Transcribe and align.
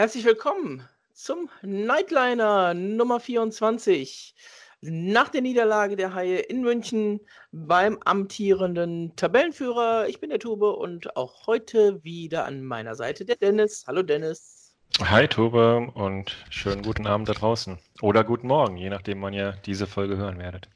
Herzlich 0.00 0.24
willkommen 0.24 0.88
zum 1.12 1.50
Nightliner 1.60 2.72
Nummer 2.72 3.18
24. 3.18 4.32
Nach 4.80 5.28
der 5.28 5.40
Niederlage 5.42 5.96
der 5.96 6.14
Haie 6.14 6.38
in 6.38 6.60
München 6.60 7.18
beim 7.50 7.98
amtierenden 8.04 9.16
Tabellenführer. 9.16 10.06
Ich 10.06 10.20
bin 10.20 10.30
der 10.30 10.38
Tube 10.38 10.62
und 10.62 11.16
auch 11.16 11.48
heute 11.48 12.04
wieder 12.04 12.44
an 12.44 12.62
meiner 12.62 12.94
Seite 12.94 13.24
der 13.24 13.34
Dennis. 13.34 13.86
Hallo 13.88 14.04
Dennis. 14.04 14.76
Hi 15.00 15.26
Tube 15.26 15.90
und 15.92 16.46
schönen 16.48 16.82
guten 16.82 17.08
Abend 17.08 17.28
da 17.28 17.32
draußen. 17.32 17.76
Oder 18.00 18.22
guten 18.22 18.46
Morgen, 18.46 18.76
je 18.76 18.90
nachdem 18.90 19.18
man 19.18 19.32
ja 19.32 19.50
diese 19.66 19.88
Folge 19.88 20.16
hören 20.16 20.38
werdet. 20.38 20.68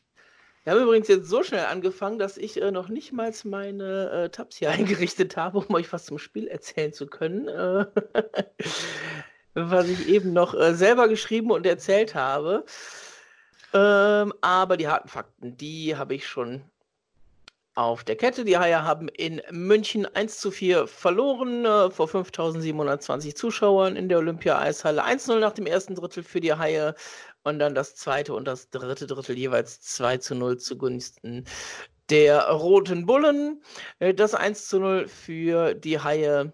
Wir 0.65 0.75
haben 0.75 0.83
übrigens 0.83 1.09
jetzt 1.09 1.29
so 1.29 1.43
schnell 1.43 1.67
angefangen, 1.67 2.19
dass 2.19 2.37
ich 2.37 2.61
äh, 2.63 2.71
noch 2.71 2.89
nicht 2.89 3.13
mal 3.13 3.33
meine 3.45 4.11
äh, 4.11 4.29
Tabs 4.29 4.57
hier 4.57 4.71
eingerichtet 4.73 5.37
habe, 5.37 5.59
um 5.59 5.75
euch 5.75 5.93
was 5.93 6.05
zum 6.05 6.19
Spiel 6.19 6.47
erzählen 6.47 6.93
zu 6.93 7.07
können. 7.07 7.49
Äh, 7.49 7.87
was 9.55 9.89
ich 9.89 10.09
eben 10.09 10.33
noch 10.33 10.55
äh, 10.55 10.75
selber 10.75 11.09
geschrieben 11.09 11.51
und 11.51 11.67
erzählt 11.67 12.15
habe. 12.15 12.65
Ähm, 13.75 14.33
aber 14.41 14.77
die 14.77 14.89
harten 14.89 15.09
Fakten, 15.09 15.57
die 15.57 15.97
habe 15.97 16.15
ich 16.15 16.27
schon 16.27 16.63
auf 17.75 18.05
der 18.05 18.17
Kette. 18.17 18.45
Die 18.45 18.59
Haie 18.59 18.85
haben 18.85 19.09
in 19.09 19.41
München 19.51 20.07
1 20.07 20.39
zu 20.39 20.51
4 20.51 20.87
verloren 20.87 21.65
äh, 21.65 21.91
vor 21.91 22.07
5720 22.07 23.35
Zuschauern 23.37 23.97
in 23.97 24.09
der 24.09 24.19
Olympia-Eishalle. 24.19 25.05
1-0 25.05 25.39
nach 25.39 25.53
dem 25.53 25.67
ersten 25.67 25.95
Drittel 25.95 26.23
für 26.23 26.41
die 26.41 26.53
Haie 26.53 26.95
und 27.45 27.59
dann 27.59 27.75
das 27.75 27.95
zweite 27.97 28.35
und 28.35 28.47
das 28.47 28.71
dritte 28.71 29.07
Drittel 29.07 29.37
jeweils 29.37 29.81
2 29.81 30.19
zu 30.19 30.35
0 30.35 30.59
zugunsten 30.59 31.45
der 32.11 32.43
Roten 32.51 33.07
Bullen. 33.07 33.63
Äh, 33.99 34.15
das 34.15 34.35
1 34.35 34.69
zu 34.69 34.79
0 34.81 35.09
für 35.09 35.75
die 35.75 35.99
Haie 36.01 36.53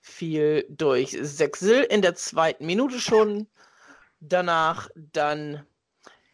fiel 0.00 0.66
durch 0.68 1.16
Sechsil 1.20 1.82
in 1.82 2.02
der 2.02 2.14
zweiten 2.14 2.66
Minute 2.66 3.00
schon. 3.00 3.46
Danach 4.20 4.88
dann 4.94 5.66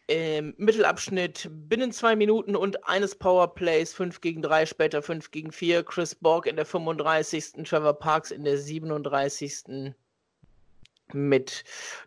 im 0.07 0.53
Mittelabschnitt 0.57 1.49
binnen 1.51 1.91
zwei 1.93 2.15
Minuten 2.15 2.55
und 2.55 2.85
eines 2.85 3.15
Powerplays 3.15 3.93
5 3.93 4.19
gegen 4.19 4.41
3, 4.41 4.65
später 4.65 5.01
5 5.01 5.31
gegen 5.31 5.51
4. 5.51 5.83
Chris 5.83 6.15
Borg 6.15 6.47
in 6.47 6.57
der 6.57 6.65
35. 6.65 7.63
Trevor 7.63 7.93
Parks 7.93 8.31
in 8.31 8.43
der 8.43 8.57
37. 8.57 9.93
mit 11.13 11.63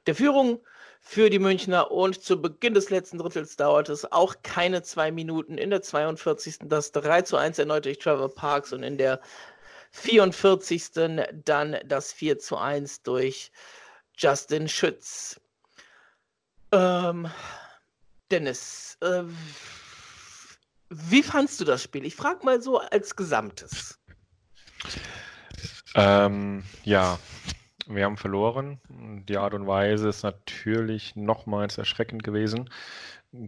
der 0.06 0.14
Führung 0.14 0.60
für 1.06 1.28
die 1.28 1.38
Münchner 1.38 1.90
und 1.90 2.24
zu 2.24 2.40
Beginn 2.40 2.72
des 2.72 2.88
letzten 2.88 3.18
Drittels 3.18 3.56
dauerte 3.56 3.92
es 3.92 4.10
auch 4.10 4.36
keine 4.42 4.82
zwei 4.82 5.12
Minuten. 5.12 5.58
In 5.58 5.68
der 5.68 5.82
42. 5.82 6.60
das 6.62 6.92
3 6.92 7.22
zu 7.22 7.36
1 7.36 7.58
erneut 7.58 7.84
durch 7.84 7.98
Trevor 7.98 8.34
Parks 8.34 8.72
und 8.72 8.82
in 8.82 8.96
der 8.96 9.20
44. 9.92 11.20
dann 11.44 11.76
das 11.84 12.10
4 12.12 12.38
zu 12.38 12.56
1 12.56 13.02
durch 13.02 13.52
Justin 14.16 14.66
Schütz. 14.66 15.38
Ähm, 16.72 17.30
Dennis, 18.30 18.96
äh, 19.02 19.24
wie 20.88 21.22
fandst 21.22 21.60
du 21.60 21.64
das 21.66 21.82
Spiel? 21.82 22.06
Ich 22.06 22.16
frage 22.16 22.44
mal 22.46 22.62
so 22.62 22.78
als 22.78 23.14
Gesamtes. 23.14 24.00
Ähm, 25.94 26.64
ja, 26.82 27.18
wir 27.86 28.04
haben 28.04 28.16
verloren. 28.16 28.80
Die 29.28 29.36
Art 29.36 29.54
und 29.54 29.66
Weise 29.66 30.08
ist 30.08 30.22
natürlich 30.22 31.16
nochmals 31.16 31.78
erschreckend 31.78 32.22
gewesen. 32.22 32.70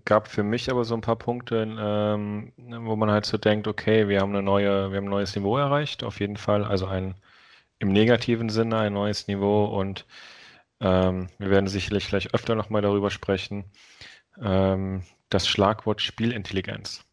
Gab 0.05 0.29
für 0.29 0.43
mich 0.43 0.71
aber 0.71 0.85
so 0.85 0.95
ein 0.95 1.01
paar 1.01 1.17
Punkte, 1.17 1.63
ähm, 1.79 2.53
wo 2.57 2.97
man 2.97 3.11
halt 3.11 3.25
so 3.27 3.39
denkt, 3.39 3.69
okay, 3.69 4.09
wir 4.09 4.21
haben 4.21 4.31
eine 4.31 4.43
neue, 4.43 4.91
wir 4.91 4.97
haben 4.97 5.07
ein 5.07 5.11
neues 5.11 5.37
Niveau 5.37 5.57
erreicht, 5.57 6.03
auf 6.03 6.21
jeden 6.21 6.37
Fall. 6.37 6.65
Also 6.65 6.87
ein 6.87 7.15
im 7.79 7.93
negativen 7.93 8.49
Sinne 8.49 8.79
ein 8.79 8.95
neues 8.95 9.29
Niveau 9.29 9.67
und 9.67 10.07
ähm, 10.81 11.29
wir 11.39 11.51
werden 11.51 11.69
sicherlich 11.69 12.09
gleich 12.09 12.35
öfter 12.35 12.55
nochmal 12.55 12.83
darüber 12.83 13.11
sprechen. 13.11 13.65
Ähm, 14.41 15.03
das 15.31 15.49
Schlagwort 15.49 16.01
Spielintelligenz 16.01 17.05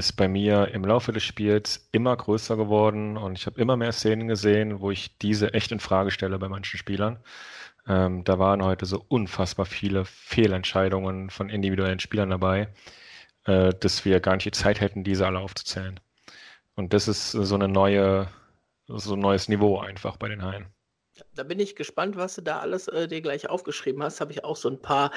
ist 0.00 0.16
bei 0.16 0.28
mir 0.28 0.68
im 0.68 0.82
Laufe 0.82 1.12
des 1.12 1.22
Spiels 1.22 1.86
immer 1.92 2.16
größer 2.16 2.56
geworden 2.56 3.18
und 3.18 3.36
ich 3.36 3.44
habe 3.44 3.60
immer 3.60 3.76
mehr 3.76 3.92
Szenen 3.92 4.28
gesehen, 4.28 4.80
wo 4.80 4.90
ich 4.90 5.18
diese 5.18 5.52
echt 5.52 5.72
in 5.72 5.78
Frage 5.78 6.10
stelle 6.10 6.38
bei 6.38 6.48
manchen 6.48 6.78
Spielern. 6.78 7.18
Ähm, 7.86 8.24
da 8.24 8.38
waren 8.38 8.64
heute 8.64 8.86
so 8.86 9.04
unfassbar 9.08 9.66
viele 9.66 10.06
Fehlentscheidungen 10.06 11.28
von 11.28 11.50
individuellen 11.50 12.00
Spielern 12.00 12.30
dabei, 12.30 12.68
äh, 13.44 13.74
dass 13.78 14.06
wir 14.06 14.20
gar 14.20 14.36
nicht 14.36 14.46
die 14.46 14.52
Zeit 14.52 14.80
hätten, 14.80 15.04
diese 15.04 15.26
alle 15.26 15.38
aufzuzählen. 15.38 16.00
Und 16.76 16.94
das 16.94 17.06
ist 17.06 17.32
so 17.32 17.54
eine 17.54 17.68
neue, 17.68 18.28
so 18.86 19.12
ein 19.14 19.20
neues 19.20 19.48
Niveau 19.48 19.80
einfach 19.80 20.16
bei 20.16 20.28
den 20.28 20.42
Haien. 20.42 20.64
Da 21.34 21.42
bin 21.42 21.60
ich 21.60 21.76
gespannt, 21.76 22.16
was 22.16 22.36
du 22.36 22.40
da 22.40 22.60
alles 22.60 22.88
äh, 22.88 23.06
dir 23.06 23.20
gleich 23.20 23.50
aufgeschrieben 23.50 24.02
hast. 24.02 24.22
Habe 24.22 24.32
ich 24.32 24.44
auch 24.44 24.56
so 24.56 24.70
ein 24.70 24.80
paar 24.80 25.10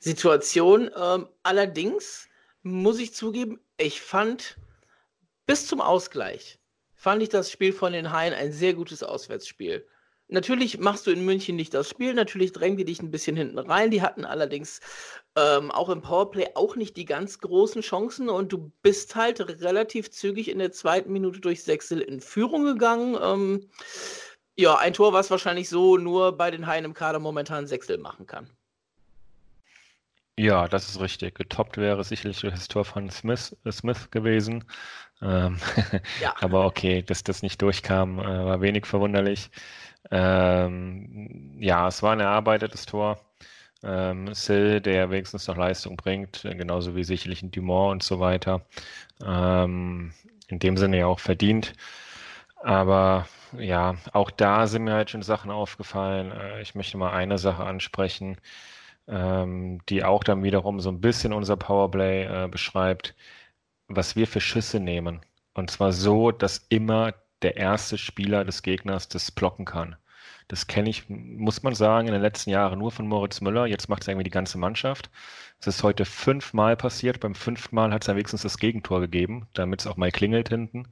Situationen. 0.00 0.90
Ähm, 1.00 1.28
allerdings 1.44 2.28
muss 2.64 2.98
ich 2.98 3.14
zugeben, 3.14 3.60
ich 3.76 4.00
fand 4.00 4.56
bis 5.46 5.66
zum 5.66 5.80
Ausgleich 5.80 6.58
fand 6.94 7.22
ich 7.22 7.28
das 7.28 7.50
Spiel 7.50 7.72
von 7.72 7.92
den 7.92 8.12
Haien 8.12 8.32
ein 8.32 8.50
sehr 8.52 8.72
gutes 8.72 9.02
Auswärtsspiel. 9.02 9.86
Natürlich 10.28 10.78
machst 10.78 11.06
du 11.06 11.10
in 11.10 11.24
München 11.24 11.54
nicht 11.54 11.74
das 11.74 11.90
Spiel, 11.90 12.14
natürlich 12.14 12.52
drängen 12.52 12.78
die 12.78 12.86
dich 12.86 13.02
ein 13.02 13.10
bisschen 13.10 13.36
hinten 13.36 13.58
rein. 13.58 13.90
Die 13.90 14.00
hatten 14.00 14.24
allerdings 14.24 14.80
ähm, 15.36 15.70
auch 15.70 15.90
im 15.90 16.00
Powerplay 16.00 16.46
auch 16.54 16.76
nicht 16.76 16.96
die 16.96 17.04
ganz 17.04 17.40
großen 17.40 17.82
Chancen 17.82 18.30
und 18.30 18.50
du 18.52 18.72
bist 18.80 19.16
halt 19.16 19.40
relativ 19.60 20.10
zügig 20.10 20.48
in 20.48 20.60
der 20.60 20.72
zweiten 20.72 21.12
Minute 21.12 21.40
durch 21.40 21.62
Sechsel 21.62 22.00
in 22.00 22.22
Führung 22.22 22.64
gegangen. 22.64 23.18
Ähm, 23.20 23.68
ja, 24.56 24.78
ein 24.78 24.94
Tor, 24.94 25.12
was 25.12 25.30
wahrscheinlich 25.30 25.68
so 25.68 25.98
nur 25.98 26.36
bei 26.38 26.50
den 26.50 26.66
Haien 26.66 26.86
im 26.86 26.94
Kader 26.94 27.18
momentan 27.18 27.66
Sechsel 27.66 27.98
machen 27.98 28.26
kann. 28.26 28.48
Ja, 30.38 30.66
das 30.66 30.88
ist 30.88 31.00
richtig. 31.00 31.36
Getoppt 31.36 31.76
wäre 31.76 32.02
sicherlich 32.02 32.40
das 32.40 32.66
Tor 32.68 32.84
von 32.84 33.08
Smith, 33.10 33.56
äh, 33.64 33.70
Smith 33.70 34.10
gewesen. 34.10 34.64
Ähm, 35.22 35.58
ja. 36.20 36.34
aber 36.40 36.66
okay, 36.66 37.02
dass 37.02 37.22
das 37.22 37.42
nicht 37.42 37.62
durchkam, 37.62 38.18
äh, 38.18 38.44
war 38.44 38.60
wenig 38.60 38.86
verwunderlich. 38.86 39.50
Ähm, 40.10 41.56
ja, 41.60 41.86
es 41.88 42.02
war 42.02 42.12
ein 42.12 42.20
erarbeitetes 42.20 42.86
Tor. 42.86 43.20
Ähm, 43.84 44.34
Sill, 44.34 44.80
der 44.80 45.10
wenigstens 45.10 45.46
noch 45.46 45.56
Leistung 45.56 45.96
bringt, 45.96 46.44
äh, 46.44 46.54
genauso 46.56 46.96
wie 46.96 47.04
sicherlich 47.04 47.42
ein 47.42 47.50
Dumont 47.52 47.92
und 47.92 48.02
so 48.02 48.18
weiter. 48.20 48.66
Ähm, 49.24 50.12
in 50.48 50.58
dem 50.58 50.76
Sinne 50.76 50.98
ja 50.98 51.06
auch 51.06 51.20
verdient. 51.20 51.74
Aber 52.62 53.28
ja, 53.58 53.96
auch 54.12 54.30
da 54.30 54.66
sind 54.66 54.84
mir 54.84 54.94
halt 54.94 55.10
schon 55.10 55.22
Sachen 55.22 55.50
aufgefallen. 55.50 56.32
Äh, 56.32 56.62
ich 56.62 56.74
möchte 56.74 56.96
mal 56.98 57.12
eine 57.12 57.38
Sache 57.38 57.64
ansprechen 57.64 58.38
ähm, 59.08 59.80
die 59.88 60.04
auch 60.04 60.24
dann 60.24 60.42
wiederum 60.42 60.80
so 60.80 60.90
ein 60.90 61.00
bisschen 61.00 61.32
unser 61.32 61.56
Powerplay 61.56 62.44
äh, 62.44 62.48
beschreibt, 62.48 63.14
was 63.88 64.16
wir 64.16 64.26
für 64.26 64.40
Schüsse 64.40 64.80
nehmen. 64.80 65.20
Und 65.54 65.70
zwar 65.70 65.92
so, 65.92 66.30
dass 66.32 66.66
immer 66.68 67.14
der 67.42 67.56
erste 67.56 67.98
Spieler 67.98 68.44
des 68.44 68.62
Gegners 68.62 69.08
das 69.08 69.30
blocken 69.30 69.64
kann. 69.66 69.96
Das 70.48 70.66
kenne 70.66 70.90
ich, 70.90 71.08
muss 71.08 71.62
man 71.62 71.74
sagen, 71.74 72.06
in 72.06 72.12
den 72.12 72.22
letzten 72.22 72.50
Jahren 72.50 72.78
nur 72.78 72.90
von 72.92 73.08
Moritz 73.08 73.40
Müller. 73.40 73.66
Jetzt 73.66 73.88
macht 73.88 74.02
es 74.02 74.08
irgendwie 74.08 74.24
die 74.24 74.30
ganze 74.30 74.58
Mannschaft. 74.58 75.10
Es 75.60 75.66
ist 75.66 75.82
heute 75.82 76.04
fünfmal 76.04 76.76
passiert. 76.76 77.20
Beim 77.20 77.34
fünften 77.34 77.74
Mal 77.74 77.92
hat 77.92 78.02
es 78.02 78.08
ja 78.08 78.14
wenigstens 78.14 78.42
das 78.42 78.58
Gegentor 78.58 79.00
gegeben, 79.00 79.48
damit 79.54 79.80
es 79.80 79.86
auch 79.86 79.96
mal 79.96 80.12
klingelt 80.12 80.50
hinten. 80.50 80.88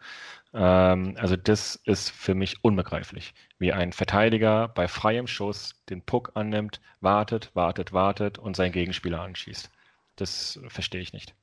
Ähm, 0.54 1.16
also 1.18 1.36
das 1.36 1.76
ist 1.84 2.10
für 2.10 2.34
mich 2.34 2.64
unbegreiflich, 2.64 3.34
wie 3.58 3.72
ein 3.72 3.92
Verteidiger 3.92 4.68
bei 4.68 4.88
freiem 4.88 5.26
Schuss 5.26 5.82
den 5.90 6.02
Puck 6.02 6.32
annimmt, 6.34 6.80
wartet, 7.00 7.50
wartet, 7.54 7.92
wartet 7.92 8.38
und 8.38 8.56
seinen 8.56 8.72
Gegenspieler 8.72 9.20
anschießt. 9.20 9.70
Das 10.16 10.60
verstehe 10.68 11.00
ich 11.02 11.12
nicht. 11.12 11.34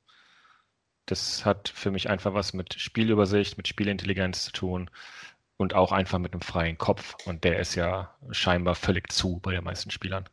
Das 1.06 1.44
hat 1.44 1.68
für 1.68 1.90
mich 1.90 2.08
einfach 2.08 2.34
was 2.34 2.52
mit 2.52 2.74
Spielübersicht, 2.74 3.56
mit 3.56 3.68
Spielintelligenz 3.68 4.44
zu 4.44 4.52
tun 4.52 4.90
und 5.60 5.74
auch 5.74 5.92
einfach 5.92 6.18
mit 6.18 6.32
einem 6.32 6.40
freien 6.40 6.78
Kopf. 6.78 7.14
Und 7.26 7.44
der 7.44 7.58
ist 7.58 7.74
ja 7.74 8.16
scheinbar 8.30 8.74
völlig 8.74 9.12
zu 9.12 9.40
bei 9.40 9.52
den 9.52 9.62
meisten 9.62 9.90
Spielern. 9.90 10.26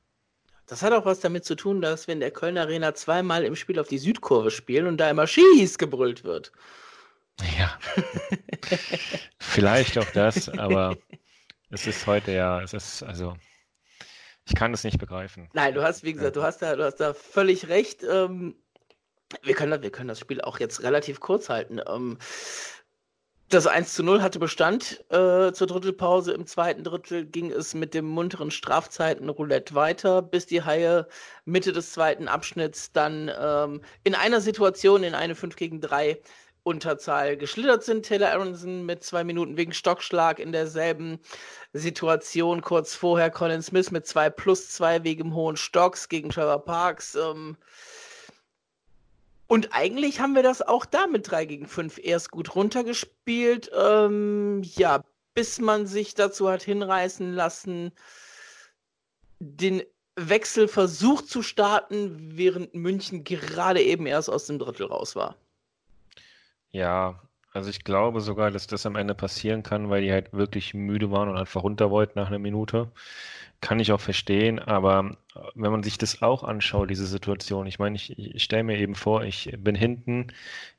Das 0.67 0.81
hat 0.81 0.93
auch 0.93 1.05
was 1.05 1.19
damit 1.19 1.43
zu 1.43 1.55
tun, 1.55 1.81
dass 1.81 2.07
wir 2.07 2.13
in 2.13 2.21
der 2.21 2.31
Köln 2.31 2.57
Arena 2.57 2.95
zweimal 2.95 3.43
im 3.43 3.57
Spiel 3.57 3.77
auf 3.77 3.89
die 3.89 3.97
Südkurve 3.97 4.51
spielen 4.51 4.87
und 4.87 4.97
da 4.97 5.09
immer 5.09 5.27
Schieß 5.27 5.77
gebrüllt 5.77 6.23
wird. 6.23 6.53
Ja. 7.59 7.77
Vielleicht 9.39 9.97
auch 9.97 10.09
das, 10.11 10.47
aber 10.47 10.95
es 11.71 11.87
ist 11.87 12.07
heute 12.07 12.31
ja, 12.31 12.61
es 12.61 12.73
ist, 12.73 13.03
also, 13.03 13.35
ich 14.45 14.55
kann 14.55 14.73
es 14.73 14.85
nicht 14.85 14.97
begreifen. 14.97 15.49
Nein, 15.51 15.73
du 15.73 15.83
hast, 15.83 16.03
wie 16.03 16.13
gesagt, 16.13 16.37
du 16.37 16.43
hast 16.43 16.61
da, 16.61 16.77
du 16.77 16.85
hast 16.85 17.01
da 17.01 17.13
völlig 17.13 17.67
recht. 17.67 18.01
Ähm, 18.03 18.55
wir, 19.43 19.55
können, 19.55 19.81
wir 19.81 19.91
können 19.91 20.07
das 20.07 20.21
Spiel 20.21 20.39
auch 20.39 20.59
jetzt 20.59 20.83
relativ 20.83 21.19
kurz 21.19 21.49
halten. 21.49 21.81
Ähm, 21.85 22.17
das 23.49 23.65
1 23.65 23.93
zu 23.93 24.03
0 24.03 24.21
hatte 24.21 24.39
Bestand 24.39 25.03
äh, 25.09 25.51
zur 25.53 25.67
Drittelpause. 25.67 26.33
Im 26.33 26.45
zweiten 26.45 26.83
Drittel 26.83 27.25
ging 27.25 27.51
es 27.51 27.73
mit 27.73 27.93
dem 27.93 28.05
munteren 28.05 28.51
Strafzeiten-Roulette 28.51 29.73
weiter, 29.73 30.21
bis 30.21 30.45
die 30.45 30.63
Haie 30.63 31.07
Mitte 31.45 31.71
des 31.71 31.93
zweiten 31.93 32.27
Abschnitts 32.27 32.91
dann 32.91 33.31
ähm, 33.39 33.81
in 34.03 34.15
einer 34.15 34.41
Situation, 34.41 35.03
in 35.03 35.15
eine 35.15 35.35
5 35.35 35.55
gegen 35.55 35.79
3 35.79 36.19
Unterzahl 36.63 37.37
geschlittert 37.37 37.85
sind. 37.85 38.05
Taylor 38.05 38.31
Aronson 38.31 38.85
mit 38.85 39.01
zwei 39.01 39.23
Minuten 39.23 39.55
wegen 39.55 39.71
Stockschlag 39.71 40.39
in 40.39 40.51
derselben 40.51 41.19
Situation. 41.71 42.61
Kurz 42.61 42.93
vorher 42.93 43.31
Colin 43.31 43.61
Smith 43.61 43.91
mit 43.91 44.05
zwei 44.05 44.29
plus 44.29 44.69
zwei 44.69 45.05
wegen 45.05 45.33
hohen 45.33 45.55
Stocks 45.55 46.09
gegen 46.09 46.29
Trevor 46.29 46.65
Parks. 46.65 47.15
Ähm, 47.15 47.55
und 49.47 49.73
eigentlich 49.73 50.19
haben 50.19 50.35
wir 50.35 50.43
das 50.43 50.61
auch 50.61 50.85
da 50.85 51.07
mit 51.07 51.31
3 51.31 51.45
gegen 51.45 51.67
5 51.67 51.99
erst 51.99 52.31
gut 52.31 52.55
runtergespielt. 52.55 53.71
Ähm, 53.73 54.61
ja, 54.63 55.03
bis 55.33 55.59
man 55.59 55.87
sich 55.87 56.15
dazu 56.15 56.49
hat 56.49 56.63
hinreißen 56.63 57.33
lassen, 57.33 57.91
den 59.39 59.83
Wechselversuch 60.15 61.21
zu 61.21 61.43
starten, 61.43 62.37
während 62.37 62.73
München 62.73 63.23
gerade 63.23 63.81
eben 63.81 64.05
erst 64.07 64.29
aus 64.29 64.47
dem 64.47 64.59
Drittel 64.59 64.87
raus 64.87 65.15
war. 65.15 65.37
Ja, 66.71 67.21
also 67.57 67.69
ich 67.69 67.83
glaube 67.83 68.21
sogar, 68.21 68.51
dass 68.51 68.67
das 68.67 68.85
am 68.85 68.95
Ende 68.95 69.15
passieren 69.15 69.63
kann, 69.63 69.89
weil 69.89 70.01
die 70.03 70.11
halt 70.11 70.33
wirklich 70.33 70.73
müde 70.73 71.11
waren 71.11 71.29
und 71.29 71.37
einfach 71.37 71.63
runter 71.63 71.91
wollten 71.91 72.19
nach 72.19 72.27
einer 72.27 72.39
Minute. 72.39 72.91
Kann 73.61 73.79
ich 73.79 73.91
auch 73.91 73.99
verstehen, 74.01 74.59
aber 74.59 75.17
äh, 75.35 75.39
wenn 75.55 75.71
man 75.71 75.83
sich 75.83 75.97
das 75.97 76.21
auch 76.21 76.43
anschaut, 76.43 76.89
diese 76.91 77.07
Situation, 77.07 77.67
ich 77.67 77.79
meine, 77.79 77.95
ich, 77.95 78.17
ich 78.17 78.43
stelle 78.43 78.63
mir 78.63 78.77
eben 78.77 78.95
vor, 78.95 79.23
ich 79.23 79.51
bin 79.57 79.75
hinten, 79.75 80.27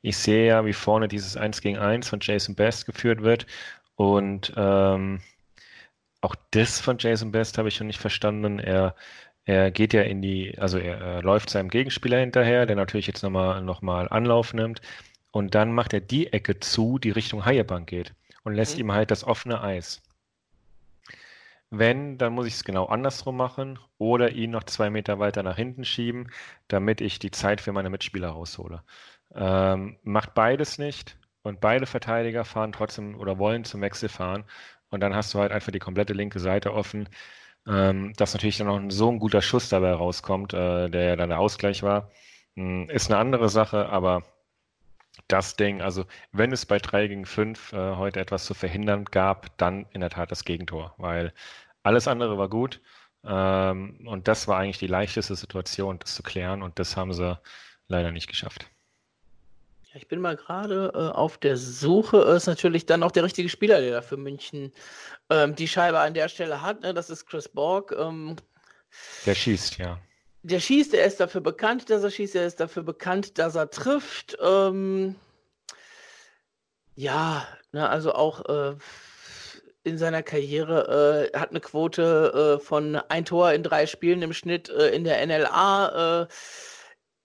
ich 0.02 0.16
sehe 0.18 0.46
ja, 0.46 0.64
wie 0.66 0.72
vorne 0.72 1.08
dieses 1.08 1.36
1 1.36 1.60
gegen 1.60 1.78
1 1.78 2.08
von 2.08 2.20
Jason 2.22 2.54
Best 2.54 2.86
geführt 2.86 3.22
wird 3.22 3.46
und 3.96 4.52
ähm, 4.56 5.20
auch 6.20 6.34
das 6.52 6.80
von 6.80 6.98
Jason 6.98 7.32
Best 7.32 7.58
habe 7.58 7.68
ich 7.68 7.76
schon 7.76 7.86
nicht 7.88 8.00
verstanden. 8.00 8.58
Er, 8.58 8.94
er 9.44 9.70
geht 9.70 9.92
ja 9.92 10.02
in 10.02 10.22
die, 10.22 10.56
also 10.58 10.78
er, 10.78 10.98
er 11.00 11.22
läuft 11.22 11.50
seinem 11.50 11.70
Gegenspieler 11.70 12.18
hinterher, 12.18 12.66
der 12.66 12.76
natürlich 12.76 13.06
jetzt 13.08 13.22
nochmal 13.22 13.62
noch 13.62 13.82
mal 13.82 14.08
Anlauf 14.08 14.54
nimmt 14.54 14.80
und 15.30 15.54
dann 15.54 15.72
macht 15.72 15.92
er 15.92 16.00
die 16.00 16.32
Ecke 16.32 16.60
zu, 16.60 16.98
die 16.98 17.10
Richtung 17.10 17.44
Haiebank 17.44 17.88
geht 17.88 18.14
und 18.44 18.54
lässt 18.54 18.74
mhm. 18.74 18.80
ihm 18.80 18.92
halt 18.92 19.10
das 19.10 19.24
offene 19.24 19.62
Eis. 19.62 20.02
Wenn, 21.70 22.16
dann 22.16 22.32
muss 22.32 22.46
ich 22.46 22.54
es 22.54 22.64
genau 22.64 22.86
andersrum 22.86 23.36
machen 23.36 23.78
oder 23.98 24.30
ihn 24.32 24.50
noch 24.50 24.64
zwei 24.64 24.88
Meter 24.88 25.18
weiter 25.18 25.42
nach 25.42 25.56
hinten 25.56 25.84
schieben, 25.84 26.30
damit 26.68 27.02
ich 27.02 27.18
die 27.18 27.30
Zeit 27.30 27.60
für 27.60 27.72
meine 27.72 27.90
Mitspieler 27.90 28.30
raushole. 28.30 28.82
Ähm, 29.34 29.98
macht 30.02 30.32
beides 30.32 30.78
nicht 30.78 31.18
und 31.42 31.60
beide 31.60 31.84
Verteidiger 31.84 32.46
fahren 32.46 32.72
trotzdem 32.72 33.18
oder 33.18 33.38
wollen 33.38 33.64
zum 33.64 33.82
Wechsel 33.82 34.08
fahren 34.08 34.44
und 34.90 35.00
dann 35.00 35.14
hast 35.14 35.34
du 35.34 35.40
halt 35.40 35.52
einfach 35.52 35.72
die 35.72 35.78
komplette 35.78 36.14
linke 36.14 36.40
Seite 36.40 36.72
offen. 36.72 37.08
Ähm, 37.66 38.14
dass 38.16 38.32
natürlich 38.32 38.58
dann 38.58 38.66
noch 38.68 38.80
so 38.90 39.10
ein 39.10 39.18
guter 39.18 39.42
Schuss 39.42 39.68
dabei 39.68 39.92
rauskommt, 39.92 40.54
äh, 40.54 40.88
der 40.88 41.02
ja 41.02 41.16
dann 41.16 41.28
der 41.28 41.38
Ausgleich 41.38 41.82
war, 41.82 42.10
hm, 42.56 42.88
ist 42.88 43.10
eine 43.10 43.20
andere 43.20 43.50
Sache, 43.50 43.88
aber 43.90 44.22
das 45.26 45.56
Ding, 45.56 45.82
also 45.82 46.04
wenn 46.32 46.52
es 46.52 46.66
bei 46.66 46.78
3 46.78 47.08
gegen 47.08 47.26
5 47.26 47.72
äh, 47.72 47.96
heute 47.96 48.20
etwas 48.20 48.44
zu 48.44 48.54
verhindern 48.54 49.04
gab, 49.04 49.56
dann 49.58 49.86
in 49.92 50.00
der 50.00 50.10
Tat 50.10 50.30
das 50.30 50.44
Gegentor, 50.44 50.94
weil 50.98 51.32
alles 51.82 52.08
andere 52.08 52.38
war 52.38 52.48
gut 52.48 52.80
ähm, 53.24 54.06
und 54.06 54.28
das 54.28 54.48
war 54.48 54.58
eigentlich 54.58 54.78
die 54.78 54.86
leichteste 54.86 55.34
Situation, 55.34 55.98
das 55.98 56.14
zu 56.14 56.22
klären 56.22 56.62
und 56.62 56.78
das 56.78 56.96
haben 56.96 57.12
sie 57.12 57.38
leider 57.88 58.12
nicht 58.12 58.28
geschafft. 58.28 58.66
Ja, 59.84 59.96
ich 59.96 60.08
bin 60.08 60.20
mal 60.20 60.36
gerade 60.36 60.92
äh, 60.94 61.16
auf 61.16 61.38
der 61.38 61.56
Suche. 61.56 62.18
Ist 62.18 62.46
natürlich 62.46 62.84
dann 62.84 63.02
auch 63.02 63.10
der 63.10 63.24
richtige 63.24 63.48
Spieler, 63.48 63.80
der 63.80 63.92
da 63.92 64.02
für 64.02 64.18
München 64.18 64.72
ähm, 65.30 65.54
die 65.54 65.66
Scheibe 65.66 65.98
an 65.98 66.14
der 66.14 66.28
Stelle 66.28 66.60
hat. 66.60 66.82
Ne? 66.82 66.92
Das 66.92 67.08
ist 67.08 67.26
Chris 67.26 67.48
Borg. 67.48 67.94
Ähm, 67.98 68.36
der 69.24 69.34
schießt, 69.34 69.78
ja 69.78 69.98
der 70.42 70.60
schießt, 70.60 70.94
er 70.94 71.04
ist 71.04 71.20
dafür 71.20 71.40
bekannt, 71.40 71.90
dass 71.90 72.02
er 72.02 72.10
schießt, 72.10 72.36
er 72.36 72.46
ist 72.46 72.60
dafür 72.60 72.82
bekannt, 72.82 73.38
dass 73.38 73.54
er 73.54 73.70
trifft. 73.70 74.36
Ähm, 74.40 75.16
ja, 76.94 77.46
ne, 77.72 77.88
also 77.88 78.12
auch 78.14 78.44
äh, 78.46 78.76
in 79.84 79.98
seiner 79.98 80.22
Karriere 80.22 81.30
äh, 81.32 81.38
hat 81.38 81.50
eine 81.50 81.60
Quote 81.60 82.58
äh, 82.58 82.64
von 82.64 82.96
ein 82.96 83.24
Tor 83.24 83.52
in 83.52 83.62
drei 83.62 83.86
Spielen 83.86 84.22
im 84.22 84.32
Schnitt 84.32 84.68
äh, 84.68 84.88
in 84.88 85.04
der 85.04 85.24
NLA. 85.26 86.22
Äh, 86.22 86.26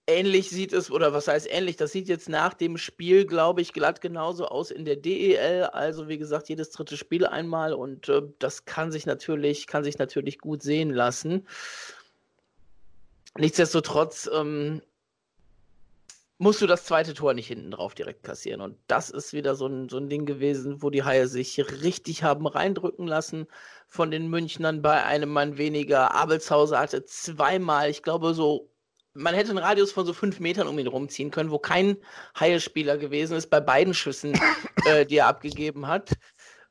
ähnlich 0.06 0.50
sieht 0.50 0.72
es, 0.72 0.90
oder 0.90 1.12
was 1.12 1.28
heißt 1.28 1.48
ähnlich, 1.50 1.76
das 1.76 1.92
sieht 1.92 2.08
jetzt 2.08 2.28
nach 2.28 2.54
dem 2.54 2.76
Spiel, 2.76 3.26
glaube 3.26 3.62
ich, 3.62 3.72
glatt 3.72 4.00
genauso 4.00 4.46
aus 4.46 4.70
in 4.70 4.84
der 4.84 4.96
DEL. 4.96 5.64
Also 5.64 6.08
wie 6.08 6.18
gesagt, 6.18 6.48
jedes 6.48 6.70
dritte 6.70 6.96
Spiel 6.96 7.26
einmal 7.26 7.74
und 7.74 8.08
äh, 8.08 8.22
das 8.38 8.64
kann 8.64 8.92
sich 8.92 9.06
natürlich, 9.06 9.66
kann 9.66 9.84
sich 9.84 9.98
natürlich 9.98 10.38
gut 10.38 10.62
sehen 10.62 10.90
lassen. 10.90 11.46
Nichtsdestotrotz 13.36 14.30
ähm, 14.32 14.80
musst 16.38 16.60
du 16.60 16.66
das 16.66 16.84
zweite 16.84 17.14
Tor 17.14 17.34
nicht 17.34 17.46
hinten 17.46 17.70
drauf 17.70 17.94
direkt 17.94 18.22
kassieren. 18.22 18.60
Und 18.60 18.76
das 18.86 19.10
ist 19.10 19.32
wieder 19.32 19.54
so 19.54 19.66
ein, 19.66 19.88
so 19.88 19.98
ein 19.98 20.08
Ding 20.08 20.26
gewesen, 20.26 20.82
wo 20.82 20.90
die 20.90 21.04
Haie 21.04 21.28
sich 21.28 21.58
richtig 21.82 22.22
haben 22.22 22.46
reindrücken 22.46 23.06
lassen 23.06 23.46
von 23.88 24.10
den 24.10 24.28
Münchnern 24.28 24.82
bei 24.82 25.04
einem 25.04 25.30
Mann 25.30 25.58
weniger. 25.58 26.14
Abelshauser 26.14 26.78
hatte 26.78 27.04
zweimal, 27.04 27.90
ich 27.90 28.02
glaube, 28.02 28.34
so, 28.34 28.70
man 29.14 29.34
hätte 29.34 29.50
einen 29.50 29.58
Radius 29.58 29.92
von 29.92 30.06
so 30.06 30.12
fünf 30.12 30.40
Metern 30.40 30.66
um 30.66 30.78
ihn 30.78 30.88
rumziehen 30.88 31.30
können, 31.30 31.50
wo 31.50 31.58
kein 31.58 31.96
Haie-Spieler 32.38 32.98
gewesen 32.98 33.36
ist 33.36 33.48
bei 33.50 33.60
beiden 33.60 33.94
Schüssen, 33.94 34.38
äh, 34.86 35.06
die 35.06 35.18
er 35.18 35.28
abgegeben 35.28 35.86
hat. 35.86 36.10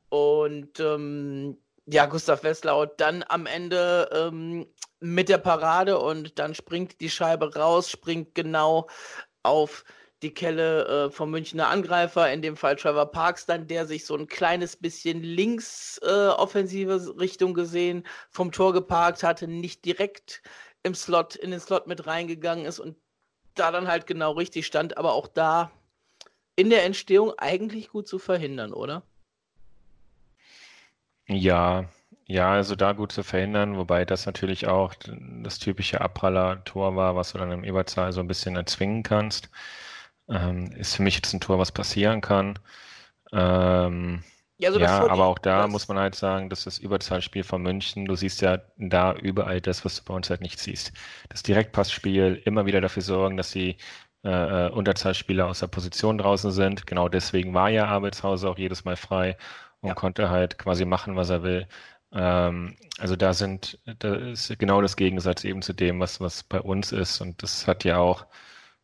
Und 0.09 0.79
ähm, 0.81 1.57
ja, 1.85 2.05
Gustav 2.05 2.43
Westlau 2.43 2.85
dann 2.85 3.23
am 3.27 3.45
Ende 3.45 4.09
ähm, 4.13 4.67
mit 5.03 5.27
der 5.27 5.37
Parade 5.37 5.99
und 5.99 6.39
dann 6.39 6.55
springt 6.55 7.01
die 7.01 7.09
Scheibe 7.09 7.53
raus, 7.55 7.91
springt 7.91 8.35
genau 8.35 8.87
auf 9.43 9.83
die 10.21 10.33
Kelle 10.33 10.85
äh, 11.07 11.11
vom 11.11 11.29
Münchner 11.29 11.67
Angreifer, 11.67 12.31
in 12.31 12.41
dem 12.41 12.55
Fall 12.55 12.77
Trevor 12.77 13.11
Parks, 13.11 13.45
dann 13.45 13.67
der 13.67 13.85
sich 13.85 14.05
so 14.05 14.15
ein 14.15 14.27
kleines 14.27 14.77
bisschen 14.77 15.21
links 15.21 15.99
äh, 16.03 16.27
offensive 16.29 17.19
Richtung 17.19 17.53
gesehen 17.53 18.07
vom 18.29 18.53
Tor 18.53 18.71
geparkt 18.71 19.23
hatte, 19.23 19.45
nicht 19.45 19.83
direkt 19.83 20.41
im 20.83 20.95
Slot, 20.95 21.35
in 21.35 21.51
den 21.51 21.59
Slot 21.59 21.85
mit 21.85 22.07
reingegangen 22.07 22.65
ist 22.65 22.79
und 22.79 22.95
da 23.55 23.71
dann 23.71 23.89
halt 23.89 24.07
genau 24.07 24.31
richtig 24.31 24.65
stand, 24.65 24.97
aber 24.97 25.11
auch 25.11 25.27
da 25.27 25.69
in 26.55 26.69
der 26.69 26.85
Entstehung 26.85 27.33
eigentlich 27.37 27.89
gut 27.89 28.07
zu 28.07 28.19
verhindern, 28.19 28.71
oder? 28.71 29.03
Ja, 31.27 31.89
ja, 32.25 32.51
also 32.53 32.75
da 32.75 32.93
gut 32.93 33.11
zu 33.11 33.23
verhindern, 33.23 33.77
wobei 33.77 34.05
das 34.05 34.25
natürlich 34.25 34.67
auch 34.67 34.93
das 35.43 35.59
typische 35.59 36.01
Abpraller-Tor 36.01 36.95
war, 36.95 37.15
was 37.15 37.33
du 37.33 37.37
dann 37.37 37.51
im 37.51 37.63
Überzahl 37.63 38.13
so 38.13 38.21
ein 38.21 38.27
bisschen 38.27 38.55
erzwingen 38.55 39.03
kannst. 39.03 39.49
Ähm, 40.29 40.71
ist 40.71 40.95
für 40.95 41.03
mich 41.03 41.15
jetzt 41.15 41.33
ein 41.33 41.41
Tor, 41.41 41.59
was 41.59 41.71
passieren 41.71 42.21
kann. 42.21 42.57
Ähm, 43.33 44.23
ja, 44.57 44.69
also 44.69 44.79
ja 44.79 45.07
aber 45.09 45.25
auch 45.25 45.39
da 45.39 45.67
muss 45.67 45.87
man 45.89 45.97
halt 45.97 46.15
sagen, 46.15 46.49
dass 46.49 46.63
das 46.63 46.79
Überzahlspiel 46.79 47.43
von 47.43 47.61
München, 47.61 48.05
du 48.05 48.15
siehst 48.15 48.41
ja 48.41 48.59
da 48.77 49.13
überall 49.15 49.59
das, 49.59 49.83
was 49.83 49.97
du 49.97 50.03
bei 50.05 50.13
uns 50.13 50.29
halt 50.29 50.41
nicht 50.41 50.59
siehst. 50.59 50.93
Das 51.29 51.43
Direktpassspiel, 51.43 52.41
immer 52.45 52.65
wieder 52.65 52.79
dafür 52.79 53.01
sorgen, 53.03 53.35
dass 53.35 53.51
die 53.51 53.77
äh, 54.23 54.67
äh 54.67 54.69
Unterzahlspieler 54.71 55.47
aus 55.47 55.59
der 55.59 55.67
Position 55.67 56.17
draußen 56.17 56.51
sind. 56.51 56.87
Genau 56.87 57.09
deswegen 57.09 57.53
war 57.53 57.69
ja 57.69 57.87
Arbeitshause 57.87 58.49
auch 58.49 58.57
jedes 58.57 58.85
Mal 58.85 58.95
frei 58.95 59.35
und 59.81 59.89
ja. 59.89 59.95
konnte 59.95 60.29
halt 60.29 60.57
quasi 60.57 60.85
machen, 60.85 61.15
was 61.17 61.29
er 61.29 61.43
will. 61.43 61.67
Ähm, 62.13 62.75
also 62.99 63.15
da 63.15 63.33
sind, 63.33 63.79
da 63.99 64.15
ist 64.15 64.57
genau 64.59 64.81
das 64.81 64.95
Gegensatz 64.95 65.43
eben 65.43 65.61
zu 65.61 65.73
dem, 65.73 65.99
was, 65.99 66.21
was 66.21 66.43
bei 66.43 66.61
uns 66.61 66.91
ist. 66.91 67.21
Und 67.21 67.41
das 67.43 67.67
hat 67.67 67.83
ja 67.83 67.97
auch, 67.97 68.25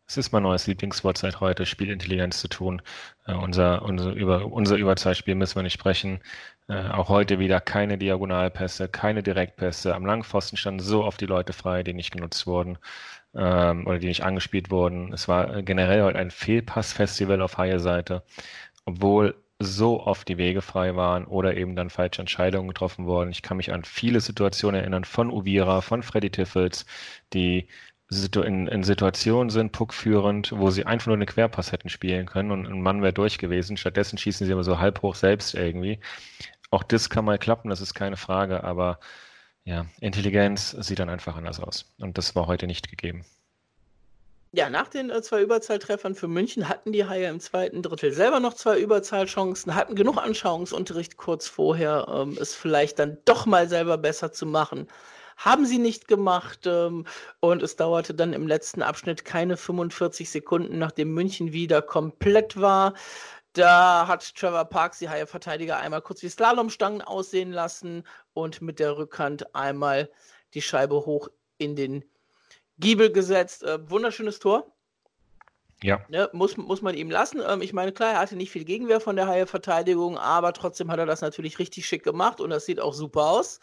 es 0.07 0.17
ist 0.17 0.31
mein 0.31 0.43
neues 0.43 0.67
Lieblingswort 0.67 1.17
seit 1.17 1.39
heute, 1.39 1.65
Spielintelligenz 1.65 2.41
zu 2.41 2.48
tun. 2.48 2.81
Äh, 3.27 3.33
unser, 3.36 3.83
unser, 3.83 4.12
über, 4.13 4.45
unser 4.45 4.75
Überzeitspiel 4.77 5.36
müssen 5.36 5.55
wir 5.55 5.63
nicht 5.63 5.74
sprechen. 5.74 6.21
Äh, 6.67 6.89
auch 6.89 7.09
heute 7.09 7.39
wieder 7.39 7.62
keine 7.62 7.98
Diagonalpässe, 7.98 8.89
keine 8.89 9.24
Direktpässe. 9.24 9.95
Am 9.95 10.05
Langpfosten 10.05 10.57
standen 10.57 10.81
so 10.81 11.03
oft 11.05 11.21
die 11.21 11.25
Leute 11.27 11.53
frei, 11.53 11.83
die 11.83 11.93
nicht 11.93 12.12
genutzt 12.12 12.48
wurden 12.48 12.77
ähm, 13.36 13.86
oder 13.88 14.00
die 14.00 14.07
nicht 14.07 14.24
angespielt 14.24 14.71
wurden. 14.71 15.13
Es 15.13 15.27
war 15.27 15.62
generell 15.63 16.03
heute 16.03 16.19
ein 16.19 16.31
Fehlpassfestival 16.31 17.41
auf 17.41 17.57
Haie 17.57 17.79
Seite, 17.79 18.24
obwohl 18.86 19.36
so 19.62 20.01
oft 20.01 20.28
die 20.28 20.38
Wege 20.38 20.62
frei 20.62 20.96
waren 20.96 21.25
oder 21.25 21.56
eben 21.58 21.75
dann 21.75 21.89
falsche 21.89 22.22
Entscheidungen 22.22 22.70
getroffen 22.70 23.06
wurden. 23.06 23.32
Ich 23.32 23.42
kann 23.42 23.58
mich 23.58 23.72
an 23.74 23.84
viele 23.84 24.22
Situationen 24.22 24.82
erinnern 24.82 25.04
von 25.04 25.30
Uvira, 25.32 25.82
von 25.82 26.01
Freddy 26.04 26.30
Tiffels, 26.30 26.86
die 27.34 27.68
in, 28.12 28.68
in 28.68 28.84
Situationen 28.84 29.50
sind, 29.50 29.72
puckführend, 29.72 30.54
wo 30.54 30.72
sie 30.72 30.86
einfach 30.86 31.08
nur 31.08 31.16
eine 31.18 31.25
Querpass 31.25 31.72
hätten 31.72 31.89
spielen 31.89 32.25
können 32.25 32.51
und 32.51 32.66
ein 32.68 32.82
Mann 32.82 33.01
wäre 33.04 33.13
durch 33.13 33.38
gewesen. 33.38 33.78
Stattdessen 33.78 34.18
schießen 34.18 34.48
sie 34.48 34.54
immer 34.54 34.63
so 34.63 34.80
halb 34.80 35.01
hoch 35.01 35.16
selbst 35.16 35.54
irgendwie. 35.56 36.00
Auch 36.72 36.84
das 36.84 37.10
kann 37.10 37.25
mal 37.25 37.38
klappen, 37.39 37.70
das 37.70 37.82
ist 37.82 37.94
keine 37.94 38.18
Frage, 38.18 38.63
aber 38.63 39.00
ja, 39.66 39.88
Intelligenz 40.01 40.72
sieht 40.72 41.00
dann 41.00 41.10
einfach 41.10 41.36
anders 41.36 41.60
aus. 41.60 41.94
Und 42.00 42.18
das 42.18 42.36
war 42.36 42.48
heute 42.48 42.68
nicht 42.68 42.89
gegeben. 42.89 43.25
Ja, 44.51 44.70
nach 44.72 44.88
den 44.88 45.12
äh, 45.12 45.22
zwei 45.22 45.44
Überzahltreffern 45.44 46.15
für 46.15 46.27
München 46.27 46.68
hatten 46.68 46.91
die 46.91 47.06
Haie 47.06 47.27
im 47.29 47.39
zweiten 47.39 47.84
Drittel 47.84 48.12
selber 48.13 48.39
noch 48.39 48.56
zwei 48.56 48.79
Überzahlchancen, 48.79 49.75
hatten 49.75 49.94
genug 49.94 50.18
Anschauungsunterricht 50.18 51.18
kurz 51.18 51.48
vorher, 51.48 52.08
ähm, 52.10 52.36
es 52.39 52.56
vielleicht 52.56 52.98
dann 52.98 53.20
doch 53.25 53.46
mal 53.46 53.70
selber 53.70 53.98
besser 54.00 54.32
zu 54.32 54.46
machen. 54.48 54.88
haben 55.38 55.65
sie 55.65 55.77
nicht 55.79 56.08
gemacht. 56.08 56.65
Ähm, 56.68 57.06
und 57.39 57.63
es 57.63 57.75
dauerte 57.77 58.13
dann 58.13 58.34
im 58.34 58.48
letzten 58.48 58.82
Abschnitt 58.82 59.25
keine 59.25 59.58
45 59.58 60.29
Sekunden, 60.29 60.79
nachdem 60.79 61.13
München 61.13 61.53
wieder 61.53 61.82
komplett 61.82 62.60
war. 62.60 62.94
Da 63.53 64.08
hat 64.08 64.36
Trevor 64.36 64.65
Parks 64.65 65.00
die 65.00 65.10
Haie-Verteidiger 65.10 65.77
einmal 65.77 66.01
kurz 66.01 66.24
wie 66.24 66.29
Slalomstangen 66.29 67.01
aussehen 67.01 67.51
lassen 67.51 68.03
und 68.34 68.62
mit 68.62 68.79
der 68.79 68.98
Rückhand 68.98 69.56
einmal 69.56 70.10
die 70.53 70.62
Scheibe 70.62 71.06
hoch 71.06 71.29
in 71.58 71.75
den 71.75 72.03
Giebel 72.79 73.12
gesetzt. 73.12 73.63
Äh, 73.63 73.89
wunderschönes 73.89 74.39
Tor. 74.39 74.71
Ja. 75.81 76.01
Ne, 76.09 76.29
muss, 76.33 76.57
muss 76.57 76.81
man 76.81 76.95
ihm 76.95 77.09
lassen. 77.09 77.41
Ähm, 77.48 77.62
ich 77.62 77.74
meine, 77.74 77.91
klar, 77.91 78.13
er 78.13 78.19
hatte 78.19 78.36
nicht 78.36 78.51
viel 78.51 78.65
Gegenwehr 78.65 79.00
von 79.00 79.15
der 79.15 79.27
Haie-Verteidigung, 79.27 80.17
aber 80.17 80.53
trotzdem 80.53 80.91
hat 80.91 81.00
er 81.00 81.05
das 81.05 81.21
natürlich 81.21 81.59
richtig 81.59 81.86
schick 81.88 82.03
gemacht 82.03 82.41
und 82.41 82.50
das 82.50 82.65
sieht 82.65 82.79
auch 82.79 82.93
super 82.93 83.27
aus. 83.27 83.59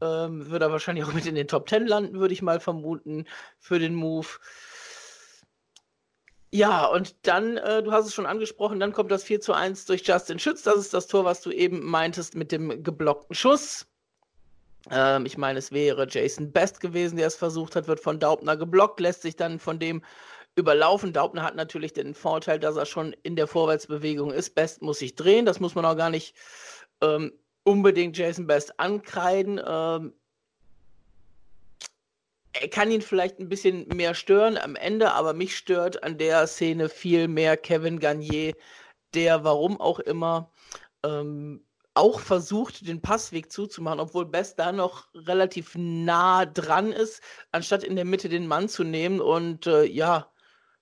Ähm, 0.00 0.50
wird 0.50 0.62
er 0.62 0.70
wahrscheinlich 0.70 1.04
auch 1.04 1.12
mit 1.12 1.26
in 1.26 1.34
den 1.34 1.48
Top 1.48 1.66
Ten 1.66 1.86
landen, 1.86 2.20
würde 2.20 2.32
ich 2.32 2.42
mal 2.42 2.60
vermuten, 2.60 3.26
für 3.58 3.78
den 3.78 3.94
Move. 3.94 4.28
Ja, 6.52 6.86
und 6.86 7.26
dann, 7.26 7.56
äh, 7.58 7.82
du 7.82 7.92
hast 7.92 8.06
es 8.06 8.14
schon 8.14 8.26
angesprochen, 8.26 8.80
dann 8.80 8.92
kommt 8.92 9.10
das 9.10 9.24
4 9.24 9.40
zu 9.40 9.52
1 9.52 9.86
durch 9.86 10.06
Justin 10.06 10.38
Schütz. 10.38 10.62
Das 10.62 10.76
ist 10.76 10.94
das 10.94 11.06
Tor, 11.06 11.24
was 11.24 11.42
du 11.42 11.50
eben 11.50 11.84
meintest 11.84 12.34
mit 12.34 12.50
dem 12.50 12.82
geblockten 12.82 13.34
Schuss. 13.36 13.86
Ähm, 14.90 15.26
ich 15.26 15.36
meine, 15.36 15.58
es 15.58 15.72
wäre 15.72 16.06
Jason 16.08 16.52
Best 16.52 16.80
gewesen, 16.80 17.16
der 17.16 17.26
es 17.26 17.36
versucht 17.36 17.76
hat, 17.76 17.88
wird 17.88 18.00
von 18.00 18.18
Daubner 18.18 18.56
geblockt, 18.56 19.00
lässt 19.00 19.22
sich 19.22 19.36
dann 19.36 19.58
von 19.58 19.78
dem 19.78 20.02
überlaufen. 20.56 21.12
Daubner 21.12 21.42
hat 21.42 21.56
natürlich 21.56 21.92
den 21.92 22.14
Vorteil, 22.14 22.58
dass 22.58 22.76
er 22.76 22.86
schon 22.86 23.14
in 23.22 23.36
der 23.36 23.46
Vorwärtsbewegung 23.46 24.32
ist. 24.32 24.54
Best 24.54 24.82
muss 24.82 24.98
sich 24.98 25.14
drehen, 25.14 25.46
das 25.46 25.60
muss 25.60 25.74
man 25.74 25.84
auch 25.84 25.96
gar 25.96 26.10
nicht 26.10 26.34
ähm, 27.02 27.32
unbedingt 27.64 28.16
Jason 28.16 28.46
Best 28.46 28.78
ankreiden. 28.80 29.60
Ähm, 29.64 30.14
er 32.52 32.68
kann 32.68 32.90
ihn 32.90 33.02
vielleicht 33.02 33.38
ein 33.38 33.48
bisschen 33.48 33.86
mehr 33.88 34.14
stören 34.14 34.58
am 34.58 34.74
Ende, 34.76 35.12
aber 35.12 35.34
mich 35.34 35.56
stört 35.56 36.02
an 36.02 36.18
der 36.18 36.46
Szene 36.46 36.88
viel 36.88 37.28
mehr 37.28 37.56
Kevin 37.56 38.00
Garnier, 38.00 38.54
der 39.14 39.44
warum 39.44 39.80
auch 39.80 40.00
immer 40.00 40.50
ähm, 41.04 41.64
auch 42.00 42.20
versucht, 42.20 42.88
den 42.88 43.02
Passweg 43.02 43.52
zuzumachen, 43.52 44.00
obwohl 44.00 44.26
Best 44.26 44.58
da 44.58 44.72
noch 44.72 45.08
relativ 45.14 45.74
nah 45.76 46.46
dran 46.46 46.92
ist, 46.92 47.22
anstatt 47.52 47.84
in 47.84 47.96
der 47.96 48.04
Mitte 48.04 48.28
den 48.28 48.46
Mann 48.46 48.68
zu 48.68 48.84
nehmen. 48.84 49.20
Und 49.20 49.66
äh, 49.66 49.84
ja, 49.84 50.32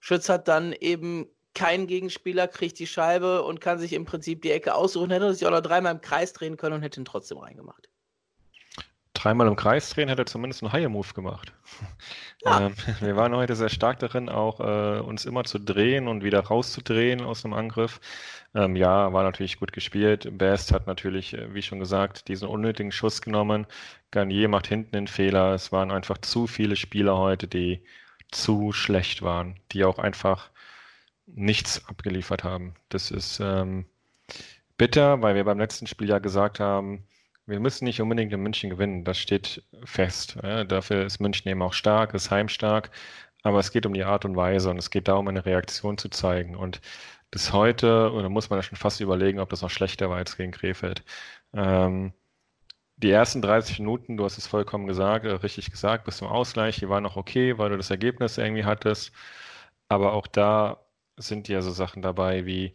Schütz 0.00 0.28
hat 0.28 0.48
dann 0.48 0.72
eben 0.72 1.26
keinen 1.54 1.88
Gegenspieler, 1.88 2.46
kriegt 2.46 2.78
die 2.78 2.86
Scheibe 2.86 3.42
und 3.42 3.60
kann 3.60 3.78
sich 3.80 3.92
im 3.92 4.04
Prinzip 4.04 4.42
die 4.42 4.52
Ecke 4.52 4.74
aussuchen, 4.74 5.10
hätte 5.10 5.34
sich 5.34 5.46
auch 5.46 5.50
noch 5.50 5.60
dreimal 5.60 5.92
im 5.94 6.00
Kreis 6.00 6.32
drehen 6.32 6.56
können 6.56 6.76
und 6.76 6.82
hätte 6.82 7.00
ihn 7.00 7.04
trotzdem 7.04 7.38
reingemacht 7.38 7.88
dreimal 9.18 9.48
im 9.48 9.56
Kreis 9.56 9.90
drehen, 9.90 10.08
hätte 10.08 10.22
er 10.22 10.26
zumindest 10.26 10.62
einen 10.62 10.72
High-Move 10.72 11.14
gemacht. 11.14 11.52
Ja. 12.44 12.60
Ähm, 12.60 12.74
wir 13.00 13.16
waren 13.16 13.34
heute 13.34 13.56
sehr 13.56 13.68
stark 13.68 13.98
darin, 13.98 14.28
auch 14.28 14.60
äh, 14.60 15.00
uns 15.00 15.24
immer 15.24 15.42
zu 15.42 15.58
drehen 15.58 16.06
und 16.06 16.22
wieder 16.22 16.38
rauszudrehen 16.38 17.20
aus 17.20 17.42
dem 17.42 17.52
Angriff. 17.52 18.00
Ähm, 18.54 18.76
ja, 18.76 19.12
war 19.12 19.24
natürlich 19.24 19.58
gut 19.58 19.72
gespielt. 19.72 20.28
Best 20.38 20.70
hat 20.70 20.86
natürlich, 20.86 21.34
äh, 21.34 21.52
wie 21.52 21.62
schon 21.62 21.80
gesagt, 21.80 22.28
diesen 22.28 22.46
unnötigen 22.46 22.92
Schuss 22.92 23.22
genommen. 23.22 23.66
Garnier 24.12 24.48
macht 24.48 24.68
hinten 24.68 24.92
den 24.92 25.08
Fehler. 25.08 25.52
Es 25.52 25.72
waren 25.72 25.90
einfach 25.90 26.18
zu 26.18 26.46
viele 26.46 26.76
Spieler 26.76 27.18
heute, 27.18 27.48
die 27.48 27.82
zu 28.30 28.70
schlecht 28.72 29.22
waren, 29.22 29.58
die 29.72 29.84
auch 29.84 29.98
einfach 29.98 30.50
nichts 31.26 31.88
abgeliefert 31.88 32.44
haben. 32.44 32.74
Das 32.88 33.10
ist 33.10 33.40
ähm, 33.40 33.86
bitter, 34.76 35.22
weil 35.22 35.34
wir 35.34 35.44
beim 35.44 35.58
letzten 35.58 35.88
Spiel 35.88 36.08
ja 36.08 36.20
gesagt 36.20 36.60
haben, 36.60 37.04
wir 37.48 37.60
müssen 37.60 37.84
nicht 37.86 38.00
unbedingt 38.02 38.32
in 38.32 38.42
München 38.42 38.70
gewinnen, 38.70 39.04
das 39.04 39.18
steht 39.18 39.64
fest. 39.84 40.36
Ja, 40.42 40.64
dafür 40.64 41.06
ist 41.06 41.20
München 41.20 41.48
eben 41.50 41.62
auch 41.62 41.72
stark, 41.72 42.14
ist 42.14 42.30
heimstark, 42.30 42.90
aber 43.42 43.58
es 43.60 43.72
geht 43.72 43.86
um 43.86 43.94
die 43.94 44.04
Art 44.04 44.24
und 44.26 44.36
Weise 44.36 44.70
und 44.70 44.78
es 44.78 44.90
geht 44.90 45.08
darum, 45.08 45.28
eine 45.28 45.46
Reaktion 45.46 45.98
zu 45.98 46.10
zeigen. 46.10 46.56
Und 46.56 46.80
das 47.30 47.52
heute, 47.52 48.12
oder 48.12 48.28
muss 48.28 48.50
man 48.50 48.58
ja 48.58 48.62
schon 48.62 48.76
fast 48.78 49.00
überlegen, 49.00 49.40
ob 49.40 49.50
das 49.50 49.62
noch 49.62 49.70
schlechter 49.70 50.10
war 50.10 50.18
als 50.18 50.36
gegen 50.36 50.52
Krefeld. 50.52 51.04
Ähm, 51.54 52.12
die 52.96 53.10
ersten 53.10 53.42
30 53.42 53.78
Minuten, 53.80 54.16
du 54.16 54.24
hast 54.24 54.38
es 54.38 54.46
vollkommen 54.46 54.86
gesagt, 54.86 55.24
äh, 55.26 55.30
richtig 55.30 55.70
gesagt, 55.70 56.04
bis 56.04 56.18
zum 56.18 56.28
Ausgleich, 56.28 56.78
die 56.78 56.88
waren 56.88 57.02
noch 57.04 57.16
okay, 57.16 57.58
weil 57.58 57.70
du 57.70 57.76
das 57.76 57.90
Ergebnis 57.90 58.38
irgendwie 58.38 58.64
hattest. 58.64 59.12
Aber 59.88 60.12
auch 60.14 60.26
da 60.26 60.84
sind 61.16 61.48
ja 61.48 61.62
so 61.62 61.70
Sachen 61.70 62.02
dabei 62.02 62.46
wie, 62.46 62.74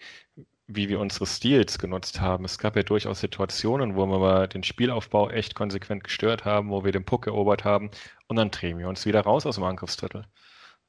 wie 0.67 0.89
wir 0.89 0.99
unsere 0.99 1.25
Stils 1.25 1.77
genutzt 1.77 2.21
haben. 2.21 2.45
Es 2.45 2.57
gab 2.57 2.75
ja 2.75 2.83
durchaus 2.83 3.19
Situationen, 3.19 3.95
wo 3.95 4.05
wir 4.05 4.19
mal 4.19 4.47
den 4.47 4.63
Spielaufbau 4.63 5.29
echt 5.29 5.55
konsequent 5.55 6.03
gestört 6.03 6.45
haben, 6.45 6.69
wo 6.69 6.83
wir 6.85 6.91
den 6.91 7.05
Puck 7.05 7.27
erobert 7.27 7.65
haben 7.65 7.91
und 8.27 8.37
dann 8.37 8.51
drehen 8.51 8.79
wir 8.79 8.87
uns 8.87 9.05
wieder 9.05 9.21
raus 9.21 9.45
aus 9.45 9.55
dem 9.55 9.65
Angriffsdrittel. 9.65 10.25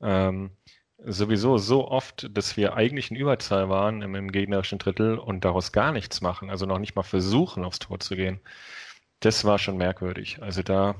Ähm, 0.01 0.53
sowieso 0.99 1.59
so 1.59 1.89
oft, 1.89 2.29
dass 2.37 2.57
wir 2.57 2.75
eigentlich 2.75 3.11
in 3.11 3.17
Überzahl 3.17 3.69
waren 3.69 4.03
im, 4.03 4.15
im, 4.15 4.31
gegnerischen 4.33 4.79
Drittel 4.79 5.19
und 5.19 5.45
daraus 5.45 5.73
gar 5.73 5.93
nichts 5.93 6.21
machen, 6.21 6.51
also 6.51 6.67
noch 6.67 6.79
nicht 6.79 6.95
mal 6.97 7.03
versuchen, 7.03 7.65
aufs 7.65 7.81
Tor 7.81 7.99
zu 8.01 8.17
gehen. 8.17 8.41
Das 9.21 9.45
war 9.45 9.59
schon 9.59 9.77
merkwürdig. 9.77 10.43
Also 10.43 10.63
da 10.63 10.97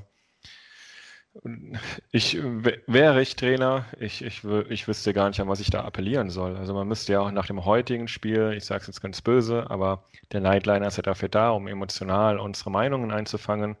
ich 2.11 2.41
wäre 2.41 3.21
ich 3.21 3.35
Trainer, 3.35 3.85
ich, 3.99 4.23
ich, 4.23 4.43
ich 4.43 4.87
wüsste 4.87 5.13
gar 5.13 5.27
nicht, 5.27 5.39
an 5.41 5.49
was 5.49 5.59
ich 5.59 5.69
da 5.69 5.83
appellieren 5.83 6.29
soll. 6.29 6.55
Also 6.55 6.73
man 6.73 6.87
müsste 6.87 7.13
ja 7.13 7.19
auch 7.19 7.31
nach 7.31 7.47
dem 7.47 7.65
heutigen 7.65 8.07
Spiel, 8.07 8.53
ich 8.55 8.65
sage 8.65 8.81
es 8.81 8.87
jetzt 8.87 9.01
ganz 9.01 9.21
böse, 9.21 9.69
aber 9.69 10.03
der 10.31 10.41
Nightliner 10.41 10.87
ist 10.87 10.97
ja 10.97 11.03
dafür 11.03 11.29
da, 11.29 11.49
um 11.51 11.67
emotional 11.67 12.39
unsere 12.39 12.71
Meinungen 12.71 13.11
einzufangen. 13.11 13.75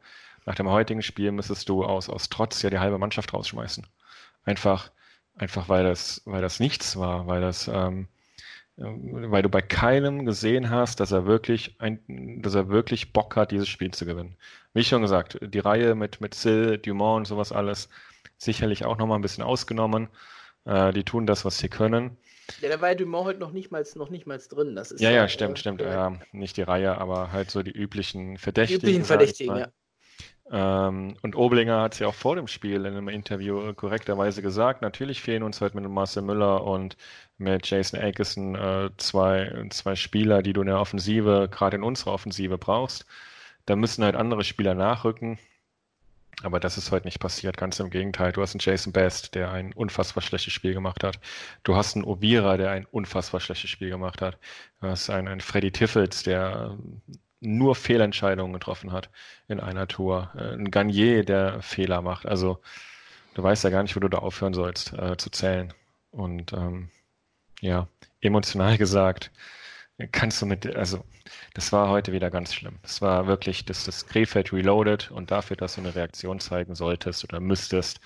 Nach 0.45 0.55
dem 0.55 0.69
heutigen 0.69 1.01
Spiel 1.01 1.31
müsstest 1.31 1.69
du 1.69 1.83
aus, 1.85 2.09
aus 2.09 2.29
Trotz 2.29 2.61
ja 2.61 2.69
die 2.69 2.79
halbe 2.79 2.97
Mannschaft 2.97 3.33
rausschmeißen. 3.33 3.87
Einfach, 4.43 4.91
einfach 5.35 5.69
weil 5.69 5.83
das, 5.83 6.21
weil 6.25 6.41
das 6.41 6.59
nichts 6.59 6.97
war, 6.97 7.25
weil 7.25 7.41
das, 7.41 7.67
ähm, 7.67 8.07
weil 8.77 9.41
du 9.41 9.49
bei 9.49 9.61
keinem 9.61 10.25
gesehen 10.25 10.69
hast, 10.69 10.99
dass 10.99 11.11
er 11.13 11.25
wirklich 11.25 11.75
ein, 11.79 12.41
dass 12.41 12.53
er 12.55 12.67
wirklich 12.67 13.13
Bock 13.13 13.37
hat, 13.37 13.51
dieses 13.51 13.69
Spiel 13.69 13.91
zu 13.91 14.05
gewinnen. 14.05 14.35
Wie 14.75 14.83
schon 14.83 15.01
gesagt, 15.01 15.39
die 15.41 15.59
Reihe 15.59 15.95
mit, 15.95 16.19
mit 16.19 16.33
Sil, 16.35 16.77
Dumont 16.77 17.19
und 17.19 17.25
sowas 17.25 17.53
alles 17.53 17.87
sicherlich 18.37 18.85
auch 18.85 18.97
nochmal 18.97 19.17
ein 19.17 19.21
bisschen 19.21 19.43
ausgenommen. 19.43 20.09
Äh, 20.65 20.91
die 20.91 21.05
tun 21.05 21.25
das, 21.25 21.45
was 21.45 21.57
sie 21.57 21.69
können. 21.69 22.17
Ja, 22.61 22.69
da 22.69 22.81
war 22.81 22.89
ja 22.89 22.95
Dumont 22.95 23.25
heute 23.25 23.39
noch 23.39 23.53
nicht 23.53 23.71
mal, 23.71 23.85
noch 23.95 24.09
nicht 24.09 24.27
mal 24.27 24.37
drin. 24.37 24.75
Das 24.75 24.91
ist 24.91 24.99
ja, 24.99 25.11
ja, 25.11 25.29
stimmt, 25.29 25.57
äh, 25.57 25.61
stimmt. 25.61 25.81
Ja, 25.81 26.19
nicht 26.33 26.57
die 26.57 26.61
Reihe, 26.61 26.97
aber 26.97 27.31
halt 27.31 27.51
so 27.51 27.63
die 27.63 27.71
üblichen 27.71 28.37
Verdächtigen. 28.37 28.81
Die 28.81 28.85
üblichen 28.87 29.05
Verdächtigen, 29.05 29.55
ja. 29.55 29.67
Ähm, 30.51 31.15
und 31.23 31.35
Oblinger 31.35 31.81
hat 31.81 31.93
es 31.93 31.99
ja 31.99 32.07
auch 32.07 32.13
vor 32.13 32.35
dem 32.35 32.47
Spiel 32.47 32.85
in 32.85 32.85
einem 32.85 33.07
Interview 33.07 33.73
korrekterweise 33.73 34.41
gesagt, 34.41 34.81
natürlich 34.81 35.21
fehlen 35.21 35.41
uns 35.41 35.59
halt 35.61 35.73
mit 35.73 35.87
Marcel 35.89 36.21
Müller 36.21 36.63
und 36.63 36.97
mit 37.37 37.67
Jason 37.67 37.99
Akeson 37.99 38.55
äh, 38.55 38.89
zwei, 38.97 39.67
zwei 39.69 39.95
Spieler, 39.95 40.43
die 40.43 40.53
du 40.53 40.61
in 40.61 40.67
der 40.67 40.79
Offensive, 40.79 41.47
gerade 41.49 41.77
in 41.77 41.83
unserer 41.83 42.11
Offensive 42.11 42.57
brauchst. 42.57 43.05
Da 43.65 43.75
müssen 43.75 44.03
halt 44.03 44.15
andere 44.15 44.43
Spieler 44.43 44.75
nachrücken. 44.75 45.39
Aber 46.43 46.59
das 46.59 46.77
ist 46.77 46.91
heute 46.91 47.07
nicht 47.07 47.19
passiert, 47.19 47.57
ganz 47.57 47.79
im 47.79 47.89
Gegenteil. 47.89 48.33
Du 48.33 48.41
hast 48.41 48.53
einen 48.53 48.59
Jason 48.59 48.91
Best, 48.91 49.35
der 49.35 49.51
ein 49.51 49.73
unfassbar 49.73 50.21
schlechtes 50.21 50.53
Spiel 50.53 50.73
gemacht 50.73 51.03
hat. 51.03 51.19
Du 51.63 51.75
hast 51.75 51.95
einen 51.95 52.03
Ovira, 52.03 52.57
der 52.57 52.71
ein 52.71 52.85
unfassbar 52.85 53.39
schlechtes 53.39 53.69
Spiel 53.69 53.89
gemacht 53.89 54.21
hat. 54.21 54.37
Du 54.81 54.87
hast 54.87 55.09
einen, 55.09 55.29
einen 55.29 55.41
Freddy 55.41 55.71
Tiffels, 55.71 56.23
der 56.23 56.77
nur 57.39 57.75
Fehlentscheidungen 57.75 58.53
getroffen 58.53 58.91
hat 58.91 59.09
in 59.47 59.59
einer 59.59 59.87
Tour. 59.87 60.31
Äh, 60.35 60.55
ein 60.55 60.71
Garnier, 60.71 61.23
der 61.23 61.61
Fehler 61.61 62.01
macht. 62.01 62.25
Also 62.25 62.59
du 63.33 63.43
weißt 63.43 63.63
ja 63.63 63.69
gar 63.69 63.83
nicht, 63.83 63.95
wo 63.95 63.99
du 63.99 64.09
da 64.09 64.17
aufhören 64.17 64.53
sollst 64.53 64.93
äh, 64.93 65.15
zu 65.17 65.29
zählen. 65.29 65.73
Und 66.11 66.53
ähm, 66.53 66.89
ja, 67.61 67.87
emotional 68.21 68.77
gesagt, 68.77 69.31
kannst 70.11 70.41
du 70.41 70.45
mit, 70.45 70.75
also 70.75 71.03
das 71.53 71.71
war 71.71 71.89
heute 71.89 72.11
wieder 72.11 72.29
ganz 72.29 72.53
schlimm. 72.53 72.79
Es 72.83 73.01
war 73.01 73.27
wirklich, 73.27 73.65
dass 73.65 73.85
das 73.85 74.07
Krefeld 74.07 74.51
reloaded 74.51 75.11
und 75.11 75.31
dafür, 75.31 75.55
dass 75.57 75.75
du 75.75 75.81
eine 75.81 75.95
Reaktion 75.95 76.39
zeigen 76.39 76.75
solltest 76.75 77.23
oder 77.23 77.39
müsstest, 77.39 77.99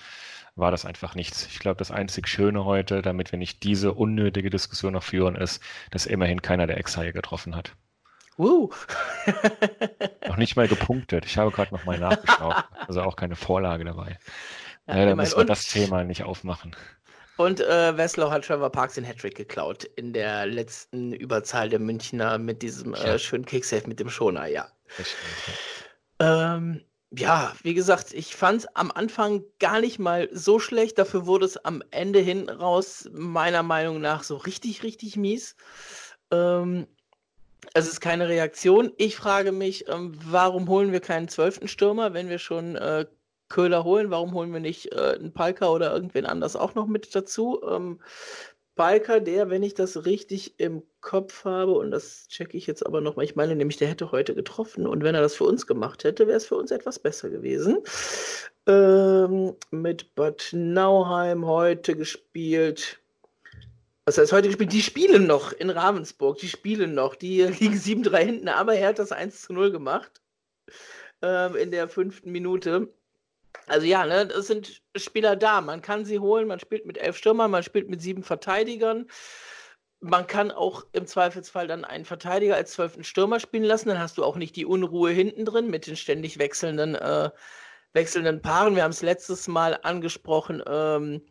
war 0.56 0.70
das 0.70 0.84
einfach 0.84 1.14
nichts. 1.14 1.46
Ich 1.46 1.58
glaube, 1.58 1.78
das 1.78 1.90
einzig 1.90 2.28
Schöne 2.28 2.64
heute, 2.64 3.02
damit 3.02 3.32
wir 3.32 3.38
nicht 3.38 3.62
diese 3.62 3.92
unnötige 3.92 4.50
Diskussion 4.50 4.92
noch 4.92 5.02
führen, 5.02 5.36
ist, 5.36 5.62
dass 5.90 6.06
immerhin 6.06 6.42
keiner 6.42 6.66
der 6.66 6.78
Ex-Haie 6.78 7.12
getroffen 7.12 7.56
hat. 7.56 7.74
Uh. 8.38 8.70
noch 10.28 10.36
nicht 10.36 10.56
mal 10.56 10.68
gepunktet. 10.68 11.26
Ich 11.26 11.38
habe 11.38 11.50
gerade 11.50 11.74
noch 11.74 11.84
mal 11.84 11.98
nachgeschaut. 11.98 12.64
Also 12.86 13.02
auch 13.02 13.16
keine 13.16 13.36
Vorlage 13.36 13.84
dabei. 13.84 14.18
Ja, 14.86 14.98
ja, 14.98 15.06
dann 15.06 15.16
müssen 15.16 15.38
wir 15.38 15.44
das 15.44 15.66
Thema 15.66 16.04
nicht 16.04 16.24
aufmachen. 16.24 16.74
Und 17.40 17.58
äh, 17.60 17.96
Wesslau 17.96 18.30
hat 18.30 18.44
Trevor 18.44 18.68
Parks 18.68 18.96
den 18.96 19.04
Hattrick 19.04 19.34
geklaut 19.34 19.84
in 19.96 20.12
der 20.12 20.44
letzten 20.44 21.14
Überzahl 21.14 21.70
der 21.70 21.78
Münchner 21.78 22.36
mit 22.36 22.60
diesem 22.60 22.92
äh, 22.92 23.18
schönen 23.18 23.46
Kicksafe 23.46 23.88
mit 23.88 23.98
dem 23.98 24.10
Schoner, 24.10 24.44
ja. 24.44 24.68
Ähm, 26.18 26.84
ja, 27.16 27.54
wie 27.62 27.72
gesagt, 27.72 28.12
ich 28.12 28.36
fand 28.36 28.58
es 28.60 28.76
am 28.76 28.90
Anfang 28.90 29.42
gar 29.58 29.80
nicht 29.80 29.98
mal 29.98 30.28
so 30.32 30.58
schlecht. 30.58 30.98
Dafür 30.98 31.24
wurde 31.24 31.46
es 31.46 31.56
am 31.56 31.82
Ende 31.90 32.18
hin 32.18 32.50
raus, 32.50 33.08
meiner 33.10 33.62
Meinung 33.62 34.02
nach, 34.02 34.22
so 34.22 34.36
richtig, 34.36 34.82
richtig 34.82 35.16
mies. 35.16 35.56
Ähm, 36.30 36.86
es 37.72 37.88
ist 37.88 38.02
keine 38.02 38.28
Reaktion. 38.28 38.92
Ich 38.98 39.16
frage 39.16 39.52
mich, 39.52 39.88
ähm, 39.88 40.12
warum 40.26 40.68
holen 40.68 40.92
wir 40.92 41.00
keinen 41.00 41.28
zwölften 41.28 41.68
Stürmer, 41.68 42.12
wenn 42.12 42.28
wir 42.28 42.38
schon 42.38 42.76
äh, 42.76 43.06
Köhler 43.50 43.84
holen. 43.84 44.10
Warum 44.10 44.32
holen 44.32 44.52
wir 44.54 44.60
nicht 44.60 44.92
äh, 44.92 45.16
einen 45.18 45.34
Palka 45.34 45.68
oder 45.68 45.92
irgendwen 45.92 46.24
anders 46.24 46.56
auch 46.56 46.74
noch 46.74 46.86
mit 46.86 47.14
dazu? 47.14 47.60
Ähm, 47.68 48.00
Palka, 48.76 49.20
der, 49.20 49.50
wenn 49.50 49.62
ich 49.62 49.74
das 49.74 50.06
richtig 50.06 50.58
im 50.58 50.82
Kopf 51.02 51.44
habe, 51.44 51.72
und 51.72 51.90
das 51.90 52.28
checke 52.28 52.56
ich 52.56 52.66
jetzt 52.66 52.86
aber 52.86 53.02
nochmal, 53.02 53.26
ich 53.26 53.36
meine 53.36 53.54
nämlich, 53.54 53.76
der 53.76 53.88
hätte 53.88 54.10
heute 54.10 54.34
getroffen 54.34 54.86
und 54.86 55.02
wenn 55.02 55.14
er 55.14 55.20
das 55.20 55.34
für 55.34 55.44
uns 55.44 55.66
gemacht 55.66 56.04
hätte, 56.04 56.26
wäre 56.26 56.38
es 56.38 56.46
für 56.46 56.56
uns 56.56 56.70
etwas 56.70 56.98
besser 56.98 57.28
gewesen. 57.28 57.82
Ähm, 58.66 59.54
mit 59.70 60.14
Bad 60.14 60.48
Nauheim 60.52 61.44
heute 61.46 61.94
gespielt. 61.94 63.00
Was 64.06 64.16
heißt 64.16 64.32
heute 64.32 64.48
gespielt? 64.48 64.72
Die 64.72 64.80
spielen 64.80 65.26
noch 65.26 65.52
in 65.52 65.68
Ravensburg, 65.68 66.38
die 66.38 66.48
spielen 66.48 66.94
noch. 66.94 67.16
Die 67.16 67.42
liegen 67.60 67.76
7-3 67.76 68.16
hinten, 68.16 68.48
aber 68.48 68.76
er 68.76 68.88
hat 68.88 68.98
das 68.98 69.12
1 69.12 69.42
zu 69.42 69.52
0 69.52 69.72
gemacht. 69.72 70.22
Ähm, 71.20 71.54
in 71.56 71.70
der 71.70 71.88
fünften 71.88 72.32
Minute. 72.32 72.88
Also 73.70 73.86
ja, 73.86 74.04
ne, 74.04 74.22
es 74.22 74.48
sind 74.48 74.82
Spieler 74.96 75.36
da. 75.36 75.60
Man 75.60 75.80
kann 75.80 76.04
sie 76.04 76.18
holen, 76.18 76.48
man 76.48 76.58
spielt 76.58 76.86
mit 76.86 76.98
elf 76.98 77.16
Stürmern, 77.16 77.52
man 77.52 77.62
spielt 77.62 77.88
mit 77.88 78.02
sieben 78.02 78.24
Verteidigern. 78.24 79.06
Man 80.00 80.26
kann 80.26 80.50
auch 80.50 80.86
im 80.92 81.06
Zweifelsfall 81.06 81.68
dann 81.68 81.84
einen 81.84 82.04
Verteidiger 82.04 82.56
als 82.56 82.72
zwölften 82.72 83.04
Stürmer 83.04 83.38
spielen 83.38 83.62
lassen. 83.62 83.88
Dann 83.88 84.00
hast 84.00 84.18
du 84.18 84.24
auch 84.24 84.36
nicht 84.36 84.56
die 84.56 84.66
Unruhe 84.66 85.10
hinten 85.10 85.44
drin 85.44 85.70
mit 85.70 85.86
den 85.86 85.96
ständig 85.96 86.38
wechselnden, 86.40 86.96
äh, 86.96 87.30
wechselnden 87.92 88.42
Paaren. 88.42 88.74
Wir 88.74 88.82
haben 88.82 88.90
es 88.90 89.02
letztes 89.02 89.46
Mal 89.46 89.78
angesprochen. 89.82 90.62
Ähm, 90.66 91.22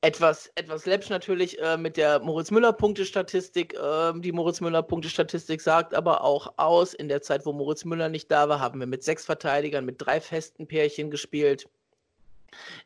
etwas, 0.00 0.50
etwas 0.54 0.86
läppsch 0.86 1.10
natürlich 1.10 1.58
äh, 1.60 1.76
mit 1.76 1.96
der 1.96 2.20
Moritz 2.20 2.50
Müller-Punktestatistik. 2.50 3.74
Äh, 3.74 4.12
die 4.20 4.32
Moritz 4.32 4.60
Müller-Punktestatistik 4.60 5.60
sagt 5.60 5.94
aber 5.94 6.22
auch 6.22 6.54
aus, 6.56 6.94
in 6.94 7.08
der 7.08 7.22
Zeit, 7.22 7.44
wo 7.46 7.52
Moritz 7.52 7.84
Müller 7.84 8.08
nicht 8.08 8.30
da 8.30 8.48
war, 8.48 8.60
haben 8.60 8.78
wir 8.78 8.86
mit 8.86 9.02
sechs 9.02 9.24
Verteidigern, 9.24 9.84
mit 9.84 9.96
drei 9.98 10.20
festen 10.20 10.68
Pärchen 10.68 11.10
gespielt. 11.10 11.68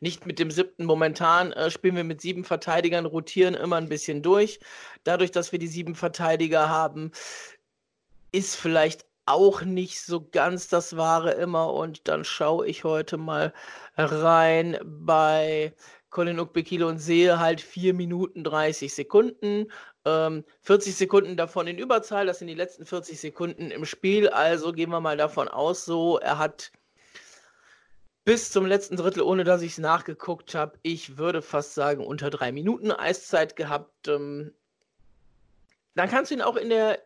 Nicht 0.00 0.26
mit 0.26 0.38
dem 0.38 0.50
siebten 0.50 0.85
momentan 0.85 1.52
äh, 1.52 1.71
spielen 1.71 1.97
wir 1.97 2.04
mit 2.04 2.21
sieben 2.21 2.45
Verteidigern, 2.45 3.07
rotieren 3.07 3.54
immer 3.54 3.76
ein 3.76 3.88
bisschen 3.88 4.23
durch. 4.23 4.59
Dadurch, 5.04 5.31
dass 5.31 5.52
wir 5.52 5.59
die 5.59 5.69
sieben 5.69 5.95
Verteidiger 5.95 6.69
haben, 6.69 7.12
ist 8.33 8.57
vielleicht 8.57 9.04
auch 9.26 9.62
nicht 9.62 10.00
so 10.00 10.26
ganz 10.33 10.69
das 10.69 10.97
Wahre 10.97 11.33
immer. 11.33 11.73
Und 11.73 12.09
dann 12.09 12.25
schaue 12.25 12.66
ich 12.66 12.85
heute 12.85 13.19
mal 13.19 13.52
rein 13.97 14.78
bei 14.85 15.75
Colin 16.12 16.38
Ukbekilo 16.38 16.88
und 16.88 16.99
sehe 16.99 17.40
halt 17.40 17.61
4 17.61 17.95
Minuten 17.95 18.45
30 18.45 18.95
Sekunden. 18.95 19.73
Ähm, 20.04 20.45
40 20.61 20.95
Sekunden 20.95 21.37
davon 21.37 21.66
in 21.66 21.78
Überzahl, 21.78 22.26
das 22.26 22.38
sind 22.38 22.49
die 22.49 22.54
letzten 22.54 22.85
40 22.85 23.19
Sekunden 23.19 23.71
im 23.71 23.85
Spiel. 23.87 24.28
Also 24.28 24.73
gehen 24.73 24.90
wir 24.90 25.00
mal 25.00 25.16
davon 25.16 25.49
aus, 25.49 25.85
so 25.85 26.19
er 26.19 26.38
hat 26.38 26.71
bis 28.25 28.52
zum 28.52 28.66
letzten 28.66 28.97
Drittel, 28.97 29.23
ohne 29.23 29.42
dass 29.42 29.62
ich 29.62 29.73
es 29.73 29.78
nachgeguckt 29.78 30.54
habe, 30.54 30.78
ich 30.83 31.16
würde 31.16 31.42
fast 31.42 31.75
sagen, 31.75 32.07
unter 32.07 32.31
drei 32.31 32.52
Minuten 32.52 32.92
Eiszeit 32.92 33.57
gehabt. 33.57 34.07
Ähm, 34.07 34.52
dann 35.95 36.11
kannst 36.11 36.31
du 36.31 36.35
ihn 36.35 36.42
auch 36.42 36.57
in 36.57 36.69
der 36.69 37.02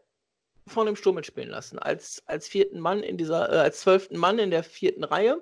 vorne 0.67 0.91
im 0.91 0.97
Sturm 0.97 1.15
mitspielen 1.15 1.49
lassen, 1.51 1.79
als, 1.79 2.25
als 2.27 2.49
vierten 2.49 2.81
Mann 2.81 3.05
in 3.05 3.17
dieser, 3.17 3.53
äh, 3.53 3.59
als 3.59 3.81
zwölften 3.81 4.19
Mann 4.19 4.41
in 4.41 4.51
der 4.51 4.65
vierten 4.65 5.05
Reihe 5.05 5.41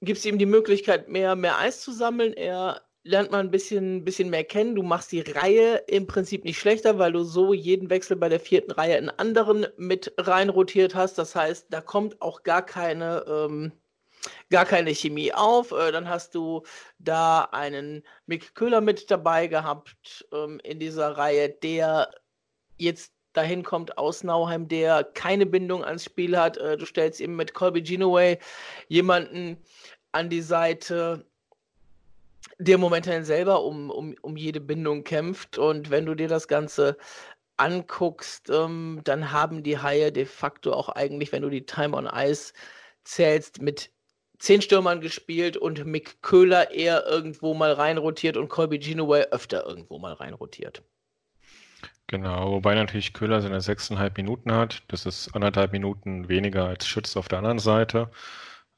gibst 0.00 0.24
ihm 0.26 0.38
die 0.38 0.46
Möglichkeit, 0.46 1.08
mehr, 1.08 1.34
mehr 1.36 1.58
Eis 1.58 1.80
zu 1.80 1.92
sammeln. 1.92 2.32
Er 2.32 2.82
lernt 3.02 3.30
mal 3.30 3.40
ein 3.40 3.50
bisschen, 3.50 4.04
bisschen 4.04 4.30
mehr 4.30 4.44
kennen. 4.44 4.74
Du 4.74 4.82
machst 4.82 5.12
die 5.12 5.20
Reihe 5.20 5.76
im 5.86 6.06
Prinzip 6.06 6.44
nicht 6.44 6.58
schlechter, 6.58 6.98
weil 6.98 7.12
du 7.12 7.24
so 7.24 7.52
jeden 7.52 7.90
Wechsel 7.90 8.16
bei 8.16 8.28
der 8.28 8.40
vierten 8.40 8.70
Reihe 8.72 8.98
in 8.98 9.08
anderen 9.10 9.66
mit 9.76 10.12
rein 10.18 10.50
rotiert 10.50 10.94
hast. 10.94 11.18
Das 11.18 11.34
heißt, 11.34 11.66
da 11.70 11.80
kommt 11.80 12.20
auch 12.20 12.42
gar 12.42 12.64
keine, 12.64 13.24
ähm, 13.26 13.72
gar 14.50 14.66
keine 14.66 14.94
Chemie 14.94 15.32
auf. 15.32 15.72
Äh, 15.72 15.90
dann 15.90 16.08
hast 16.08 16.34
du 16.34 16.62
da 16.98 17.48
einen 17.52 18.04
Mick 18.26 18.54
Köhler 18.54 18.80
mit 18.80 19.10
dabei 19.10 19.46
gehabt 19.46 20.26
ähm, 20.32 20.60
in 20.62 20.78
dieser 20.78 21.16
Reihe, 21.16 21.48
der 21.48 22.10
jetzt 22.76 23.12
dahin 23.32 23.62
kommt 23.62 23.98
aus 23.98 24.24
Nauheim, 24.24 24.68
der 24.68 25.04
keine 25.04 25.46
Bindung 25.46 25.84
ans 25.84 26.04
Spiel 26.04 26.36
hat. 26.36 26.56
Äh, 26.56 26.76
du 26.76 26.84
stellst 26.84 27.20
eben 27.20 27.36
mit 27.36 27.54
Colby 27.54 27.82
Genoway 27.82 28.38
jemanden 28.88 29.58
an 30.12 30.28
die 30.28 30.42
Seite, 30.42 31.26
der 32.58 32.78
momentan 32.78 33.24
selber 33.24 33.64
um, 33.64 33.90
um, 33.90 34.14
um 34.22 34.36
jede 34.36 34.60
Bindung 34.60 35.04
kämpft. 35.04 35.58
Und 35.58 35.90
wenn 35.90 36.06
du 36.06 36.14
dir 36.14 36.28
das 36.28 36.48
Ganze 36.48 36.96
anguckst, 37.56 38.50
ähm, 38.50 39.00
dann 39.04 39.32
haben 39.32 39.62
die 39.62 39.78
Haie 39.78 40.12
de 40.12 40.24
facto 40.24 40.72
auch 40.72 40.88
eigentlich, 40.88 41.32
wenn 41.32 41.42
du 41.42 41.50
die 41.50 41.66
Time 41.66 41.96
on 41.96 42.08
Ice 42.12 42.52
zählst, 43.04 43.60
mit 43.60 43.90
zehn 44.38 44.62
Stürmern 44.62 45.00
gespielt 45.00 45.56
und 45.56 45.84
Mick 45.84 46.22
Köhler 46.22 46.70
eher 46.70 47.06
irgendwo 47.06 47.54
mal 47.54 47.72
reinrotiert 47.72 48.36
und 48.36 48.48
Colby 48.48 48.78
Genoway 48.78 49.24
öfter 49.30 49.66
irgendwo 49.66 49.98
mal 49.98 50.12
reinrotiert. 50.12 50.82
Genau, 52.06 52.52
wobei 52.52 52.74
natürlich 52.74 53.12
Köhler 53.12 53.42
seine 53.42 53.60
sechseinhalb 53.60 54.16
Minuten 54.16 54.52
hat. 54.52 54.82
Das 54.88 55.04
ist 55.04 55.34
anderthalb 55.34 55.72
Minuten 55.72 56.28
weniger 56.28 56.66
als 56.66 56.86
Schütz 56.86 57.16
auf 57.16 57.28
der 57.28 57.38
anderen 57.38 57.58
Seite. 57.58 58.10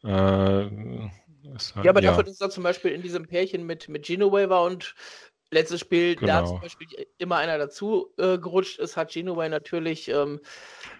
Äh, 0.02 0.08
halt, 0.08 1.84
ja, 1.84 1.90
aber 1.90 2.02
ja. 2.02 2.10
dafür, 2.10 2.24
dass 2.24 2.40
er 2.40 2.50
zum 2.50 2.62
Beispiel 2.62 2.92
in 2.92 3.02
diesem 3.02 3.26
Pärchen 3.26 3.66
mit, 3.66 3.88
mit 3.88 4.04
Genoway 4.04 4.48
war 4.48 4.64
und 4.64 4.94
letztes 5.50 5.80
Spiel 5.80 6.16
genau. 6.16 6.40
da 6.40 6.46
zum 6.46 6.60
Beispiel 6.60 6.86
immer 7.18 7.36
einer 7.36 7.58
dazu 7.58 8.12
äh, 8.18 8.38
gerutscht 8.38 8.78
ist, 8.78 8.96
hat 8.96 9.10
Genoway 9.10 9.48
natürlich 9.48 10.08
ähm, 10.08 10.40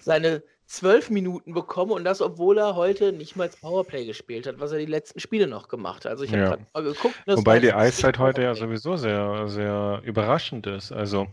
seine 0.01 0.43
zwölf 0.67 1.11
Minuten 1.11 1.53
bekommen 1.53 1.91
und 1.91 2.05
das, 2.05 2.21
obwohl 2.23 2.59
er 2.59 2.77
heute 2.77 3.13
nicht 3.13 3.35
mal 3.35 3.49
Powerplay 3.49 4.07
gespielt 4.07 4.47
hat, 4.47 4.61
was 4.61 4.71
er 4.71 4.79
die 4.79 4.87
letzten 4.87 5.19
Spiele 5.19 5.49
noch 5.49 5.67
gemacht 5.67 6.05
hat. 6.05 6.13
Also 6.13 6.25
ich 6.25 6.31
habe 6.33 6.43
ja. 6.43 6.59
mal 6.73 6.85
geguckt. 6.85 7.17
Wobei 7.27 7.59
die 7.59 7.73
Eiszeit 7.73 8.19
heute 8.19 8.43
ja 8.43 8.55
sowieso 8.55 8.97
sehr, 8.97 9.49
sehr 9.49 10.01
überraschend 10.05 10.69
ist. 10.69 10.93
Also 10.93 11.27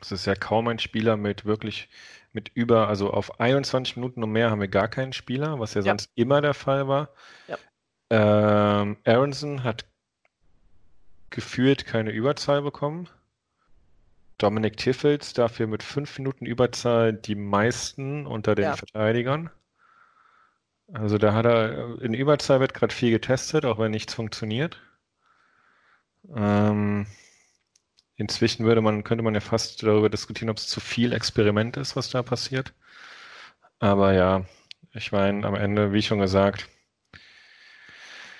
es 0.00 0.12
ist 0.12 0.26
ja 0.26 0.34
kaum 0.34 0.68
ein 0.68 0.78
Spieler 0.78 1.16
mit 1.16 1.44
wirklich 1.44 1.88
mit 2.32 2.50
über, 2.54 2.88
also 2.88 3.10
auf 3.10 3.40
21 3.40 3.96
Minuten 3.96 4.22
und 4.22 4.30
mehr 4.32 4.50
haben 4.50 4.60
wir 4.60 4.68
gar 4.68 4.88
keinen 4.88 5.12
Spieler, 5.12 5.58
was 5.58 5.74
ja, 5.74 5.80
ja. 5.80 5.86
sonst 5.86 6.10
immer 6.14 6.40
der 6.40 6.54
Fall 6.54 6.86
war. 6.86 7.08
Ja. 7.46 7.58
Ähm, 8.10 8.96
Aronson 9.04 9.64
hat 9.64 9.86
gefühlt 11.30 11.86
keine 11.86 12.10
Überzahl 12.10 12.62
bekommen. 12.62 13.08
Dominik 14.38 14.76
Tiffels 14.76 15.32
dafür 15.32 15.66
mit 15.66 15.82
fünf 15.82 16.16
Minuten 16.18 16.46
Überzahl 16.46 17.12
die 17.12 17.34
meisten 17.34 18.26
unter 18.26 18.54
den 18.54 18.66
ja. 18.66 18.76
Verteidigern. 18.76 19.50
Also 20.92 21.18
da 21.18 21.34
hat 21.34 21.44
er, 21.44 22.00
in 22.00 22.14
Überzahl 22.14 22.60
wird 22.60 22.72
gerade 22.72 22.94
viel 22.94 23.10
getestet, 23.10 23.64
auch 23.64 23.78
wenn 23.78 23.90
nichts 23.90 24.14
funktioniert. 24.14 24.80
Ähm, 26.34 27.06
Inzwischen 28.18 28.66
würde 28.66 28.82
man, 28.82 29.04
könnte 29.04 29.24
man 29.24 29.34
ja 29.34 29.40
fast 29.40 29.82
darüber 29.82 30.10
diskutieren, 30.10 30.50
ob 30.50 30.58
es 30.58 30.66
zu 30.68 30.80
viel 30.80 31.12
Experiment 31.14 31.76
ist, 31.78 31.96
was 31.96 32.10
da 32.10 32.22
passiert. 32.22 32.74
Aber 33.80 34.12
ja, 34.12 34.44
ich 34.94 35.12
meine, 35.12 35.46
am 35.46 35.54
Ende, 35.54 35.92
wie 35.92 36.02
schon 36.02 36.18
gesagt, 36.20 36.68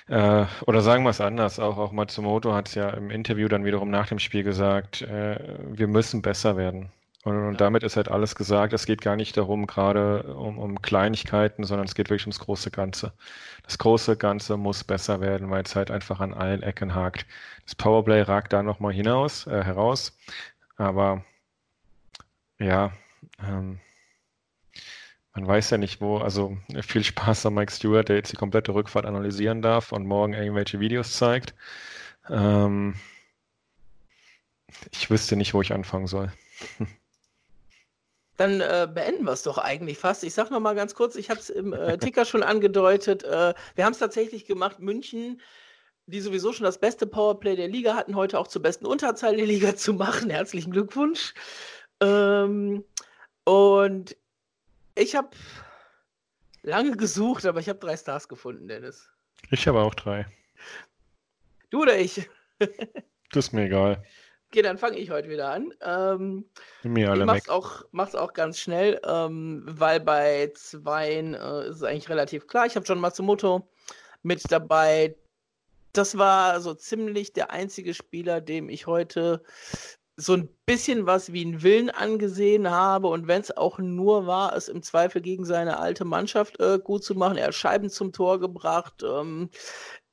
äh, 0.08 0.46
oder 0.66 0.80
sagen 0.80 1.04
wir 1.04 1.10
es 1.10 1.20
anders, 1.20 1.58
auch, 1.58 1.78
auch 1.78 1.92
Matsumoto 1.92 2.54
hat 2.54 2.68
es 2.68 2.74
ja 2.74 2.90
im 2.90 3.10
Interview 3.10 3.48
dann 3.48 3.64
wiederum 3.64 3.90
nach 3.90 4.08
dem 4.08 4.18
Spiel 4.18 4.42
gesagt, 4.42 5.02
äh, 5.02 5.38
wir 5.70 5.86
müssen 5.88 6.22
besser 6.22 6.56
werden. 6.56 6.90
Und, 7.28 7.46
und, 7.46 7.60
damit 7.60 7.82
ist 7.82 7.96
halt 7.96 8.08
alles 8.08 8.34
gesagt. 8.34 8.72
Es 8.72 8.86
geht 8.86 9.02
gar 9.02 9.16
nicht 9.16 9.36
darum, 9.36 9.66
gerade 9.66 10.22
um, 10.34 10.58
um 10.58 10.80
Kleinigkeiten, 10.80 11.64
sondern 11.64 11.86
es 11.86 11.94
geht 11.94 12.08
wirklich 12.08 12.24
ums 12.26 12.38
große 12.38 12.70
Ganze. 12.70 13.12
Das 13.64 13.76
große 13.78 14.16
Ganze 14.16 14.56
muss 14.56 14.82
besser 14.84 15.20
werden, 15.20 15.50
weil 15.50 15.62
es 15.62 15.76
halt 15.76 15.90
einfach 15.90 16.20
an 16.20 16.32
allen 16.32 16.62
Ecken 16.62 16.94
hakt. 16.94 17.26
Das 17.64 17.74
Powerplay 17.74 18.22
ragt 18.22 18.52
da 18.54 18.62
nochmal 18.62 18.94
hinaus, 18.94 19.46
äh, 19.46 19.62
heraus. 19.62 20.16
Aber 20.76 21.24
ja, 22.58 22.92
ähm, 23.46 23.80
man 25.34 25.46
weiß 25.46 25.70
ja 25.70 25.78
nicht, 25.78 26.00
wo, 26.00 26.18
also 26.18 26.56
viel 26.82 27.04
Spaß 27.04 27.46
an 27.46 27.54
Mike 27.54 27.72
Stewart, 27.72 28.08
der 28.08 28.16
jetzt 28.16 28.32
die 28.32 28.36
komplette 28.36 28.74
Rückfahrt 28.74 29.06
analysieren 29.06 29.62
darf 29.62 29.92
und 29.92 30.06
morgen 30.06 30.32
irgendwelche 30.32 30.80
Videos 30.80 31.12
zeigt. 31.16 31.54
Ähm, 32.30 32.94
ich 34.92 35.10
wüsste 35.10 35.36
nicht, 35.36 35.54
wo 35.54 35.62
ich 35.62 35.72
anfangen 35.72 36.06
soll. 36.06 36.32
Dann 38.38 38.61
äh, 38.61 38.88
beenden 38.92 39.24
wir 39.24 39.33
es 39.33 39.42
doch 39.42 39.59
eigentlich 39.59 39.98
fast. 39.98 40.22
Ich 40.22 40.33
sage 40.33 40.53
noch 40.53 40.61
mal 40.61 40.77
ganz 40.77 40.94
kurz, 40.94 41.16
ich 41.16 41.29
habe 41.29 41.40
es 41.40 41.51
im 41.51 41.72
äh, 41.72 41.98
Ticker 41.98 42.24
schon 42.24 42.44
angedeutet. 42.44 43.24
Äh, 43.24 43.53
wir 43.74 43.85
haben 43.85 43.92
es 43.92 43.98
tatsächlich 43.98 44.46
gemacht. 44.46 44.79
München, 44.79 45.40
die 46.07 46.20
sowieso 46.20 46.53
schon 46.53 46.64
das 46.64 46.79
beste 46.79 47.07
Powerplay 47.07 47.57
der 47.57 47.66
Liga 47.66 47.96
hatten, 47.96 48.14
heute 48.14 48.38
auch 48.38 48.46
zur 48.46 48.62
besten 48.62 48.87
Unterzahl 48.87 49.37
der 49.37 49.44
Liga 49.44 49.74
zu 49.74 49.92
machen. 49.92 50.31
Herzlichen 50.31 50.70
Glückwunsch. 50.70 51.35
Ähm, 52.01 52.85
und 53.44 54.16
ich 54.94 55.16
habe 55.16 55.31
lange 56.62 56.96
gesucht, 56.96 57.44
aber 57.44 57.59
ich 57.59 57.68
habe 57.68 57.81
drei 57.81 57.96
Stars 57.96 58.29
gefunden, 58.29 58.68
Dennis. 58.68 59.11
Ich 59.51 59.66
habe 59.66 59.81
auch 59.81 59.96
drei. 59.96 60.27
Du 61.70 61.83
oder 61.83 61.98
ich? 61.98 62.31
das 63.33 63.46
ist 63.46 63.53
mir 63.53 63.64
egal. 63.64 64.05
Okay, 64.50 64.62
dann 64.62 64.78
fange 64.78 64.96
ich 64.96 65.11
heute 65.11 65.28
wieder 65.28 65.50
an. 65.50 65.74
Ähm, 65.82 66.46
Mir 66.82 67.11
alle 67.11 67.20
ich 67.20 67.26
mach's 67.26 67.46
weg. 67.46 67.50
auch, 67.50 67.84
mach's 67.90 68.14
auch 68.14 68.32
ganz 68.32 68.58
schnell, 68.58 68.98
ähm, 69.04 69.62
weil 69.66 70.00
bei 70.00 70.50
zweien 70.54 71.34
äh, 71.34 71.68
ist 71.68 71.76
es 71.76 71.82
eigentlich 71.82 72.08
relativ 72.08 72.46
klar. 72.46 72.64
Ich 72.64 72.74
habe 72.74 72.87
John 72.87 72.98
Matsumoto 72.98 73.68
mit 74.22 74.50
dabei. 74.50 75.14
Das 75.92 76.16
war 76.16 76.61
so 76.62 76.72
ziemlich 76.72 77.34
der 77.34 77.50
einzige 77.50 77.92
Spieler, 77.92 78.40
dem 78.40 78.70
ich 78.70 78.87
heute 78.87 79.42
so 80.16 80.32
ein 80.32 80.48
bisschen 80.64 81.04
was 81.06 81.32
wie 81.32 81.44
einen 81.44 81.62
Willen 81.62 81.90
angesehen 81.90 82.70
habe. 82.70 83.08
Und 83.08 83.28
wenn 83.28 83.42
es 83.42 83.54
auch 83.54 83.78
nur 83.78 84.26
war, 84.26 84.56
es 84.56 84.68
im 84.68 84.82
Zweifel 84.82 85.20
gegen 85.20 85.44
seine 85.44 85.78
alte 85.78 86.06
Mannschaft 86.06 86.58
äh, 86.58 86.78
gut 86.82 87.04
zu 87.04 87.14
machen. 87.14 87.37
Er 87.37 87.48
hat 87.48 87.54
Scheiben 87.54 87.90
zum 87.90 88.12
Tor 88.12 88.40
gebracht. 88.40 89.04
Ähm, 89.04 89.50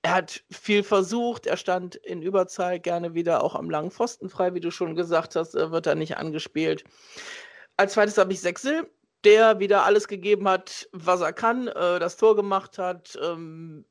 er 0.06 0.14
hat 0.14 0.44
viel 0.52 0.84
versucht, 0.84 1.48
er 1.48 1.58
stand 1.58 1.96
in 1.96 2.22
Überzahl 2.22 2.80
gerne 2.80 3.16
wieder 3.16 3.44
auch 3.44 3.56
am 3.56 3.72
langen 3.72 3.90
Pfosten 3.90 4.30
frei, 4.30 4.54
wie 4.54 4.60
du 4.60 4.70
schon 4.70 4.96
gesagt 4.96 5.36
hast, 5.36 5.56
wird 5.56 5.88
er 5.88 5.96
nicht 5.96 6.18
angespielt. 6.18 6.84
Als 7.76 7.94
zweites 7.94 8.20
habe 8.20 8.32
ich 8.32 8.40
Sechsel, 8.40 8.88
der 9.24 9.60
wieder 9.60 9.84
alles 9.84 10.08
gegeben 10.08 10.48
hat, 10.48 10.88
was 10.92 11.22
er 11.22 11.34
kann, 11.34 11.70
äh, 11.70 11.98
das 11.98 12.18
Tor 12.18 12.36
gemacht 12.36 12.78
hat, 12.78 13.18
ähm, 13.20 13.84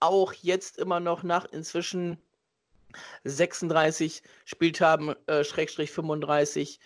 auch 0.00 0.34
jetzt 0.34 0.76
immer 0.76 1.00
noch 1.00 1.22
nach 1.22 1.46
inzwischen 1.46 2.18
36 3.24 4.22
Spieltagen, 4.44 5.14
äh, 5.28 5.44
Schrägstrich 5.44 5.90
35 5.92 6.78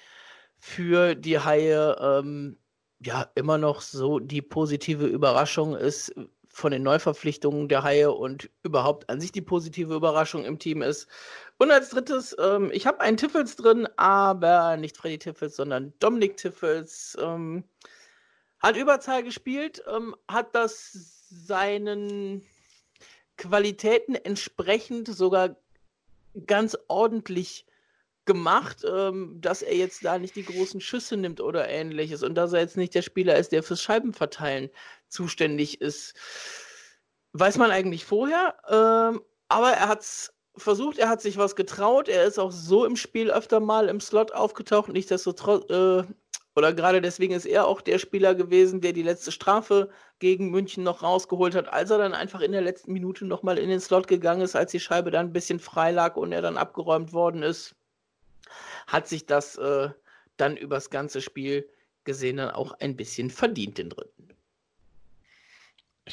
für 0.60 1.16
die 1.16 1.40
Haie, 1.40 1.96
ähm, 2.00 2.58
ja, 3.04 3.28
immer 3.34 3.58
noch 3.58 3.80
so 3.80 4.20
die 4.20 4.40
positive 4.40 5.06
Überraschung 5.06 5.74
ist, 5.74 6.14
von 6.52 6.70
den 6.70 6.82
Neuverpflichtungen 6.82 7.68
der 7.68 7.82
Haie 7.82 8.12
und 8.12 8.50
überhaupt 8.62 9.08
an 9.08 9.20
sich 9.20 9.32
die 9.32 9.40
positive 9.40 9.94
Überraschung 9.94 10.44
im 10.44 10.58
Team 10.58 10.82
ist. 10.82 11.08
Und 11.58 11.70
als 11.70 11.90
drittes, 11.90 12.36
ähm, 12.38 12.70
ich 12.72 12.86
habe 12.86 13.00
einen 13.00 13.16
Tiffels 13.16 13.56
drin, 13.56 13.88
aber 13.96 14.76
nicht 14.76 14.96
Freddy 14.96 15.18
Tiffels, 15.18 15.56
sondern 15.56 15.94
Dominik 15.98 16.36
Tiffels. 16.36 17.16
Ähm, 17.20 17.64
hat 18.58 18.76
Überzahl 18.76 19.24
gespielt, 19.24 19.82
ähm, 19.92 20.14
hat 20.28 20.54
das 20.54 21.26
seinen 21.30 22.46
Qualitäten 23.36 24.14
entsprechend 24.14 25.08
sogar 25.08 25.56
ganz 26.46 26.76
ordentlich 26.86 27.66
gemacht, 28.24 28.84
ähm, 28.88 29.38
dass 29.40 29.62
er 29.62 29.74
jetzt 29.74 30.04
da 30.04 30.18
nicht 30.18 30.36
die 30.36 30.44
großen 30.44 30.80
Schüsse 30.80 31.16
nimmt 31.16 31.40
oder 31.40 31.68
ähnliches 31.68 32.22
und 32.22 32.36
dass 32.36 32.52
er 32.52 32.60
jetzt 32.60 32.76
nicht 32.76 32.94
der 32.94 33.02
Spieler 33.02 33.36
ist, 33.36 33.50
der 33.50 33.64
fürs 33.64 33.82
Scheibenverteilen 33.82 34.70
zuständig 35.12 35.80
ist. 35.80 36.14
Weiß 37.32 37.58
man 37.58 37.70
eigentlich 37.70 38.04
vorher, 38.04 38.56
ähm, 38.68 39.22
aber 39.48 39.70
er 39.72 39.88
hat 39.88 40.00
es 40.00 40.34
versucht, 40.56 40.98
er 40.98 41.08
hat 41.08 41.22
sich 41.22 41.38
was 41.38 41.56
getraut, 41.56 42.08
er 42.08 42.24
ist 42.24 42.38
auch 42.38 42.52
so 42.52 42.84
im 42.84 42.96
Spiel 42.96 43.30
öfter 43.30 43.60
mal 43.60 43.88
im 43.88 44.00
Slot 44.00 44.32
aufgetaucht, 44.32 44.92
nichtsdestotrotz, 44.92 45.70
äh, 45.70 46.04
oder 46.54 46.74
gerade 46.74 47.00
deswegen 47.00 47.32
ist 47.32 47.46
er 47.46 47.66
auch 47.66 47.80
der 47.80 47.98
Spieler 47.98 48.34
gewesen, 48.34 48.82
der 48.82 48.92
die 48.92 49.02
letzte 49.02 49.32
Strafe 49.32 49.88
gegen 50.18 50.50
München 50.50 50.82
noch 50.82 51.02
rausgeholt 51.02 51.54
hat, 51.54 51.72
als 51.72 51.90
er 51.90 51.96
dann 51.96 52.12
einfach 52.12 52.42
in 52.42 52.52
der 52.52 52.60
letzten 52.60 52.92
Minute 52.92 53.24
nochmal 53.24 53.56
in 53.58 53.70
den 53.70 53.80
Slot 53.80 54.06
gegangen 54.06 54.42
ist, 54.42 54.54
als 54.54 54.72
die 54.72 54.80
Scheibe 54.80 55.10
dann 55.10 55.28
ein 55.28 55.32
bisschen 55.32 55.60
frei 55.60 55.92
lag 55.92 56.16
und 56.16 56.32
er 56.32 56.42
dann 56.42 56.58
abgeräumt 56.58 57.14
worden 57.14 57.42
ist 57.42 57.74
hat 58.86 59.08
sich 59.08 59.26
das 59.26 59.56
äh, 59.56 59.90
dann 60.36 60.56
übers 60.56 60.90
ganze 60.90 61.20
Spiel 61.20 61.68
gesehen 62.04 62.38
dann 62.38 62.50
auch 62.50 62.72
ein 62.80 62.96
bisschen 62.96 63.30
verdient, 63.30 63.78
den 63.78 63.90
dritten. 63.90 64.21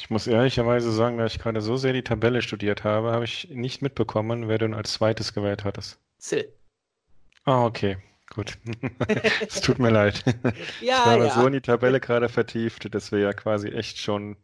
Ich 0.00 0.08
muss 0.08 0.26
ehrlicherweise 0.26 0.90
sagen, 0.92 1.18
da 1.18 1.26
ich 1.26 1.38
gerade 1.38 1.60
so 1.60 1.76
sehr 1.76 1.92
die 1.92 2.02
Tabelle 2.02 2.40
studiert 2.40 2.84
habe, 2.84 3.12
habe 3.12 3.24
ich 3.24 3.50
nicht 3.50 3.82
mitbekommen, 3.82 4.48
wer 4.48 4.56
du 4.56 4.74
als 4.74 4.94
zweites 4.94 5.34
gewählt 5.34 5.64
hattest. 5.64 6.00
Sill. 6.16 6.50
Ah, 7.44 7.66
okay. 7.66 7.98
Gut. 8.34 8.56
es 9.46 9.60
tut 9.60 9.78
mir 9.78 9.90
leid. 9.90 10.24
Ja, 10.80 11.00
ich 11.00 11.06
war 11.06 11.18
ja. 11.18 11.30
so 11.34 11.46
in 11.46 11.52
die 11.52 11.60
Tabelle 11.60 12.00
gerade 12.00 12.30
vertieft, 12.30 12.94
dass 12.94 13.12
wir 13.12 13.18
ja 13.18 13.34
quasi 13.34 13.68
echt 13.68 13.98
schon 13.98 14.38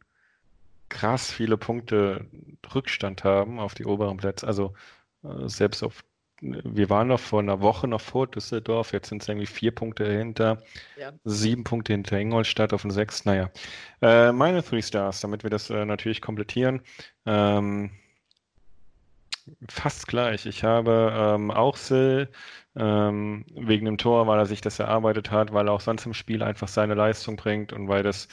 krass 0.90 1.32
viele 1.32 1.56
Punkte 1.56 2.26
Rückstand 2.74 3.24
haben 3.24 3.58
auf 3.58 3.74
die 3.74 3.86
oberen 3.86 4.18
Plätze. 4.18 4.46
Also 4.46 4.74
äh, 5.24 5.48
selbst 5.48 5.82
auf 5.82 6.04
wir 6.40 6.90
waren 6.90 7.08
noch 7.08 7.20
vor 7.20 7.40
einer 7.40 7.60
Woche 7.62 7.88
noch 7.88 8.00
vor 8.00 8.26
Düsseldorf, 8.26 8.92
jetzt 8.92 9.08
sind 9.08 9.22
es 9.22 9.28
irgendwie 9.28 9.46
vier 9.46 9.74
Punkte 9.74 10.04
dahinter, 10.04 10.62
Ja. 10.96 11.12
sieben 11.24 11.64
Punkte 11.64 11.92
hinter 11.94 12.18
Ingolstadt 12.18 12.72
auf 12.72 12.82
den 12.82 12.90
sechs. 12.90 13.24
Naja, 13.24 13.50
äh, 14.02 14.32
meine 14.32 14.62
Three 14.64 14.82
Stars, 14.82 15.20
damit 15.20 15.42
wir 15.44 15.50
das 15.50 15.70
äh, 15.70 15.84
natürlich 15.86 16.20
komplettieren. 16.20 16.82
Ähm, 17.26 17.90
fast 19.68 20.06
gleich. 20.08 20.46
Ich 20.46 20.64
habe 20.64 21.12
ähm, 21.36 21.50
auch 21.50 21.76
Sil 21.78 22.28
ähm, 22.76 23.44
wegen 23.54 23.86
dem 23.86 23.98
Tor, 23.98 24.26
weil 24.26 24.38
er 24.38 24.46
sich 24.46 24.60
das 24.60 24.78
erarbeitet 24.78 25.30
hat, 25.30 25.52
weil 25.52 25.68
er 25.68 25.72
auch 25.72 25.80
sonst 25.80 26.06
im 26.06 26.14
Spiel 26.14 26.42
einfach 26.42 26.68
seine 26.68 26.94
Leistung 26.94 27.36
bringt 27.36 27.72
und 27.72 27.88
weil 27.88 28.02
das 28.02 28.28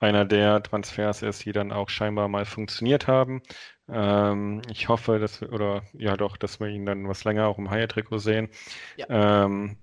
einer 0.00 0.24
der 0.24 0.62
Transfers 0.62 1.22
ist, 1.22 1.44
die 1.44 1.52
dann 1.52 1.72
auch 1.72 1.88
scheinbar 1.88 2.28
mal 2.28 2.44
funktioniert 2.44 3.06
haben. 3.08 3.42
Ähm, 3.88 4.62
ich 4.70 4.88
hoffe, 4.88 5.18
dass 5.18 5.40
wir, 5.40 5.52
oder 5.52 5.82
ja 5.92 6.16
doch, 6.16 6.36
dass 6.36 6.60
wir 6.60 6.68
ihn 6.68 6.86
dann 6.86 7.08
was 7.08 7.24
länger 7.24 7.46
auch 7.46 7.58
im 7.58 7.70
Haie-Trikot 7.70 8.18
sehen. 8.18 8.48
Ja. 8.96 9.44
Ähm, 9.44 9.76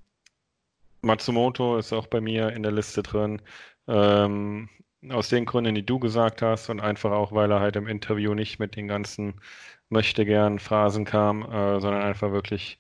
Matsumoto 1.02 1.78
ist 1.78 1.94
auch 1.94 2.08
bei 2.08 2.22
mir 2.22 2.50
in 2.50 2.64
der 2.64 2.72
Liste 2.72 3.04
drin. 3.04 3.42
Ähm, 3.88 4.70
aus 5.10 5.30
den 5.30 5.46
Gründen, 5.46 5.76
die 5.76 5.86
du 5.86 6.00
gesagt 6.00 6.42
hast 6.42 6.70
und 6.70 6.80
einfach 6.80 7.12
auch, 7.12 7.32
weil 7.32 7.52
er 7.52 7.60
halt 7.60 7.76
im 7.76 7.88
Interview 7.88 8.36
nicht 8.36 8.60
mit 8.60 8.76
den 8.76 8.88
ganzen 8.88 9.42
möchte 9.90 10.26
gern 10.26 10.60
Phrasen 10.60 11.06
kam, 11.06 11.44
äh, 11.44 11.80
sondern 11.80 12.04
einfach 12.04 12.32
wirklich 12.32 12.80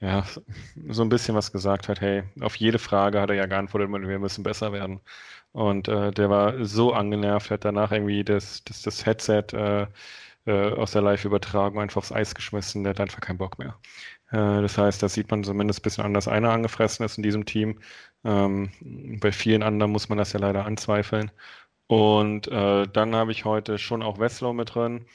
ja, 0.00 0.24
so 0.88 1.02
ein 1.02 1.10
bisschen 1.10 1.34
was 1.34 1.52
gesagt 1.52 1.88
hat, 1.88 2.00
hey, 2.00 2.22
auf 2.40 2.56
jede 2.56 2.78
Frage 2.78 3.20
hat 3.20 3.28
er 3.28 3.36
ja 3.36 3.46
geantwortet, 3.46 3.90
wir 3.90 4.18
müssen 4.18 4.42
besser 4.42 4.72
werden. 4.72 5.00
Und 5.52 5.88
äh, 5.88 6.12
der 6.12 6.30
war 6.30 6.64
so 6.64 6.92
angenervt, 6.92 7.50
hat 7.50 7.64
danach 7.64 7.92
irgendwie 7.92 8.24
das, 8.24 8.62
das, 8.64 8.82
das 8.82 9.04
Headset 9.06 9.44
äh, 9.52 9.86
äh, 10.46 10.72
aus 10.72 10.92
der 10.92 11.02
Live-Übertragung 11.02 11.80
einfach 11.80 11.98
aufs 11.98 12.12
Eis 12.12 12.34
geschmissen, 12.34 12.84
der 12.84 12.90
hat 12.90 13.00
einfach 13.00 13.20
keinen 13.20 13.38
Bock 13.38 13.58
mehr. 13.58 13.78
Äh, 14.30 14.62
das 14.62 14.78
heißt, 14.78 15.02
da 15.02 15.08
sieht 15.08 15.30
man 15.30 15.44
zumindest 15.44 15.80
ein 15.80 15.82
bisschen 15.82 16.04
an, 16.04 16.14
dass 16.14 16.28
einer 16.28 16.50
angefressen 16.50 17.04
ist 17.04 17.16
in 17.18 17.22
diesem 17.22 17.44
Team. 17.46 17.80
Ähm, 18.24 18.70
bei 19.20 19.32
vielen 19.32 19.62
anderen 19.62 19.92
muss 19.92 20.08
man 20.08 20.18
das 20.18 20.32
ja 20.32 20.40
leider 20.40 20.64
anzweifeln. 20.66 21.30
Und 21.86 22.48
äh, 22.48 22.86
dann 22.88 23.14
habe 23.16 23.32
ich 23.32 23.44
heute 23.44 23.78
schon 23.78 24.02
auch 24.02 24.18
Wesslow 24.18 24.52
mit 24.52 24.74
drin. 24.74 25.06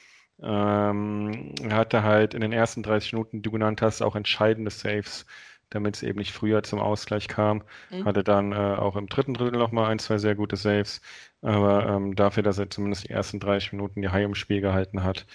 Ähm, 0.42 1.54
er 1.62 1.76
hatte 1.76 2.02
halt 2.02 2.34
in 2.34 2.42
den 2.42 2.52
ersten 2.52 2.82
30 2.82 3.14
Minuten, 3.14 3.38
die 3.38 3.42
du 3.42 3.50
genannt 3.50 3.80
hast, 3.82 4.02
auch 4.02 4.16
entscheidende 4.16 4.70
Saves, 4.70 5.26
damit 5.70 5.96
es 5.96 6.02
eben 6.02 6.18
nicht 6.18 6.32
früher 6.32 6.62
zum 6.62 6.80
Ausgleich 6.80 7.28
kam. 7.28 7.62
Mhm. 7.90 8.04
Hatte 8.04 8.24
dann 8.24 8.52
äh, 8.52 8.56
auch 8.56 8.96
im 8.96 9.08
dritten 9.08 9.34
Drittel 9.34 9.58
nochmal 9.58 9.90
ein, 9.90 9.98
zwei 9.98 10.18
sehr 10.18 10.34
gute 10.34 10.56
Saves. 10.56 11.00
Aber 11.42 11.86
ähm, 11.86 12.14
dafür, 12.14 12.42
dass 12.42 12.58
er 12.58 12.70
zumindest 12.70 13.04
die 13.04 13.10
ersten 13.10 13.40
30 13.40 13.72
Minuten 13.72 14.02
die 14.02 14.08
Haie 14.10 14.24
im 14.24 14.34
Spiel 14.34 14.60
gehalten 14.60 15.02
hat, 15.02 15.26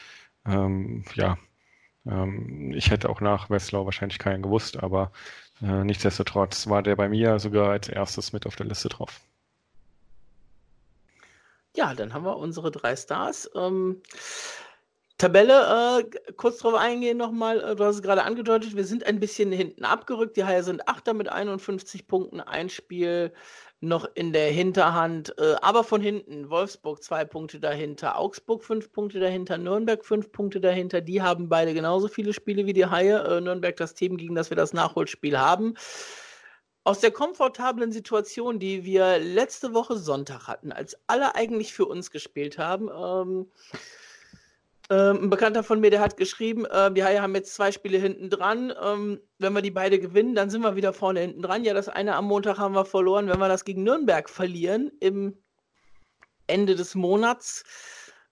ähm, 0.45 1.03
ja, 1.15 1.37
ähm, 2.05 2.73
ich 2.75 2.89
hätte 2.89 3.09
auch 3.09 3.21
nach 3.21 3.49
Wesslau 3.49 3.85
wahrscheinlich 3.85 4.19
keinen 4.19 4.41
gewusst, 4.41 4.81
aber 4.81 5.11
äh, 5.61 5.83
nichtsdestotrotz 5.83 6.67
war 6.67 6.81
der 6.81 6.95
bei 6.95 7.09
mir 7.09 7.39
sogar 7.39 7.69
als 7.69 7.89
erstes 7.89 8.33
mit 8.33 8.47
auf 8.47 8.55
der 8.55 8.65
Liste 8.65 8.89
drauf. 8.89 9.21
Ja, 11.75 11.93
dann 11.93 12.13
haben 12.13 12.25
wir 12.25 12.37
unsere 12.37 12.71
drei 12.71 12.95
Stars. 12.95 13.49
Ähm, 13.55 14.01
Tabelle, 15.21 15.99
äh, 15.99 16.31
kurz 16.34 16.57
drauf 16.57 16.73
eingehen 16.73 17.15
nochmal, 17.15 17.60
äh, 17.62 17.75
du 17.75 17.84
hast 17.84 17.97
es 17.97 18.01
gerade 18.01 18.23
angedeutet, 18.23 18.75
wir 18.75 18.86
sind 18.86 19.05
ein 19.05 19.19
bisschen 19.19 19.51
hinten 19.51 19.86
abgerückt. 19.86 20.36
Die 20.36 20.45
Haie 20.45 20.63
sind 20.63 20.88
Achter 20.88 21.13
mit 21.13 21.29
51 21.29 22.07
Punkten, 22.07 22.41
ein 22.41 22.69
Spiel 22.69 23.31
noch 23.81 24.10
in 24.15 24.34
der 24.34 24.49
Hinterhand, 24.49 25.36
äh, 25.38 25.53
aber 25.62 25.84
von 25.84 26.01
hinten. 26.01 26.49
Wolfsburg 26.49 27.03
zwei 27.03 27.23
Punkte 27.23 27.60
dahinter, 27.60 28.17
Augsburg 28.17 28.63
fünf 28.63 28.91
Punkte 28.91 29.19
dahinter, 29.19 29.60
Nürnberg 29.60 30.03
fünf 30.03 30.31
Punkte 30.31 30.60
dahinter. 30.60 31.01
Die 31.01 31.21
haben 31.21 31.49
beide 31.49 31.75
genauso 31.75 32.07
viele 32.07 32.34
Spiele 32.34 32.65
wie 32.65 32.73
die 32.73 32.88
Haie. 32.88 33.19
Äh, 33.23 33.41
Nürnberg 33.41 33.75
das 33.75 33.93
Team, 33.93 34.17
gegen 34.17 34.34
das 34.34 34.49
wir 34.49 34.57
das 34.57 34.73
Nachholspiel 34.73 35.38
haben. 35.38 35.75
Aus 36.84 36.99
der 36.99 37.12
komfortablen 37.12 37.91
Situation, 37.91 38.57
die 38.57 38.86
wir 38.86 39.19
letzte 39.19 39.75
Woche 39.75 39.97
Sonntag 39.97 40.47
hatten, 40.47 40.71
als 40.71 40.97
alle 41.05 41.36
eigentlich 41.36 41.73
für 41.73 41.86
uns 41.86 42.10
gespielt 42.10 42.57
haben, 42.57 42.89
ähm, 42.89 43.51
ähm, 44.91 45.23
ein 45.23 45.30
Bekannter 45.30 45.63
von 45.63 45.80
mir, 45.80 45.89
der 45.89 46.01
hat 46.01 46.17
geschrieben, 46.17 46.65
äh, 46.65 46.91
Haie 47.01 47.21
haben 47.21 47.34
jetzt 47.34 47.56
zwei 47.56 47.71
Spiele 47.71 47.97
hinten 47.97 48.30
dran. 48.30 48.73
Ähm, 48.84 49.21
wenn 49.39 49.54
wir 49.54 49.62
die 49.62 49.71
beide 49.71 49.99
gewinnen, 49.99 50.36
dann 50.36 50.49
sind 50.49 50.63
wir 50.63 50.75
wieder 50.75 50.91
vorne 50.91 51.21
hinten 51.21 51.41
dran. 51.41 51.63
Ja, 51.63 51.73
das 51.73 51.88
eine 51.88 52.15
am 52.15 52.25
Montag 52.25 52.58
haben 52.58 52.75
wir 52.75 52.84
verloren. 52.84 53.30
Wenn 53.30 53.39
wir 53.39 53.47
das 53.47 53.63
gegen 53.63 53.84
Nürnberg 53.84 54.30
verlieren 54.30 54.91
im 54.99 55.38
Ende 56.47 56.75
des 56.75 56.93
Monats, 56.93 57.63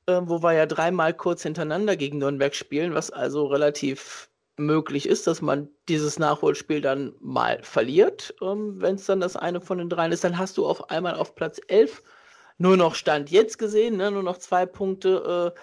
äh, 0.07 0.19
wo 0.21 0.43
wir 0.43 0.51
ja 0.51 0.65
dreimal 0.65 1.13
kurz 1.13 1.43
hintereinander 1.43 1.95
gegen 1.95 2.17
Nürnberg 2.17 2.53
spielen, 2.53 2.93
was 2.93 3.09
also 3.09 3.45
relativ 3.45 4.29
möglich 4.57 5.07
ist, 5.07 5.27
dass 5.27 5.41
man 5.41 5.69
dieses 5.87 6.19
Nachholspiel 6.19 6.81
dann 6.81 7.15
mal 7.21 7.63
verliert. 7.63 8.35
Ähm, 8.41 8.81
wenn 8.81 8.95
es 8.95 9.05
dann 9.05 9.21
das 9.21 9.37
eine 9.37 9.61
von 9.61 9.77
den 9.77 9.87
dreien 9.87 10.11
ist, 10.11 10.25
dann 10.25 10.37
hast 10.37 10.57
du 10.57 10.65
auf 10.65 10.89
einmal 10.89 11.15
auf 11.15 11.35
Platz 11.35 11.61
11 11.69 12.03
nur 12.57 12.75
noch 12.75 12.95
Stand 12.95 13.31
jetzt 13.31 13.57
gesehen, 13.57 13.95
ne, 13.95 14.11
nur 14.11 14.23
noch 14.23 14.39
zwei 14.39 14.65
Punkte. 14.65 15.53
Äh, 15.55 15.59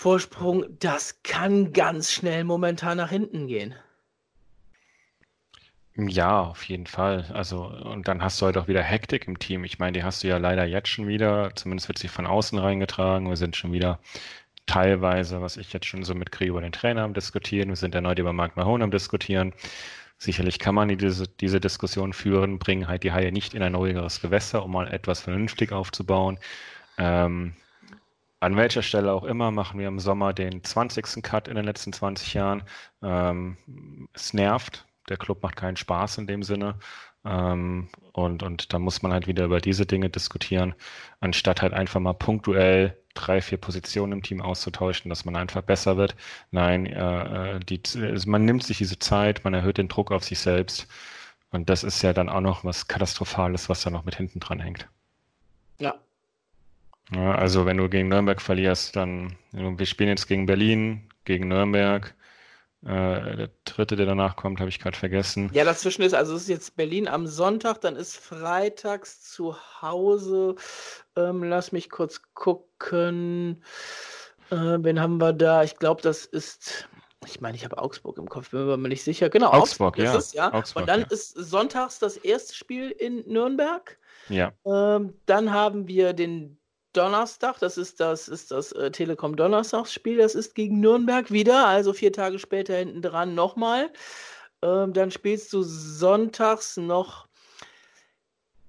Vorsprung, 0.00 0.64
das 0.78 1.22
kann 1.24 1.74
ganz 1.74 2.10
schnell 2.10 2.44
momentan 2.44 2.96
nach 2.96 3.10
hinten 3.10 3.48
gehen. 3.48 3.74
Ja, 5.94 6.40
auf 6.40 6.62
jeden 6.64 6.86
Fall. 6.86 7.26
Also, 7.34 7.66
und 7.66 8.08
dann 8.08 8.22
hast 8.22 8.40
du 8.40 8.46
halt 8.46 8.56
auch 8.56 8.66
wieder 8.66 8.82
Hektik 8.82 9.28
im 9.28 9.38
Team. 9.38 9.62
Ich 9.62 9.78
meine, 9.78 9.92
die 9.92 10.02
hast 10.02 10.22
du 10.22 10.28
ja 10.28 10.38
leider 10.38 10.64
jetzt 10.64 10.88
schon 10.88 11.06
wieder. 11.06 11.54
Zumindest 11.54 11.88
wird 11.88 11.98
sie 11.98 12.08
von 12.08 12.26
außen 12.26 12.58
reingetragen. 12.58 13.28
Wir 13.28 13.36
sind 13.36 13.56
schon 13.56 13.72
wieder 13.74 13.98
teilweise, 14.64 15.42
was 15.42 15.58
ich 15.58 15.70
jetzt 15.74 15.84
schon 15.84 16.02
so 16.02 16.14
mitkriege, 16.14 16.52
über 16.52 16.62
den 16.62 16.72
Trainer 16.72 17.02
am 17.02 17.12
Diskutieren. 17.12 17.68
Wir 17.68 17.76
sind 17.76 17.94
erneut 17.94 18.18
über 18.18 18.32
Mark 18.32 18.56
Mahone 18.56 18.84
am 18.84 18.90
Diskutieren. 18.90 19.52
Sicherlich 20.16 20.58
kann 20.58 20.74
man 20.74 20.88
diese, 20.88 21.28
diese 21.28 21.60
Diskussion 21.60 22.14
führen, 22.14 22.58
bringen 22.58 22.88
halt 22.88 23.02
die 23.02 23.12
Haie 23.12 23.32
nicht 23.32 23.52
in 23.52 23.62
ein 23.62 23.74
ruhigeres 23.74 24.22
Gewässer, 24.22 24.64
um 24.64 24.72
mal 24.72 24.88
etwas 24.90 25.20
vernünftig 25.20 25.72
aufzubauen. 25.72 26.38
Ähm, 26.96 27.54
an 28.40 28.56
welcher 28.56 28.82
Stelle 28.82 29.12
auch 29.12 29.24
immer 29.24 29.50
machen 29.50 29.78
wir 29.78 29.88
im 29.88 29.98
Sommer 30.00 30.32
den 30.32 30.64
20. 30.64 31.22
Cut 31.22 31.46
in 31.46 31.56
den 31.56 31.64
letzten 31.64 31.92
20 31.92 32.34
Jahren. 32.34 32.62
Ähm, 33.02 33.58
es 34.14 34.32
nervt. 34.32 34.86
Der 35.08 35.18
Club 35.18 35.42
macht 35.42 35.56
keinen 35.56 35.76
Spaß 35.76 36.18
in 36.18 36.26
dem 36.26 36.42
Sinne. 36.42 36.78
Ähm, 37.24 37.90
und, 38.12 38.42
und 38.42 38.72
da 38.72 38.78
muss 38.78 39.02
man 39.02 39.12
halt 39.12 39.26
wieder 39.26 39.44
über 39.44 39.60
diese 39.60 39.84
Dinge 39.84 40.08
diskutieren, 40.08 40.74
anstatt 41.20 41.60
halt 41.60 41.74
einfach 41.74 42.00
mal 42.00 42.14
punktuell 42.14 42.96
drei, 43.14 43.42
vier 43.42 43.58
Positionen 43.58 44.12
im 44.12 44.22
Team 44.22 44.40
auszutauschen, 44.40 45.10
dass 45.10 45.26
man 45.26 45.36
einfach 45.36 45.62
besser 45.62 45.96
wird. 45.98 46.16
Nein, 46.50 46.86
äh, 46.86 47.56
äh 47.56 47.60
die, 47.60 47.82
also 48.00 48.30
man 48.30 48.44
nimmt 48.46 48.62
sich 48.62 48.78
diese 48.78 48.98
Zeit, 48.98 49.44
man 49.44 49.52
erhöht 49.52 49.78
den 49.78 49.88
Druck 49.88 50.12
auf 50.12 50.24
sich 50.24 50.38
selbst. 50.38 50.88
Und 51.50 51.68
das 51.68 51.84
ist 51.84 52.02
ja 52.02 52.12
dann 52.14 52.28
auch 52.30 52.40
noch 52.40 52.64
was 52.64 52.88
Katastrophales, 52.88 53.68
was 53.68 53.82
da 53.82 53.90
noch 53.90 54.04
mit 54.04 54.16
hinten 54.16 54.40
dran 54.40 54.60
hängt. 54.60 54.88
Ja, 55.78 55.94
ja, 57.14 57.34
also 57.34 57.66
wenn 57.66 57.76
du 57.76 57.88
gegen 57.88 58.08
Nürnberg 58.08 58.40
verlierst, 58.40 58.96
dann, 58.96 59.36
wir 59.52 59.86
spielen 59.86 60.10
jetzt 60.10 60.26
gegen 60.26 60.46
Berlin, 60.46 61.08
gegen 61.24 61.48
Nürnberg. 61.48 62.14
Äh, 62.82 63.36
der 63.36 63.50
dritte, 63.64 63.94
der 63.94 64.06
danach 64.06 64.36
kommt, 64.36 64.58
habe 64.58 64.70
ich 64.70 64.78
gerade 64.78 64.96
vergessen. 64.96 65.50
Ja, 65.52 65.64
dazwischen 65.64 66.02
ist, 66.02 66.14
also 66.14 66.34
es 66.34 66.42
ist 66.42 66.48
jetzt 66.48 66.76
Berlin 66.76 67.08
am 67.08 67.26
Sonntag, 67.26 67.82
dann 67.82 67.94
ist 67.94 68.16
freitags 68.16 69.22
zu 69.22 69.54
Hause. 69.82 70.54
Ähm, 71.14 71.44
lass 71.44 71.72
mich 71.72 71.90
kurz 71.90 72.22
gucken. 72.32 73.62
Äh, 74.50 74.78
wen 74.80 74.98
haben 74.98 75.18
wir 75.18 75.34
da? 75.34 75.62
Ich 75.62 75.76
glaube, 75.76 76.00
das 76.00 76.24
ist. 76.24 76.88
Ich 77.26 77.42
meine, 77.42 77.54
ich 77.54 77.64
habe 77.66 77.76
Augsburg 77.76 78.16
im 78.16 78.30
Kopf, 78.30 78.50
bin 78.50 78.64
mir 78.64 78.72
aber 78.72 78.88
nicht 78.88 79.02
sicher. 79.02 79.28
Genau, 79.28 79.48
Augsburg, 79.48 79.98
Augsburg 79.98 79.98
ja. 79.98 80.16
es, 80.16 80.32
ja. 80.32 80.52
Augsburg, 80.54 80.82
Und 80.82 80.88
dann 80.88 81.00
ja. 81.00 81.06
ist 81.10 81.32
sonntags 81.32 81.98
das 81.98 82.16
erste 82.16 82.54
Spiel 82.54 82.90
in 82.90 83.22
Nürnberg. 83.26 83.98
Ja. 84.30 84.52
Ähm, 84.64 85.12
dann 85.26 85.52
haben 85.52 85.86
wir 85.86 86.14
den 86.14 86.59
Donnerstag, 86.92 87.58
das 87.60 87.78
ist 87.78 88.00
das, 88.00 88.28
ist 88.28 88.50
das 88.50 88.72
äh, 88.72 88.90
Telekom 88.90 89.36
Donnerstagsspiel, 89.36 90.18
das 90.18 90.34
ist 90.34 90.54
gegen 90.54 90.80
Nürnberg 90.80 91.30
wieder, 91.30 91.66
also 91.66 91.92
vier 91.92 92.12
Tage 92.12 92.38
später 92.38 92.76
hinten 92.76 93.02
dran 93.02 93.34
nochmal. 93.34 93.90
Ähm, 94.62 94.92
dann 94.92 95.10
spielst 95.10 95.52
du 95.52 95.62
sonntags 95.62 96.76
noch 96.76 97.28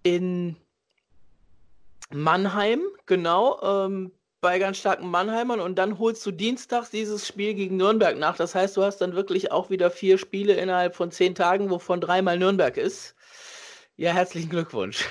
in 0.03 0.55
Mannheim, 2.13 2.81
genau, 3.05 3.59
ähm, 3.61 4.11
bei 4.41 4.57
ganz 4.57 4.77
starken 4.77 5.09
Mannheimern 5.09 5.59
und 5.59 5.75
dann 5.75 5.99
holst 5.99 6.25
du 6.25 6.31
dienstags 6.31 6.89
dieses 6.89 7.27
Spiel 7.27 7.53
gegen 7.53 7.77
Nürnberg 7.77 8.17
nach. 8.17 8.35
Das 8.35 8.55
heißt, 8.55 8.75
du 8.75 8.83
hast 8.83 8.97
dann 8.97 9.15
wirklich 9.15 9.51
auch 9.51 9.69
wieder 9.69 9.91
vier 9.91 10.17
Spiele 10.17 10.53
innerhalb 10.53 10.95
von 10.95 11.11
zehn 11.11 11.35
Tagen, 11.35 11.69
wovon 11.69 12.01
dreimal 12.01 12.39
Nürnberg 12.39 12.75
ist. 12.77 13.15
Ja, 13.97 14.13
herzlichen 14.13 14.49
Glückwunsch. 14.49 15.05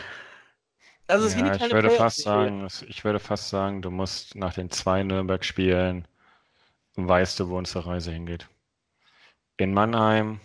Also 1.11 1.27
es 1.27 1.35
ja, 1.35 1.55
ich 1.55 1.73
würde 1.73 1.90
fast 1.90 2.23
sagen, 2.23 2.68
ich 2.88 3.05
würde 3.05 3.18
fast 3.18 3.49
sagen, 3.49 3.83
du 3.83 3.90
musst 3.90 4.37
nach 4.37 4.55
den 4.55 4.70
zwei 4.70 5.03
Nürnberg-Spielen 5.03 6.07
weißt 6.96 7.40
du, 7.40 7.49
wo 7.49 7.59
unsere 7.59 7.87
Reise 7.87 8.12
hingeht. 8.12 8.49
In 9.57 9.75
Mannheim 9.75 10.40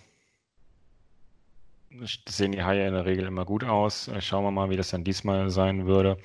sehen 2.27 2.51
die 2.51 2.63
Haie 2.63 2.87
in 2.87 2.93
der 2.93 3.05
Regel 3.05 3.25
immer 3.25 3.45
gut 3.45 3.63
aus. 3.63 4.09
Schauen 4.19 4.43
wir 4.43 4.51
mal, 4.51 4.69
wie 4.69 4.75
das 4.75 4.89
dann 4.89 5.03
diesmal 5.03 5.49
sein 5.49 5.85
würde. 5.85 6.17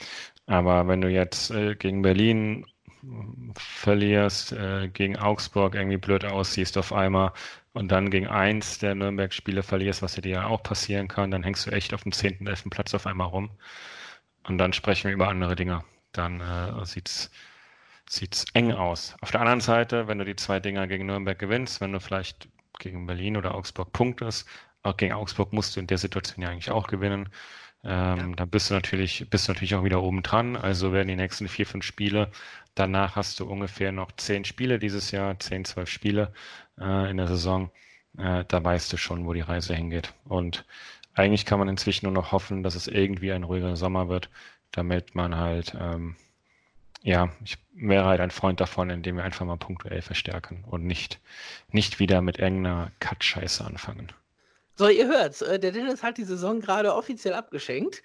Aber 0.46 0.88
wenn 0.88 1.00
du 1.00 1.08
jetzt 1.08 1.50
äh, 1.50 1.76
gegen 1.76 2.02
Berlin 2.02 2.66
verlierst, 3.56 4.52
äh, 4.52 4.88
gegen 4.88 5.16
Augsburg 5.16 5.74
irgendwie 5.74 5.96
blöd 5.96 6.24
aussiehst 6.24 6.76
auf 6.76 6.92
einmal 6.92 7.32
und 7.72 7.88
dann 7.92 8.10
gegen 8.10 8.26
eins 8.26 8.78
der 8.78 8.94
Nürnberg-Spiele 8.94 9.62
verlierst, 9.62 10.02
was 10.02 10.14
dir 10.14 10.28
ja 10.28 10.46
auch 10.46 10.62
passieren 10.62 11.08
kann, 11.08 11.30
dann 11.30 11.42
hängst 11.42 11.66
du 11.66 11.70
echt 11.70 11.94
auf 11.94 12.02
dem 12.02 12.12
10., 12.12 12.46
11. 12.46 12.64
Platz 12.70 12.94
auf 12.94 13.06
einmal 13.06 13.28
rum. 13.28 13.50
Und 14.44 14.58
dann 14.58 14.72
sprechen 14.72 15.08
wir 15.08 15.14
über 15.14 15.28
andere 15.28 15.56
Dinge. 15.56 15.84
Dann 16.12 16.40
äh, 16.40 16.84
sieht's 16.84 17.30
sieht's 18.08 18.44
eng 18.54 18.72
aus. 18.72 19.14
Auf 19.20 19.30
der 19.30 19.40
anderen 19.40 19.60
Seite, 19.60 20.08
wenn 20.08 20.18
du 20.18 20.24
die 20.24 20.34
zwei 20.34 20.58
Dinger 20.58 20.88
gegen 20.88 21.06
Nürnberg 21.06 21.38
gewinnst, 21.38 21.80
wenn 21.80 21.92
du 21.92 22.00
vielleicht 22.00 22.48
gegen 22.80 23.06
Berlin 23.06 23.36
oder 23.36 23.54
Augsburg 23.54 23.92
punktest, 23.92 24.48
auch 24.82 24.96
gegen 24.96 25.12
Augsburg 25.12 25.52
musst 25.52 25.76
du 25.76 25.80
in 25.80 25.86
der 25.86 25.98
Situation 25.98 26.42
ja 26.42 26.48
eigentlich 26.48 26.70
auch 26.70 26.88
gewinnen. 26.88 27.28
Ähm, 27.84 28.18
ja. 28.18 28.36
Dann 28.36 28.50
bist 28.50 28.70
du 28.70 28.74
natürlich, 28.74 29.28
bist 29.30 29.46
du 29.46 29.52
natürlich 29.52 29.74
auch 29.74 29.84
wieder 29.84 30.02
oben 30.02 30.22
dran. 30.22 30.56
Also 30.56 30.92
werden 30.92 31.08
die 31.08 31.16
nächsten 31.16 31.48
vier, 31.48 31.66
fünf 31.66 31.84
Spiele. 31.84 32.30
Danach 32.74 33.16
hast 33.16 33.38
du 33.40 33.46
ungefähr 33.46 33.92
noch 33.92 34.12
zehn 34.12 34.44
Spiele 34.44 34.78
dieses 34.78 35.10
Jahr, 35.12 35.38
zehn, 35.38 35.64
zwölf 35.64 35.88
Spiele 35.88 36.32
äh, 36.80 37.10
in 37.10 37.16
der 37.16 37.28
Saison. 37.28 37.70
Äh, 38.18 38.44
da 38.48 38.64
weißt 38.64 38.92
du 38.92 38.96
schon, 38.96 39.24
wo 39.26 39.32
die 39.32 39.40
Reise 39.40 39.74
hingeht. 39.74 40.14
Und 40.24 40.64
eigentlich 41.20 41.46
kann 41.46 41.58
man 41.58 41.68
inzwischen 41.68 42.06
nur 42.06 42.12
noch 42.12 42.32
hoffen, 42.32 42.62
dass 42.62 42.74
es 42.74 42.86
irgendwie 42.86 43.32
ein 43.32 43.44
ruhiger 43.44 43.76
Sommer 43.76 44.08
wird, 44.08 44.30
damit 44.72 45.14
man 45.14 45.36
halt, 45.36 45.74
ähm, 45.78 46.16
ja, 47.02 47.30
ich 47.44 47.58
wäre 47.74 48.04
halt 48.04 48.20
ein 48.20 48.30
Freund 48.30 48.60
davon, 48.60 48.90
indem 48.90 49.16
wir 49.16 49.24
einfach 49.24 49.46
mal 49.46 49.56
punktuell 49.56 50.02
verstärken 50.02 50.64
und 50.66 50.84
nicht, 50.84 51.20
nicht 51.70 51.98
wieder 51.98 52.20
mit 52.20 52.38
irgendeiner 52.38 52.90
Cut-Scheiße 53.00 53.64
anfangen. 53.64 54.12
So, 54.76 54.88
ihr 54.88 55.06
hört's, 55.06 55.42
äh, 55.42 55.58
der 55.58 55.72
Dennis 55.72 56.02
hat 56.02 56.18
die 56.18 56.24
Saison 56.24 56.60
gerade 56.60 56.94
offiziell 56.94 57.34
abgeschenkt. 57.34 58.02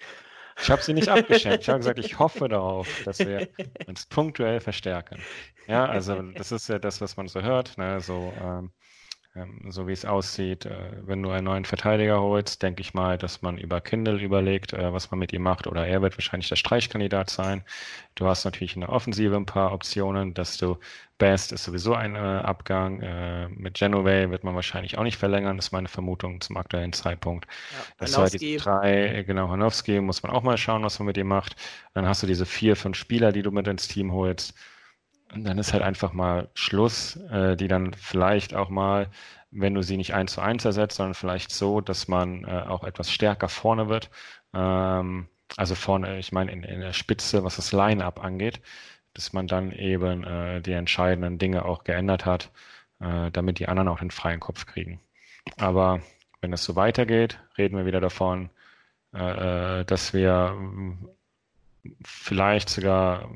Ich 0.60 0.70
habe 0.70 0.82
sie 0.82 0.94
nicht 0.94 1.08
abgeschenkt. 1.08 1.62
Ich 1.62 1.68
habe 1.68 1.78
gesagt, 1.78 1.98
ich 1.98 2.18
hoffe 2.18 2.48
darauf, 2.48 2.88
dass 3.04 3.18
wir 3.18 3.48
uns 3.86 4.06
punktuell 4.06 4.60
verstärken. 4.60 5.20
Ja, 5.66 5.84
also 5.86 6.22
das 6.22 6.52
ist 6.52 6.68
ja 6.68 6.78
das, 6.78 7.00
was 7.00 7.16
man 7.16 7.28
so 7.28 7.42
hört. 7.42 7.76
Ne? 7.76 8.00
So, 8.00 8.32
ähm, 8.42 8.56
ähm, 8.58 8.70
so 9.68 9.86
wie 9.86 9.92
es 9.92 10.04
aussieht, 10.04 10.66
äh, 10.66 10.92
wenn 11.04 11.22
du 11.22 11.30
einen 11.30 11.44
neuen 11.44 11.64
Verteidiger 11.64 12.20
holst, 12.20 12.62
denke 12.62 12.80
ich 12.80 12.94
mal, 12.94 13.18
dass 13.18 13.42
man 13.42 13.58
über 13.58 13.80
Kindle 13.80 14.18
überlegt, 14.18 14.72
äh, 14.72 14.92
was 14.92 15.10
man 15.10 15.20
mit 15.20 15.32
ihm 15.32 15.42
macht, 15.42 15.66
oder 15.66 15.86
er 15.86 16.02
wird 16.02 16.16
wahrscheinlich 16.16 16.48
der 16.48 16.56
Streichkandidat 16.56 17.30
sein. 17.30 17.64
Du 18.14 18.26
hast 18.26 18.44
natürlich 18.44 18.74
in 18.74 18.80
der 18.80 18.90
Offensive 18.90 19.36
ein 19.36 19.46
paar 19.46 19.72
Optionen, 19.72 20.34
dass 20.34 20.56
du 20.56 20.78
Best 21.18 21.52
ist 21.52 21.64
sowieso 21.64 21.94
ein 21.94 22.14
äh, 22.14 22.18
Abgang. 22.18 23.48
Mit 23.56 23.74
Genovay 23.74 24.30
wird 24.30 24.44
man 24.44 24.54
wahrscheinlich 24.54 24.98
auch 24.98 25.02
nicht 25.02 25.16
verlängern, 25.16 25.58
ist 25.58 25.72
meine 25.72 25.88
Vermutung 25.88 26.42
zum 26.42 26.58
aktuellen 26.58 26.92
Zeitpunkt. 26.92 27.46
Ja, 27.46 27.84
das 27.98 28.18
war 28.18 28.28
die 28.28 28.56
drei, 28.56 29.24
genau, 29.26 29.48
Hanowski, 29.48 30.00
muss 30.00 30.22
man 30.22 30.32
auch 30.32 30.42
mal 30.42 30.58
schauen, 30.58 30.82
was 30.82 30.98
man 30.98 31.06
mit 31.06 31.16
ihm 31.16 31.28
macht. 31.28 31.56
Dann 31.94 32.06
hast 32.06 32.22
du 32.22 32.26
diese 32.26 32.44
vier, 32.44 32.76
fünf 32.76 32.96
Spieler, 32.98 33.32
die 33.32 33.42
du 33.42 33.50
mit 33.50 33.66
ins 33.66 33.88
Team 33.88 34.12
holst. 34.12 34.54
Und 35.32 35.44
dann 35.44 35.58
ist 35.58 35.72
halt 35.72 35.82
einfach 35.82 36.12
mal 36.12 36.48
Schluss, 36.54 37.16
äh, 37.30 37.56
die 37.56 37.68
dann 37.68 37.92
vielleicht 37.94 38.54
auch 38.54 38.68
mal, 38.68 39.08
wenn 39.50 39.74
du 39.74 39.82
sie 39.82 39.96
nicht 39.96 40.14
eins 40.14 40.34
zu 40.34 40.40
eins 40.40 40.64
ersetzt, 40.64 40.96
sondern 40.96 41.14
vielleicht 41.14 41.50
so, 41.50 41.80
dass 41.80 42.08
man 42.08 42.44
äh, 42.44 42.64
auch 42.66 42.84
etwas 42.84 43.10
stärker 43.10 43.48
vorne 43.48 43.88
wird. 43.88 44.10
Ähm, 44.54 45.28
also 45.56 45.74
vorne, 45.74 46.18
ich 46.18 46.32
meine 46.32 46.52
in, 46.52 46.62
in 46.62 46.80
der 46.80 46.92
Spitze, 46.92 47.44
was 47.44 47.56
das 47.56 47.72
Line-up 47.72 48.22
angeht, 48.22 48.60
dass 49.14 49.32
man 49.32 49.46
dann 49.46 49.72
eben 49.72 50.24
äh, 50.24 50.60
die 50.60 50.72
entscheidenden 50.72 51.38
Dinge 51.38 51.64
auch 51.64 51.84
geändert 51.84 52.26
hat, 52.26 52.50
äh, 53.00 53.30
damit 53.30 53.58
die 53.58 53.68
anderen 53.68 53.88
auch 53.88 53.98
den 53.98 54.10
freien 54.10 54.40
Kopf 54.40 54.66
kriegen. 54.66 55.00
Aber 55.56 56.00
wenn 56.40 56.52
es 56.52 56.64
so 56.64 56.76
weitergeht, 56.76 57.40
reden 57.58 57.76
wir 57.76 57.86
wieder 57.86 58.00
davon, 58.00 58.50
äh, 59.14 59.80
äh 59.80 59.84
dass 59.84 60.12
wir 60.12 60.56
vielleicht 62.04 62.68
sogar 62.68 63.30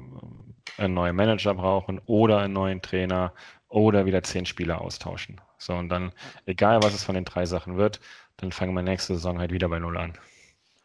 einen 0.79 0.95
neuen 0.95 1.17
Manager 1.17 1.55
brauchen 1.55 2.01
oder 2.07 2.39
einen 2.39 2.55
neuen 2.55 2.83
Trainer 2.83 3.33
oder 3.69 4.05
wieder 4.07 4.23
zehn 4.23 4.47
Spieler 4.47 4.81
austauschen. 4.81 5.41
So, 5.59 5.75
und 5.75 5.89
dann, 5.89 6.13
egal 6.47 6.83
was 6.83 6.95
es 6.95 7.05
von 7.05 7.15
den 7.15 7.25
drei 7.25 7.47
Sachen 7.47 7.77
wird, 7.77 8.01
dann 8.37 8.53
fangen 8.53 8.75
wir 8.75 8.83
nächste 8.83 9.15
Saison 9.15 9.39
halt 9.39 9.53
wieder 9.53 9.69
bei 9.69 9.79
Null 9.79 9.97
an. 9.97 10.19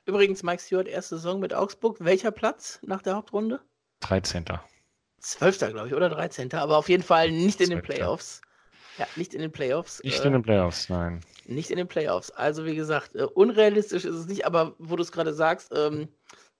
Übrigens, 0.05 0.43
Mike 0.43 0.61
Stewart, 0.61 0.87
erste 0.87 1.15
Saison 1.15 1.39
mit 1.39 1.53
Augsburg. 1.53 1.97
Welcher 1.99 2.31
Platz 2.31 2.79
nach 2.83 3.01
der 3.01 3.15
Hauptrunde? 3.15 3.59
13. 4.01 4.45
12. 5.19 5.57
glaube 5.57 5.87
ich, 5.87 5.93
oder 5.93 6.09
13. 6.09 6.53
Aber 6.53 6.77
auf 6.77 6.89
jeden 6.89 7.01
Fall 7.01 7.31
nicht 7.31 7.59
in 7.61 7.71
den 7.71 7.81
Playoffs. 7.81 8.41
Ja, 8.97 9.07
nicht 9.15 9.33
in 9.33 9.41
den 9.41 9.51
Playoffs. 9.51 10.01
Nicht 10.03 10.23
äh, 10.23 10.27
in 10.27 10.33
den 10.33 10.43
Playoffs, 10.43 10.89
nein. 10.89 11.21
Nicht 11.45 11.71
in 11.71 11.77
den 11.77 11.87
Playoffs. 11.87 12.31
Also, 12.31 12.65
wie 12.65 12.75
gesagt, 12.75 13.15
äh, 13.15 13.23
unrealistisch 13.23 14.05
ist 14.05 14.15
es 14.15 14.27
nicht, 14.27 14.45
aber 14.45 14.75
wo 14.77 14.95
du 14.95 15.01
es 15.01 15.11
gerade 15.11 15.33
sagst, 15.33 15.73
ähm, 15.75 16.07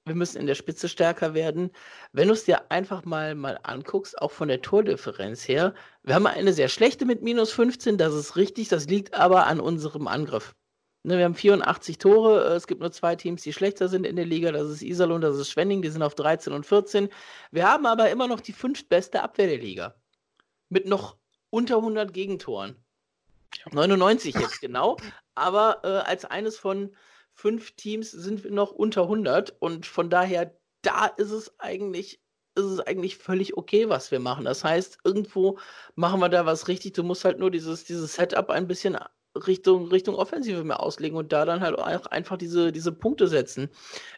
wir 0.06 0.16
müssen 0.16 0.40
in 0.40 0.46
der 0.46 0.56
Spitze 0.56 0.88
stärker 0.88 1.34
werden. 1.34 1.72
Wenn 2.14 2.28
du 2.28 2.34
es 2.36 2.46
dir 2.46 2.72
einfach 2.72 3.06
mal, 3.06 3.34
mal 3.34 3.60
anguckst, 3.64 4.22
auch 4.22 4.32
von 4.32 4.48
der 4.48 4.62
Tordifferenz 4.62 5.48
her, 5.48 5.74
wir 6.04 6.14
haben 6.14 6.28
eine 6.28 6.54
sehr 6.54 6.70
schlechte 6.70 7.06
mit 7.06 7.24
minus 7.24 7.52
15, 7.52 7.98
das 7.98 8.14
ist 8.14 8.36
richtig, 8.36 8.70
das 8.70 8.88
liegt 8.88 9.16
aber 9.16 9.48
an 9.48 9.60
unserem 9.60 10.08
Angriff. 10.08 10.56
Ne, 11.04 11.18
wir 11.18 11.26
haben 11.26 11.36
84 11.36 11.98
Tore, 11.98 12.46
äh, 12.46 12.56
es 12.56 12.68
gibt 12.68 12.82
nur 12.82 12.92
zwei 12.92 13.16
Teams, 13.16 13.42
die 13.42 13.54
schlechter 13.54 13.90
sind 13.90 14.06
in 14.06 14.16
der 14.16 14.26
Liga, 14.26 14.52
das 14.52 14.70
ist 14.70 14.82
Iserlohn, 14.82 15.22
das 15.22 15.38
ist 15.38 15.52
Schwenning, 15.52 15.82
die 15.82 15.90
sind 15.90 16.04
auf 16.04 16.16
13 16.16 16.54
und 16.54 16.66
14. 16.66 17.10
Wir 17.52 17.68
haben 17.68 17.86
aber 17.86 18.10
immer 18.10 18.28
noch 18.28 18.42
die 18.42 18.54
fünftbeste 18.54 19.22
Abwehr 19.22 19.48
der 19.48 19.58
Liga. 19.58 19.96
Mit 20.70 20.88
noch 20.88 21.18
unter 21.50 21.78
100 21.78 22.14
Gegentoren. 22.14 22.76
99 23.72 24.36
jetzt 24.36 24.62
genau. 24.62 24.98
aber 25.36 25.80
äh, 25.84 25.88
als 26.10 26.26
eines 26.26 26.58
von 26.58 26.96
fünf 27.36 27.72
Teams 27.72 28.12
sind 28.12 28.44
wir 28.44 28.52
noch 28.52 28.72
unter 28.72 29.04
100 29.04 29.56
und 29.60 29.86
von 29.86 30.10
daher, 30.10 30.56
da 30.82 31.06
ist 31.06 31.32
es 31.32 31.60
eigentlich 31.60 32.22
ist 32.58 32.66
es 32.66 32.80
eigentlich 32.80 33.18
völlig 33.18 33.58
okay, 33.58 33.90
was 33.90 34.12
wir 34.12 34.20
machen. 34.20 34.46
Das 34.46 34.64
heißt, 34.64 35.00
irgendwo 35.04 35.60
machen 35.96 36.22
wir 36.22 36.30
da 36.30 36.46
was 36.46 36.70
richtig. 36.70 36.94
Du 36.94 37.04
musst 37.04 37.26
halt 37.26 37.38
nur 37.38 37.52
dieses, 37.52 37.84
dieses 37.84 38.16
Setup 38.16 38.50
ein 38.50 38.66
bisschen 38.66 38.98
Richtung, 39.36 39.90
Richtung 39.90 40.16
Offensive 40.16 40.64
mehr 40.64 40.80
auslegen 40.80 41.18
und 41.18 41.34
da 41.34 41.44
dann 41.44 41.60
halt 41.60 41.78
auch 41.78 42.06
einfach 42.08 42.38
diese, 42.38 42.72
diese 42.72 42.94
Punkte 42.94 43.28
setzen. 43.28 43.70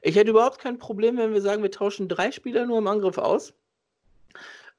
Ich 0.04 0.16
hätte 0.16 0.30
überhaupt 0.30 0.60
kein 0.60 0.78
Problem, 0.78 1.18
wenn 1.18 1.34
wir 1.34 1.42
sagen, 1.42 1.64
wir 1.64 1.72
tauschen 1.72 2.08
drei 2.08 2.32
Spieler 2.32 2.68
nur 2.68 2.78
im 2.78 2.88
Angriff 2.88 3.18
aus. 3.18 3.56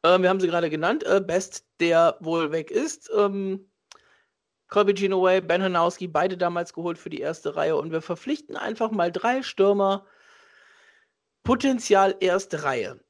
Ähm, 0.05 0.23
wir 0.23 0.29
haben 0.29 0.41
sie 0.41 0.47
gerade 0.47 0.71
genannt. 0.71 1.05
Äh, 1.05 1.21
Best, 1.21 1.67
der 1.81 2.17
wohl 2.21 2.53
weg 2.53 2.71
ist. 2.71 3.11
Ähm, 3.17 3.69
Colby 4.69 4.95
Ginoway, 4.95 5.41
Ben 5.41 5.63
Hanowski, 5.63 6.09
beide 6.09 6.37
damals 6.37 6.73
geholt 6.73 6.99
für 6.99 7.11
die 7.11 7.21
erste 7.21 7.57
Reihe. 7.57 7.77
Und 7.77 7.91
wir 7.91 8.03
verpflichten 8.03 8.57
einfach 8.57 8.91
mal 8.91 9.11
drei 9.11 9.43
Stürmer. 9.43 10.07
Potenzial 11.43 12.17
erste 12.21 12.63
Reihe. 12.63 13.01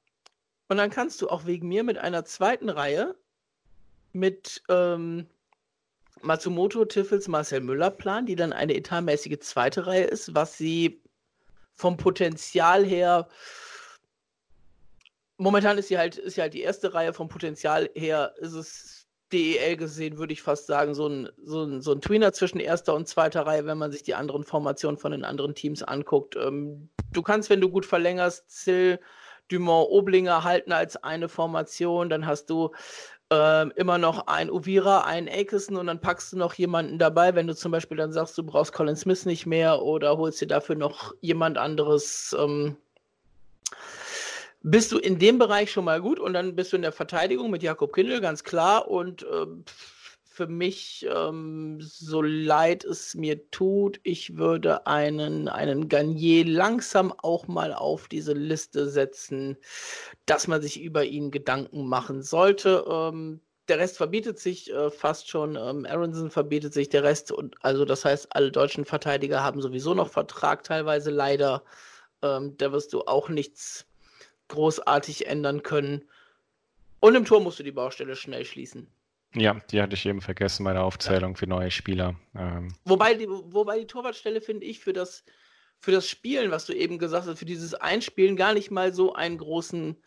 Und 0.68 0.76
dann 0.76 0.90
kannst 0.90 1.20
du 1.20 1.28
auch 1.28 1.46
wegen 1.46 1.66
mir 1.66 1.82
mit 1.82 1.98
einer 1.98 2.24
zweiten 2.24 2.68
Reihe 2.68 3.16
mit 4.12 4.62
ähm, 4.68 5.26
Matsumoto, 6.22 6.84
Tiffels, 6.84 7.28
Marcel 7.28 7.60
Müller 7.60 7.90
planen, 7.90 8.26
die 8.26 8.36
dann 8.36 8.52
eine 8.52 8.74
etatmäßige 8.74 9.38
zweite 9.40 9.86
Reihe 9.86 10.04
ist, 10.04 10.34
was 10.34 10.56
sie 10.56 11.02
vom 11.72 11.96
Potenzial 11.96 12.84
her 12.84 13.28
momentan 15.38 15.78
ist 15.78 15.88
sie 15.88 15.96
halt, 15.96 16.18
ist 16.18 16.34
sie 16.34 16.42
halt 16.42 16.52
die 16.52 16.62
erste 16.62 16.92
Reihe 16.92 17.14
vom 17.14 17.28
Potenzial 17.28 17.88
her, 17.94 18.34
ist 18.38 18.52
es 18.52 18.97
DEL 19.32 19.76
gesehen, 19.76 20.18
würde 20.18 20.32
ich 20.32 20.42
fast 20.42 20.66
sagen, 20.66 20.94
so 20.94 21.08
ein, 21.08 21.28
so, 21.42 21.64
ein, 21.64 21.80
so 21.82 21.92
ein 21.92 22.00
Tweener 22.00 22.32
zwischen 22.32 22.60
erster 22.60 22.94
und 22.94 23.08
zweiter 23.08 23.46
Reihe, 23.46 23.66
wenn 23.66 23.78
man 23.78 23.92
sich 23.92 24.02
die 24.02 24.14
anderen 24.14 24.44
Formationen 24.44 24.98
von 24.98 25.12
den 25.12 25.24
anderen 25.24 25.54
Teams 25.54 25.82
anguckt. 25.82 26.36
Ähm, 26.36 26.88
du 27.12 27.22
kannst, 27.22 27.50
wenn 27.50 27.60
du 27.60 27.68
gut 27.68 27.86
verlängerst, 27.86 28.50
Zill, 28.50 29.00
Dumont, 29.48 29.88
Oblinger 29.90 30.44
halten 30.44 30.72
als 30.72 30.96
eine 30.96 31.28
Formation, 31.28 32.10
dann 32.10 32.26
hast 32.26 32.50
du 32.50 32.70
ähm, 33.30 33.72
immer 33.76 33.98
noch 33.98 34.26
ein 34.26 34.50
Uvira, 34.50 35.02
ein 35.04 35.28
Akison 35.28 35.76
und 35.76 35.86
dann 35.86 36.00
packst 36.00 36.32
du 36.32 36.38
noch 36.38 36.54
jemanden 36.54 36.98
dabei, 36.98 37.34
wenn 37.34 37.46
du 37.46 37.54
zum 37.54 37.72
Beispiel 37.72 37.96
dann 37.96 38.12
sagst, 38.12 38.38
du 38.38 38.42
brauchst 38.42 38.72
Colin 38.72 38.96
Smith 38.96 39.26
nicht 39.26 39.46
mehr 39.46 39.82
oder 39.82 40.16
holst 40.16 40.40
dir 40.40 40.46
dafür 40.46 40.76
noch 40.76 41.14
jemand 41.20 41.58
anderes. 41.58 42.34
Ähm, 42.38 42.76
bist 44.70 44.92
du 44.92 44.98
in 44.98 45.18
dem 45.18 45.38
Bereich 45.38 45.72
schon 45.72 45.84
mal 45.84 46.00
gut 46.00 46.20
und 46.20 46.34
dann 46.34 46.54
bist 46.54 46.72
du 46.72 46.76
in 46.76 46.82
der 46.82 46.92
Verteidigung 46.92 47.50
mit 47.50 47.62
Jakob 47.62 47.92
Kindl, 47.92 48.20
ganz 48.20 48.44
klar. 48.44 48.88
Und 48.88 49.22
äh, 49.22 49.46
für 50.24 50.46
mich, 50.46 51.06
ähm, 51.12 51.78
so 51.80 52.22
leid 52.22 52.84
es 52.84 53.14
mir 53.14 53.50
tut, 53.50 53.98
ich 54.02 54.36
würde 54.36 54.86
einen, 54.86 55.48
einen 55.48 55.88
Garnier 55.88 56.44
langsam 56.44 57.12
auch 57.12 57.48
mal 57.48 57.72
auf 57.72 58.08
diese 58.08 58.34
Liste 58.34 58.88
setzen, 58.88 59.56
dass 60.26 60.46
man 60.46 60.60
sich 60.62 60.80
über 60.80 61.04
ihn 61.04 61.30
Gedanken 61.30 61.88
machen 61.88 62.22
sollte. 62.22 62.84
Ähm, 62.88 63.40
der 63.68 63.78
Rest 63.78 63.96
verbietet 63.96 64.38
sich 64.38 64.72
äh, 64.72 64.90
fast 64.90 65.28
schon. 65.28 65.56
Ähm, 65.56 65.86
Aronson 65.86 66.30
verbietet 66.30 66.74
sich 66.74 66.88
der 66.88 67.04
Rest. 67.04 67.32
Und 67.32 67.56
also 67.62 67.84
das 67.84 68.04
heißt, 68.04 68.28
alle 68.30 68.52
deutschen 68.52 68.84
Verteidiger 68.84 69.42
haben 69.42 69.62
sowieso 69.62 69.94
noch 69.94 70.10
Vertrag, 70.10 70.62
teilweise 70.62 71.10
leider. 71.10 71.64
Ähm, 72.22 72.56
da 72.58 72.70
wirst 72.72 72.92
du 72.92 73.02
auch 73.02 73.28
nichts 73.28 73.87
großartig 74.48 75.26
ändern 75.26 75.62
können. 75.62 76.04
Und 77.00 77.14
im 77.14 77.24
Tor 77.24 77.40
musst 77.40 77.58
du 77.58 77.62
die 77.62 77.72
Baustelle 77.72 78.16
schnell 78.16 78.44
schließen. 78.44 78.88
Ja, 79.34 79.60
die 79.70 79.80
hatte 79.80 79.94
ich 79.94 80.06
eben 80.06 80.20
vergessen 80.20 80.64
bei 80.64 80.72
der 80.72 80.82
Aufzählung 80.82 81.32
ja. 81.32 81.38
für 81.38 81.46
neue 81.46 81.70
Spieler. 81.70 82.16
Ähm. 82.34 82.74
Wobei, 82.84 83.14
die, 83.14 83.28
wobei 83.28 83.78
die 83.80 83.86
Torwartstelle, 83.86 84.40
finde 84.40 84.66
ich, 84.66 84.80
für 84.80 84.92
das, 84.92 85.24
für 85.78 85.92
das 85.92 86.08
Spielen, 86.08 86.50
was 86.50 86.64
du 86.64 86.72
eben 86.72 86.98
gesagt 86.98 87.26
hast, 87.26 87.38
für 87.38 87.44
dieses 87.44 87.74
Einspielen 87.74 88.36
gar 88.36 88.54
nicht 88.54 88.70
mal 88.70 88.92
so 88.94 89.12
einen 89.12 89.38
großen, 89.38 90.02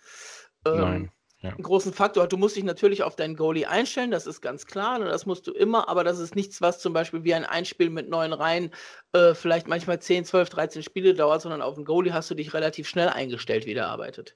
ähm, 0.65 1.12
ja. 1.41 1.51
großen 1.51 1.93
Faktor 1.93 2.23
hat. 2.23 2.32
Du 2.32 2.38
musst 2.38 2.56
dich 2.56 2.63
natürlich 2.63 3.04
auf 3.04 3.15
deinen 3.15 3.36
Goalie 3.36 3.65
einstellen, 3.65 4.12
das 4.12 4.27
ist 4.27 4.41
ganz 4.41 4.65
klar, 4.65 4.95
und 4.95 5.06
ne, 5.06 5.10
das 5.10 5.25
musst 5.25 5.47
du 5.47 5.51
immer, 5.51 5.89
aber 5.89 6.04
das 6.04 6.19
ist 6.19 6.36
nichts, 6.36 6.62
was 6.62 6.80
zum 6.80 6.93
Beispiel 6.93 7.23
wie 7.23 7.34
ein 7.34 7.45
Einspiel 7.45 7.89
mit 7.89 8.10
neuen 8.10 8.34
Reihen 8.34 8.71
äh, 9.13 9.34
vielleicht 9.34 9.67
manchmal 9.67 9.99
10, 9.99 10.25
12, 10.25 10.49
13 10.49 10.84
Spiele 10.84 11.13
dauert, 11.13 11.41
sondern 11.41 11.62
auf 11.62 11.75
den 11.75 11.86
Goalie 11.86 12.13
hast 12.13 12.30
du 12.30 12.36
dich 12.36 12.54
relativ 12.54 12.88
schnell 12.88 13.10
eingestellt, 13.10 13.65
wie 13.65 13.73
der 13.73 13.88
arbeitet. 13.88 14.36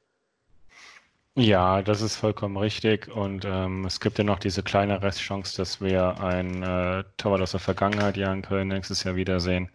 Ja, 1.38 1.82
das 1.82 2.02
ist 2.02 2.16
vollkommen 2.16 2.56
richtig. 2.56 3.10
Und 3.14 3.44
ähm, 3.46 3.86
es 3.86 4.00
gibt 4.00 4.18
ja 4.18 4.24
noch 4.24 4.40
diese 4.40 4.64
kleine 4.64 5.02
Restchance, 5.02 5.58
dass 5.58 5.82
wir 5.82 6.22
ein 6.22 6.64
äh, 6.64 7.04
Torwart 7.18 7.42
aus 7.42 7.52
der 7.52 7.60
Vergangenheit 7.60 8.16
ja 8.16 8.32
in 8.32 8.42
Köln 8.42 8.70
nächstes 8.70 9.04
Jahr 9.04 9.18
wiedersehen. 9.18 9.70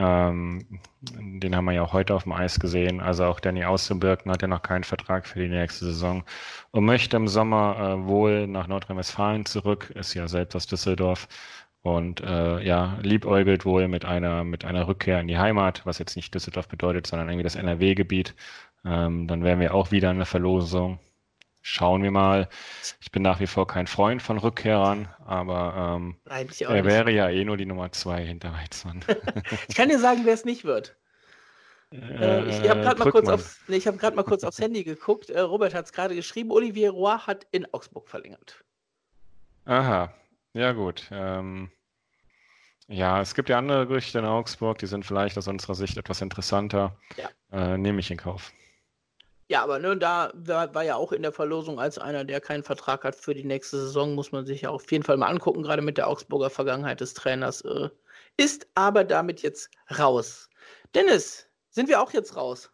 Ähm, 0.00 0.64
den 1.02 1.54
haben 1.54 1.66
wir 1.66 1.72
ja 1.72 1.82
auch 1.82 1.92
heute 1.92 2.14
auf 2.14 2.22
dem 2.22 2.32
Eis 2.32 2.58
gesehen. 2.58 3.00
Also 3.00 3.24
auch 3.26 3.38
Danny 3.38 3.64
Außenbirken 3.64 4.32
hat 4.32 4.40
ja 4.40 4.48
noch 4.48 4.62
keinen 4.62 4.84
Vertrag 4.84 5.26
für 5.26 5.40
die 5.40 5.48
nächste 5.48 5.84
Saison 5.84 6.24
und 6.70 6.84
möchte 6.86 7.16
im 7.18 7.28
Sommer 7.28 7.76
äh, 7.78 8.06
wohl 8.06 8.46
nach 8.46 8.66
Nordrhein-Westfalen 8.66 9.44
zurück, 9.44 9.90
ist 9.94 10.14
ja 10.14 10.26
selbst 10.26 10.56
aus 10.56 10.66
Düsseldorf 10.66 11.28
und 11.82 12.20
äh, 12.22 12.62
ja, 12.64 12.98
liebäugelt 13.02 13.66
wohl 13.66 13.88
mit 13.88 14.04
einer, 14.06 14.42
mit 14.44 14.64
einer 14.64 14.88
Rückkehr 14.88 15.20
in 15.20 15.28
die 15.28 15.38
Heimat, 15.38 15.82
was 15.84 15.98
jetzt 15.98 16.16
nicht 16.16 16.34
Düsseldorf 16.34 16.68
bedeutet, 16.68 17.06
sondern 17.06 17.28
irgendwie 17.28 17.44
das 17.44 17.56
NRW-Gebiet. 17.56 18.34
Ähm, 18.84 19.26
dann 19.26 19.44
wären 19.44 19.60
wir 19.60 19.74
auch 19.74 19.90
wieder 19.90 20.10
in 20.10 20.16
der 20.18 20.26
Verlosung. 20.26 20.98
Schauen 21.62 22.02
wir 22.02 22.10
mal. 22.10 22.48
Ich 23.00 23.10
bin 23.10 23.22
nach 23.22 23.40
wie 23.40 23.46
vor 23.46 23.66
kein 23.66 23.86
Freund 23.86 24.22
von 24.22 24.38
Rückkehrern, 24.38 25.08
aber 25.24 25.96
ähm, 25.96 26.16
er 26.26 26.44
nicht. 26.44 26.60
wäre 26.60 27.10
ja 27.10 27.28
eh 27.28 27.44
nur 27.44 27.56
die 27.56 27.66
Nummer 27.66 27.92
zwei 27.92 28.24
hinter 28.24 28.52
Weizmann. 28.52 29.04
ich 29.68 29.74
kann 29.74 29.90
dir 29.90 29.98
sagen, 29.98 30.22
wer 30.24 30.34
es 30.34 30.44
nicht 30.44 30.64
wird. 30.64 30.96
Äh, 31.92 32.48
ich 32.48 32.68
habe 32.68 32.80
gerade 32.80 32.98
mal, 32.98 33.10
kurz 33.10 33.28
aufs, 33.28 33.60
nee, 33.66 33.80
hab 33.80 34.14
mal 34.14 34.22
kurz 34.22 34.44
aufs 34.44 34.58
Handy 34.58 34.84
geguckt. 34.84 35.28
Äh, 35.28 35.40
Robert 35.40 35.74
hat 35.74 35.86
es 35.86 35.92
gerade 35.92 36.14
geschrieben. 36.14 36.50
Olivier 36.50 36.90
Roy 36.90 37.18
hat 37.18 37.46
in 37.50 37.66
Augsburg 37.74 38.08
verlängert. 38.08 38.64
Aha, 39.64 40.14
ja 40.54 40.72
gut. 40.72 41.08
Ähm, 41.10 41.70
ja, 42.86 43.20
es 43.20 43.34
gibt 43.34 43.48
ja 43.48 43.58
andere 43.58 43.86
Gerüchte 43.86 44.18
in 44.18 44.24
Augsburg, 44.24 44.78
die 44.78 44.86
sind 44.86 45.04
vielleicht 45.04 45.36
aus 45.36 45.46
unserer 45.46 45.74
Sicht 45.74 45.96
etwas 45.96 46.20
interessanter. 46.22 46.96
Ja. 47.16 47.28
Äh, 47.52 47.78
nehme 47.78 48.00
ich 48.00 48.10
in 48.10 48.16
Kauf. 48.16 48.52
Ja, 49.50 49.64
aber 49.64 49.80
ne, 49.80 49.96
da 49.96 50.30
war, 50.32 50.72
war, 50.76 50.84
ja 50.84 50.94
auch 50.94 51.10
in 51.10 51.22
der 51.22 51.32
Verlosung 51.32 51.80
als 51.80 51.98
einer, 51.98 52.24
der 52.24 52.40
keinen 52.40 52.62
Vertrag 52.62 53.02
hat 53.02 53.16
für 53.16 53.34
die 53.34 53.42
nächste 53.42 53.78
Saison, 53.78 54.14
muss 54.14 54.30
man 54.30 54.46
sich 54.46 54.60
ja 54.60 54.70
auf 54.70 54.88
jeden 54.92 55.02
Fall 55.02 55.16
mal 55.16 55.26
angucken, 55.26 55.64
gerade 55.64 55.82
mit 55.82 55.98
der 55.98 56.06
Augsburger 56.06 56.50
Vergangenheit 56.50 57.00
des 57.00 57.14
Trainers. 57.14 57.62
Äh, 57.62 57.88
ist 58.36 58.68
aber 58.76 59.02
damit 59.02 59.42
jetzt 59.42 59.68
raus. 59.98 60.48
Dennis, 60.94 61.48
sind 61.70 61.88
wir 61.88 62.00
auch 62.00 62.12
jetzt 62.12 62.36
raus? 62.36 62.70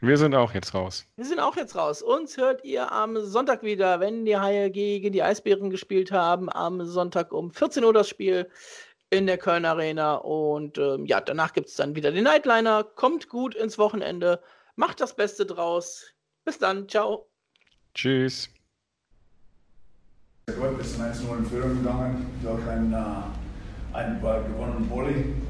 Wir 0.00 0.16
sind 0.16 0.34
auch 0.34 0.54
jetzt 0.54 0.72
raus. 0.72 1.04
Wir 1.16 1.26
sind 1.26 1.40
auch 1.40 1.56
jetzt 1.56 1.76
raus. 1.76 2.00
Uns 2.00 2.38
hört 2.38 2.64
ihr 2.64 2.90
am 2.90 3.20
Sonntag 3.20 3.62
wieder, 3.62 4.00
wenn 4.00 4.24
die 4.24 4.38
Haie 4.38 4.70
gegen 4.70 5.12
die 5.12 5.22
Eisbären 5.22 5.68
gespielt 5.68 6.10
haben. 6.10 6.48
Am 6.50 6.86
Sonntag 6.86 7.34
um 7.34 7.50
14 7.50 7.84
Uhr 7.84 7.92
das 7.92 8.08
Spiel 8.08 8.48
in 9.10 9.26
der 9.26 9.36
Köln 9.36 9.66
Arena. 9.66 10.14
Und 10.14 10.78
ähm, 10.78 11.04
ja, 11.04 11.20
danach 11.20 11.52
gibt 11.52 11.68
es 11.68 11.76
dann 11.76 11.94
wieder 11.96 12.12
den 12.12 12.24
Nightliner. 12.24 12.82
Kommt 12.82 13.28
gut 13.28 13.54
ins 13.54 13.76
Wochenende. 13.76 14.42
Macht 14.74 15.02
das 15.02 15.14
Beste 15.14 15.44
draus. 15.44 16.13
Bis 16.44 16.58
dann, 16.58 16.86
ciao. 16.86 17.26
Tschüss. 17.94 18.50
Gut, 20.46 20.76
bis 20.76 20.92
zum 20.92 21.04
1 21.04 21.20
in 21.20 21.46
Führung 21.46 21.78
gegangen 21.78 22.26
durch 22.42 22.68
einen, 22.68 22.92
äh, 22.92 23.96
einen 23.96 24.20
gewonnenen 24.20 24.88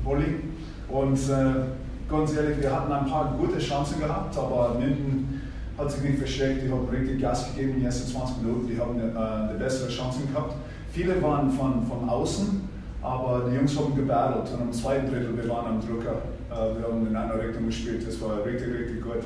Bulli. 0.05 0.41
Und 0.89 1.19
äh, 1.29 2.09
ganz 2.09 2.37
ehrlich, 2.37 2.61
wir 2.61 2.73
hatten 2.73 2.93
ein 2.93 3.07
paar 3.07 3.35
gute 3.37 3.59
Chancen 3.59 3.99
gehabt, 3.99 4.37
aber 4.39 4.77
Minden 4.79 5.43
hat 5.77 5.91
sich 5.91 6.03
nicht 6.03 6.19
versteckt. 6.19 6.63
Die 6.63 6.71
haben 6.71 6.89
richtig 6.89 7.21
Gas 7.21 7.49
gegeben 7.49 7.71
in 7.71 7.77
den 7.79 7.87
ersten 7.87 8.13
20 8.13 8.43
Minuten. 8.43 8.69
Die 8.69 8.79
haben 8.79 9.01
äh, 9.01 9.19
eine 9.19 9.59
bessere 9.59 9.89
Chancen 9.89 10.33
gehabt. 10.33 10.55
Viele 10.93 11.21
waren 11.21 11.51
von, 11.51 11.85
von 11.89 12.09
außen, 12.09 12.69
aber 13.03 13.51
die 13.51 13.57
Jungs 13.57 13.77
haben 13.77 13.97
gebattelt. 13.97 14.49
Und 14.55 14.61
im 14.61 14.73
zweiten 14.73 15.11
Drittel, 15.11 15.37
wir 15.37 15.49
waren 15.49 15.67
am 15.67 15.81
Drucker. 15.81 16.23
Äh, 16.53 16.79
wir 16.79 16.87
haben 16.87 17.05
in 17.05 17.17
einer 17.17 17.43
Richtung 17.43 17.67
gespielt. 17.67 18.07
Das 18.07 18.21
war 18.21 18.45
richtig, 18.45 18.69
richtig 18.69 19.03
gut. 19.03 19.25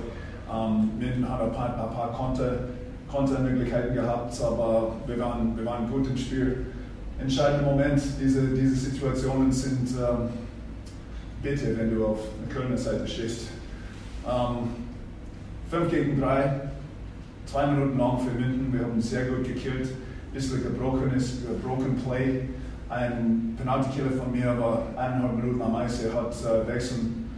Ähm, 0.52 0.90
Minden 0.98 1.28
hat 1.28 1.42
ein 1.42 1.52
paar, 1.52 1.68
ein 1.68 1.94
paar 1.94 2.12
Konter, 2.12 2.58
Kontermöglichkeiten 3.10 3.94
gehabt, 3.94 4.40
aber 4.40 4.96
wir 5.06 5.18
waren, 5.18 5.56
wir 5.56 5.64
waren 5.64 5.90
gut 5.90 6.06
im 6.06 6.16
Spiel. 6.16 6.66
Entscheidender 7.20 7.70
Moment, 7.70 8.00
diese, 8.20 8.48
diese 8.48 8.76
Situationen 8.76 9.52
sind 9.52 9.88
ähm, 9.90 10.28
bitte, 11.42 11.76
wenn 11.76 11.94
du 11.94 12.06
auf 12.06 12.18
der 12.40 12.54
Kölner 12.54 12.78
Seite 12.78 13.06
stehst. 13.06 13.48
Ähm, 14.26 14.68
5 15.70 15.90
gegen 15.90 16.20
3, 16.20 16.60
zwei 17.46 17.66
Minuten 17.66 17.98
lang 17.98 18.18
für 18.20 18.30
Minden, 18.30 18.72
wir 18.72 18.86
haben 18.86 19.00
sehr 19.00 19.26
gut 19.26 19.44
gekillt, 19.44 19.88
ein 19.88 20.32
bisschen 20.32 20.62
gebrochenes, 20.62 21.38
Broken 21.62 21.96
Play. 21.96 22.42
Ein 22.88 23.54
Penalty-Killer 23.58 24.12
von 24.12 24.32
mir 24.32 24.58
war 24.58 24.82
eineinhalb 24.96 25.36
Minuten 25.36 25.60
am 25.60 25.74
Eis, 25.76 26.02
er 26.04 26.14
hat 26.14 26.32
äh, 26.32 26.66
wechseln 26.66 27.28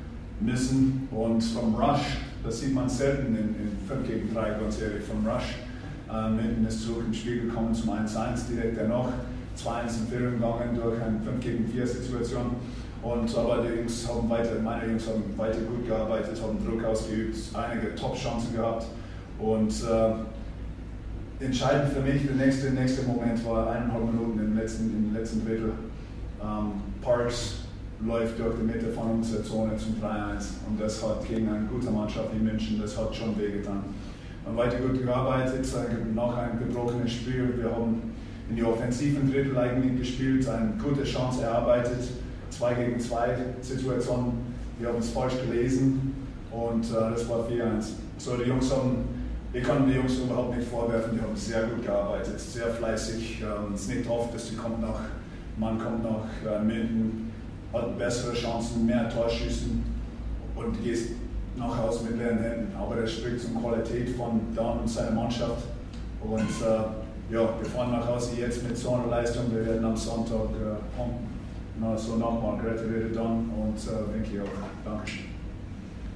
müssen 0.41 1.09
und 1.11 1.43
vom 1.43 1.75
Rush 1.75 2.19
das 2.45 2.61
sieht 2.61 2.75
man 2.75 2.89
selten 2.89 3.35
in, 3.37 3.55
in 3.55 3.79
5 3.87 4.07
gegen 4.07 4.35
3, 4.35 4.51
ganz 4.61 4.81
ehrlich, 4.81 5.05
vom 5.05 5.27
Rush. 5.27 5.57
Ähm, 6.13 6.39
hinten 6.39 6.67
ist 6.67 6.85
zurück 6.85 7.05
ins 7.07 7.19
Spiel 7.19 7.43
gekommen 7.43 7.75
zum 7.75 7.91
1-1, 7.91 8.49
direkt 8.51 8.79
danach 8.79 9.09
2-1 9.57 10.01
in 10.01 10.07
Führung 10.09 10.35
gegangen 10.35 10.79
durch 10.83 11.01
eine 11.03 11.21
5 11.21 11.41
gegen 11.41 11.69
4 11.69 11.87
Situation. 11.87 12.57
Und 13.03 13.35
aber 13.37 13.63
die 13.63 13.79
Jungs 13.79 14.07
haben 14.09 14.29
weiter, 14.29 14.61
meine 14.63 14.87
Jungs 14.87 15.07
haben 15.07 15.23
weiter 15.37 15.61
gut 15.61 15.87
gearbeitet, 15.87 16.41
haben 16.43 16.59
Druck 16.67 16.85
ausgeübt, 16.85 17.37
einige 17.55 17.95
Top-Chancen 17.95 18.55
gehabt. 18.55 18.87
Und 19.39 19.73
äh, 19.83 21.45
entscheidend 21.45 21.93
für 21.93 22.01
mich, 22.01 22.27
der 22.27 22.37
nächste, 22.37 22.71
nächste 22.73 23.07
Moment 23.07 23.45
war 23.47 23.71
eineinhalb 23.71 24.05
Minuten 24.05 24.39
im 24.39 24.57
letzten, 24.57 24.91
im 24.91 25.15
letzten 25.15 25.47
Drittel. 25.47 25.73
Ähm, 26.43 26.73
Parks 27.01 27.60
läuft 28.07 28.39
durch 28.39 28.57
die 28.57 28.65
Mitte 28.65 28.89
von 28.89 29.11
unserer 29.13 29.43
Zone 29.45 29.77
zum 29.77 29.95
3-1 30.03 30.67
und 30.69 30.81
das 30.81 31.03
hat 31.03 31.27
gegen 31.29 31.49
eine 31.49 31.67
gute 31.67 31.91
Mannschaft 31.91 32.29
wie 32.35 32.43
München, 32.43 32.81
das 32.81 32.97
hat 32.97 33.15
schon 33.15 33.39
wehgetan. 33.39 33.85
Wir 34.43 34.51
haben 34.51 34.57
weiter 34.57 34.79
gut 34.79 35.03
gearbeitet, 35.03 35.67
nach 36.15 36.37
einem 36.37 36.59
gebrochenen 36.59 37.09
Spiel. 37.09 37.55
Wir 37.59 37.71
haben 37.71 38.15
in 38.49 38.57
die 38.57 38.65
offensiven 38.65 39.31
Drittel 39.31 39.57
eigentlich 39.57 39.99
gespielt, 39.99 40.49
eine 40.49 40.73
gute 40.83 41.05
Chance 41.05 41.43
erarbeitet, 41.43 42.01
2 42.51 42.75
gegen 42.75 42.99
2 42.99 43.37
Situation. 43.61 44.33
Wir 44.79 44.89
haben 44.89 44.99
es 44.99 45.11
falsch 45.11 45.35
gelesen 45.47 46.15
und 46.51 46.85
äh, 46.87 46.95
das 47.13 47.29
war 47.29 47.47
4-1. 47.47 47.91
So, 48.17 48.37
die 48.37 48.49
Jungs 48.49 48.75
haben, 48.75 49.05
ich 49.53 49.63
kann 49.63 49.87
die 49.87 49.95
Jungs 49.95 50.19
überhaupt 50.19 50.57
nicht 50.57 50.69
vorwerfen, 50.69 51.13
die 51.15 51.21
haben 51.21 51.37
sehr 51.37 51.65
gut 51.65 51.85
gearbeitet, 51.85 52.41
sehr 52.41 52.69
fleißig. 52.69 53.43
Ähm, 53.43 53.75
es 53.75 53.83
ist 53.83 53.95
nicht 53.95 54.09
oft, 54.09 54.35
dass 54.35 54.49
die 54.49 54.57
kommt 54.57 54.81
nach, 54.81 55.01
man 55.59 55.79
kommt 55.79 56.03
nach 56.03 56.51
äh, 56.51 56.65
Minden, 56.65 57.30
hat 57.73 57.99
bessere 57.99 58.35
Chancen, 58.35 58.87
mehr 58.87 59.09
Torschüssen 59.09 59.85
und 60.57 60.83
geht 60.83 61.17
nach 61.57 61.83
Hause 61.83 62.05
mit 62.05 62.19
leeren 62.19 62.39
Händen. 62.39 62.77
Aber 62.77 62.97
das 62.97 63.13
spricht 63.13 63.41
zur 63.41 63.61
Qualität 63.61 64.11
von 64.17 64.41
Dan 64.55 64.81
und 64.81 64.89
seiner 64.89 65.13
Mannschaft. 65.13 65.65
Und 66.23 66.41
äh, 66.41 67.35
ja, 67.35 67.49
wir 67.59 67.71
fahren 67.73 67.93
nach 67.93 68.07
Hause 68.07 68.37
jetzt 68.41 68.63
mit 68.67 68.77
so 68.77 68.95
einer 68.95 69.07
Leistung. 69.07 69.45
Wir 69.53 69.65
werden 69.65 69.85
am 69.85 69.97
Sonntag 69.97 70.51
äh, 70.51 70.97
punkten. 70.97 71.29
Na, 71.81 71.97
so 71.97 72.17
nochmal 72.17 72.59
gratuliere 72.59 73.09
dann 73.11 73.51
und 73.51 73.77
äh, 73.77 74.23
ich 74.23 74.41
auch. 74.41 74.47
Dankeschön. 74.85 75.30